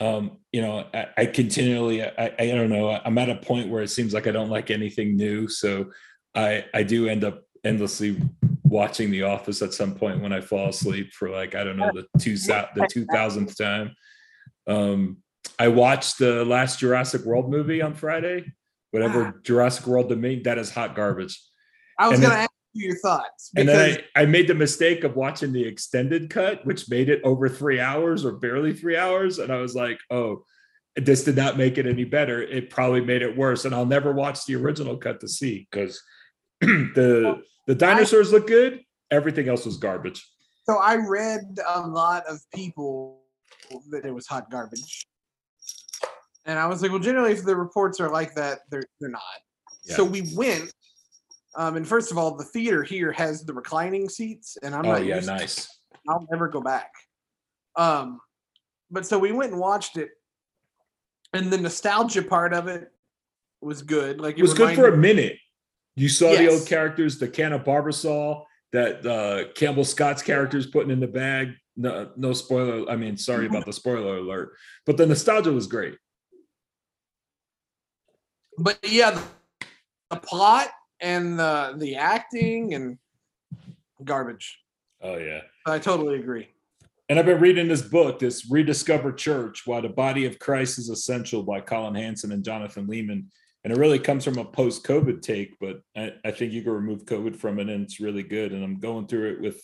um 0.02 0.38
you 0.52 0.62
know 0.62 0.86
i, 0.94 1.08
I 1.18 1.26
continually 1.26 2.04
I, 2.04 2.34
I 2.40 2.48
don't 2.48 2.70
know 2.70 3.00
i'm 3.04 3.18
at 3.18 3.30
a 3.30 3.36
point 3.36 3.70
where 3.70 3.84
it 3.84 3.90
seems 3.90 4.14
like 4.14 4.28
i 4.28 4.32
don't 4.32 4.50
like 4.50 4.72
anything 4.72 5.18
new 5.18 5.48
so 5.48 5.92
i 6.36 6.64
i 6.74 6.84
do 6.84 7.08
end 7.08 7.24
up 7.24 7.44
endlessly 7.64 8.22
watching 8.64 9.10
the 9.12 9.24
office 9.24 9.62
at 9.62 9.74
some 9.74 9.96
point 9.96 10.22
when 10.22 10.32
i 10.32 10.40
fall 10.40 10.70
asleep 10.70 11.12
for 11.14 11.30
like 11.30 11.56
i 11.56 11.64
don't 11.64 11.78
know 11.78 11.92
the 11.94 12.06
two 12.20 12.36
the 12.36 12.88
2000th 12.94 13.56
time 13.58 13.96
um 14.68 15.18
i 15.58 15.68
watched 15.68 16.20
the 16.20 16.46
last 16.46 16.80
jurassic 16.80 17.24
world 17.26 17.50
movie 17.50 17.82
on 17.82 17.94
friday 17.94 18.46
whatever 18.92 19.40
jurassic 19.44 19.88
world 19.88 20.10
to 20.10 20.16
me 20.16 20.40
that 20.40 20.58
is 20.58 20.70
hot 20.72 20.96
garbage 20.96 21.42
I 22.02 22.08
was 22.08 22.14
And 22.20 22.24
gonna 22.24 22.36
then- 22.36 22.44
ask 22.44 22.52
you 22.74 22.88
your 22.88 22.98
thoughts 23.00 23.52
and 23.58 23.68
then 23.68 24.00
I, 24.16 24.22
I 24.22 24.26
made 24.26 24.48
the 24.48 24.54
mistake 24.56 25.04
of 25.04 25.18
watching 25.18 25.52
the 25.52 25.66
extended 25.66 26.30
cut, 26.30 26.66
which 26.66 26.90
made 26.90 27.10
it 27.10 27.20
over 27.26 27.50
three 27.50 27.80
hours 27.82 28.24
or 28.24 28.34
barely 28.34 28.72
three 28.74 28.96
hours. 28.96 29.40
And 29.40 29.52
I 29.52 29.58
was 29.58 29.76
like, 29.76 30.00
oh, 30.10 30.46
this 30.96 31.24
did 31.26 31.36
not 31.36 31.58
make 31.58 31.78
it 31.78 31.86
any 31.88 32.06
better. 32.06 32.42
It 32.42 32.70
probably 32.70 33.02
made 33.02 33.22
it 33.22 33.36
worse. 33.36 33.66
And 33.66 33.76
I'll 33.76 33.86
never 33.88 34.14
watch 34.14 34.46
the 34.46 34.56
original 34.56 34.96
cut 34.98 35.20
to 35.22 35.28
see 35.28 35.68
because 35.70 36.02
the 36.96 37.42
the 37.68 37.76
dinosaurs 37.76 38.32
look 38.32 38.48
good. 38.48 38.82
Everything 39.12 39.48
else 39.48 39.66
was 39.66 39.78
garbage. 39.78 40.28
so 40.66 40.78
I 40.78 40.96
read 40.96 41.58
a 41.68 41.82
lot 41.82 42.26
of 42.28 42.40
people 42.54 43.22
that 43.92 44.06
it 44.06 44.14
was 44.14 44.28
hot 44.28 44.50
garbage. 44.52 45.06
And 46.46 46.58
I 46.58 46.66
was 46.68 46.82
like, 46.82 46.92
well, 46.92 47.00
generally, 47.00 47.32
if 47.32 47.44
the 47.44 47.56
reports 47.56 48.00
are 48.00 48.10
like 48.10 48.34
that, 48.36 48.60
they're 48.70 48.84
they're 49.00 49.10
not. 49.10 49.22
So 49.84 50.04
we 50.04 50.30
went. 50.36 50.72
Um, 51.56 51.76
and 51.76 51.88
first 51.88 52.12
of 52.12 52.18
all, 52.18 52.36
the 52.36 52.44
theater 52.44 52.84
here 52.84 53.12
has 53.12 53.44
the 53.44 53.54
reclining 53.54 54.08
seats, 54.08 54.58
and 54.62 54.76
I'm 54.76 54.86
oh 54.86 54.94
not 54.94 55.06
yeah, 55.06 55.20
nice. 55.22 55.68
I'll 56.08 56.28
never 56.32 56.48
go 56.48 56.62
back. 56.62 56.92
Um, 57.76 58.20
but 58.92 59.06
so 59.06 59.18
we 59.18 59.32
went 59.32 59.52
and 59.52 59.60
watched 59.60 59.98
it, 59.98 60.10
and 61.34 61.52
the 61.52 61.58
nostalgia 61.58 62.22
part 62.22 62.54
of 62.54 62.68
it 62.68 62.92
was 63.62 63.82
good. 63.82 64.22
Like 64.22 64.38
It 64.38 64.42
was 64.42 64.54
good 64.54 64.76
for 64.76 64.88
a 64.88 64.98
minute. 64.98 65.38
You 66.00 66.08
saw 66.08 66.34
the 66.34 66.50
old 66.50 66.66
characters, 66.66 67.20
the 67.20 67.28
can 67.28 67.52
of 67.52 67.66
Barbasol 67.66 68.46
that 68.72 69.06
uh, 69.06 69.52
Campbell 69.54 69.84
Scott's 69.84 70.22
characters 70.22 70.66
putting 70.66 70.92
in 70.92 71.02
the 71.02 71.08
bag. 71.08 71.56
No, 71.76 72.12
no 72.16 72.32
spoiler. 72.32 72.90
I 72.90 72.96
mean, 72.96 73.18
sorry 73.18 73.48
about 73.48 73.66
the 73.66 73.74
spoiler 73.74 74.18
alert, 74.18 74.54
but 74.86 74.96
the 74.96 75.06
nostalgia 75.06 75.52
was 75.52 75.68
great. 75.68 75.98
But 78.58 78.80
yeah, 78.84 79.12
the, 79.12 79.24
the 80.10 80.16
plot 80.18 80.70
and 81.02 81.38
the 81.38 81.76
the 81.78 81.96
acting 81.98 82.74
and 82.74 82.98
garbage. 84.04 84.58
Oh 85.02 85.18
yeah. 85.18 85.42
I 85.66 85.80
totally 85.80 86.18
agree. 86.18 86.48
And 87.10 87.20
I've 87.20 87.26
been 87.26 87.42
reading 87.42 87.68
this 87.68 87.82
book, 87.82 88.20
this 88.20 88.50
Rediscover 88.50 89.12
Church, 89.12 89.64
Why 89.66 89.82
the 89.82 89.90
Body 89.90 90.26
of 90.26 90.40
Christ 90.40 90.78
is 90.78 90.90
Essential 90.90 91.44
by 91.44 91.60
Collin 91.60 91.96
Hansen 91.96 92.32
and 92.32 92.44
Jonathan 92.44 92.88
Leeman. 92.88 93.26
And 93.64 93.74
it 93.74 93.80
really 93.80 94.00
comes 94.00 94.24
from 94.24 94.38
a 94.38 94.46
post 94.46 94.86
COVID 94.86 95.22
take, 95.22 95.60
but 95.60 95.82
I, 95.96 96.14
I 96.24 96.32
think 96.32 96.54
you 96.54 96.62
can 96.62 96.72
remove 96.72 97.06
COVID 97.06 97.36
from 97.36 97.60
it 97.60 97.70
and 97.70 97.84
it's 97.84 98.00
really 98.00 98.24
good. 98.24 98.54
And 98.54 98.64
I'm 98.64 98.80
going 98.80 99.08
through 99.08 99.34
it 99.34 99.42
with 99.42 99.62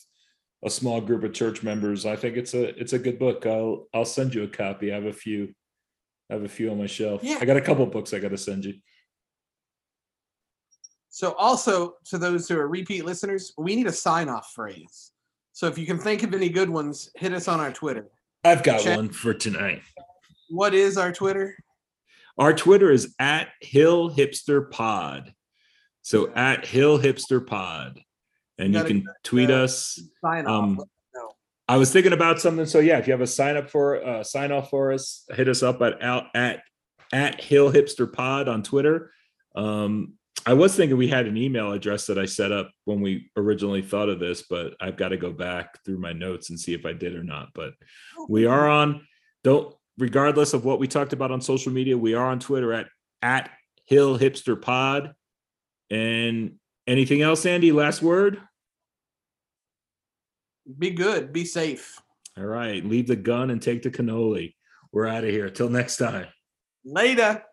a 0.65 0.69
small 0.69 0.99
group 0.99 1.23
of 1.23 1.33
church 1.33 1.63
members. 1.63 2.05
I 2.05 2.15
think 2.15 2.35
it's 2.35 2.53
a 2.53 2.77
it's 2.79 2.93
a 2.93 2.99
good 2.99 3.19
book. 3.19 3.45
I'll 3.45 3.87
I'll 3.93 4.05
send 4.05 4.33
you 4.33 4.43
a 4.43 4.47
copy. 4.47 4.91
I 4.91 4.95
have 4.95 5.05
a 5.05 5.13
few. 5.13 5.53
I 6.29 6.33
have 6.33 6.43
a 6.43 6.49
few 6.49 6.71
on 6.71 6.79
my 6.79 6.87
shelf. 6.87 7.23
Yeah. 7.23 7.37
I 7.39 7.45
got 7.45 7.57
a 7.57 7.61
couple 7.61 7.85
books 7.85 8.13
I 8.13 8.19
gotta 8.19 8.37
send 8.37 8.65
you. 8.65 8.73
So 11.09 11.33
also 11.33 11.93
to 12.05 12.17
those 12.17 12.49
who 12.49 12.57
are 12.57 12.67
repeat 12.67 13.05
listeners, 13.05 13.53
we 13.57 13.75
need 13.75 13.87
a 13.87 13.91
sign 13.93 14.27
off 14.27 14.51
phrase. 14.53 15.11
So 15.53 15.67
if 15.67 15.77
you 15.77 15.85
can 15.85 15.97
think 15.97 16.23
of 16.23 16.33
any 16.33 16.49
good 16.49 16.69
ones, 16.69 17.09
hit 17.15 17.31
us 17.31 17.47
on 17.47 17.61
our 17.61 17.71
Twitter. 17.71 18.09
I've 18.43 18.63
got 18.63 18.81
Check. 18.81 18.97
one 18.97 19.07
for 19.07 19.33
tonight. 19.33 19.81
What 20.49 20.73
is 20.73 20.97
our 20.97 21.13
Twitter? 21.13 21.55
Our 22.38 22.53
Twitter 22.53 22.91
is 22.91 23.15
at 23.19 23.49
Hill 23.61 24.09
Hipster 24.09 24.69
Pod. 24.69 25.33
So 26.01 26.31
at 26.33 26.65
Hill 26.65 26.99
Hipster 26.99 27.45
Pod. 27.45 28.01
And 28.57 28.73
you 28.73 28.79
Gotta 28.79 28.88
can 28.88 29.07
tweet 29.23 29.49
uh, 29.49 29.63
us. 29.63 29.99
Sign 30.21 30.45
off. 30.45 30.63
Um, 30.63 30.79
us. 30.79 30.86
I 31.67 31.77
was 31.77 31.91
thinking 31.91 32.13
about 32.13 32.39
something. 32.39 32.65
So 32.65 32.79
yeah, 32.79 32.99
if 32.99 33.07
you 33.07 33.13
have 33.13 33.21
a 33.21 33.27
sign 33.27 33.57
up 33.57 33.69
for 33.69 34.05
uh 34.05 34.23
sign 34.23 34.51
off 34.51 34.69
for 34.69 34.91
us, 34.91 35.25
hit 35.33 35.49
us 35.49 35.63
up 35.63 35.81
at 35.81 36.01
out 36.01 36.25
at 36.36 36.61
at 37.11 37.41
Hill 37.41 37.71
Hipster 37.71 38.11
Pod 38.11 38.47
on 38.47 38.63
Twitter. 38.63 39.11
Um 39.55 40.13
I 40.45 40.53
was 40.53 40.75
thinking 40.75 40.97
we 40.97 41.07
had 41.07 41.25
an 41.25 41.38
email 41.38 41.71
address 41.71 42.05
that 42.05 42.19
I 42.19 42.25
set 42.25 42.51
up 42.51 42.69
when 42.83 43.01
we 43.01 43.31
originally 43.36 43.81
thought 43.81 44.09
of 44.09 44.19
this, 44.19 44.43
but 44.47 44.75
I've 44.79 44.97
got 44.97 45.09
to 45.09 45.17
go 45.17 45.31
back 45.31 45.83
through 45.83 45.97
my 45.97 46.13
notes 46.13 46.51
and 46.51 46.59
see 46.59 46.75
if 46.75 46.86
I 46.86 46.93
did 46.93 47.15
or 47.15 47.23
not. 47.23 47.49
But 47.55 47.73
we 48.29 48.45
are 48.45 48.69
on 48.69 49.07
don't 49.43 49.73
regardless 49.97 50.53
of 50.53 50.65
what 50.65 50.79
we 50.79 50.87
talked 50.87 51.13
about 51.13 51.31
on 51.31 51.41
social 51.41 51.71
media, 51.71 51.97
we 51.97 52.13
are 52.13 52.27
on 52.27 52.39
Twitter 52.39 52.73
at 52.73 52.87
at 53.21 53.49
Hill 53.85 54.17
Hipster 54.17 54.61
Pod. 54.61 55.13
And 55.89 56.55
anything 56.87 57.21
else, 57.21 57.45
Andy? 57.45 57.71
Last 57.71 58.01
word? 58.01 58.41
Be 60.77 60.91
good. 60.91 61.31
Be 61.31 61.45
safe. 61.45 61.99
All 62.37 62.45
right, 62.45 62.83
leave 62.83 63.07
the 63.07 63.15
gun 63.15 63.49
and 63.49 63.61
take 63.61 63.83
the 63.83 63.91
cannoli. 63.91 64.55
We're 64.91 65.07
out 65.07 65.23
of 65.23 65.29
here. 65.29 65.49
Till 65.49 65.69
next 65.69 65.97
time. 65.97 66.27
Later. 66.83 67.43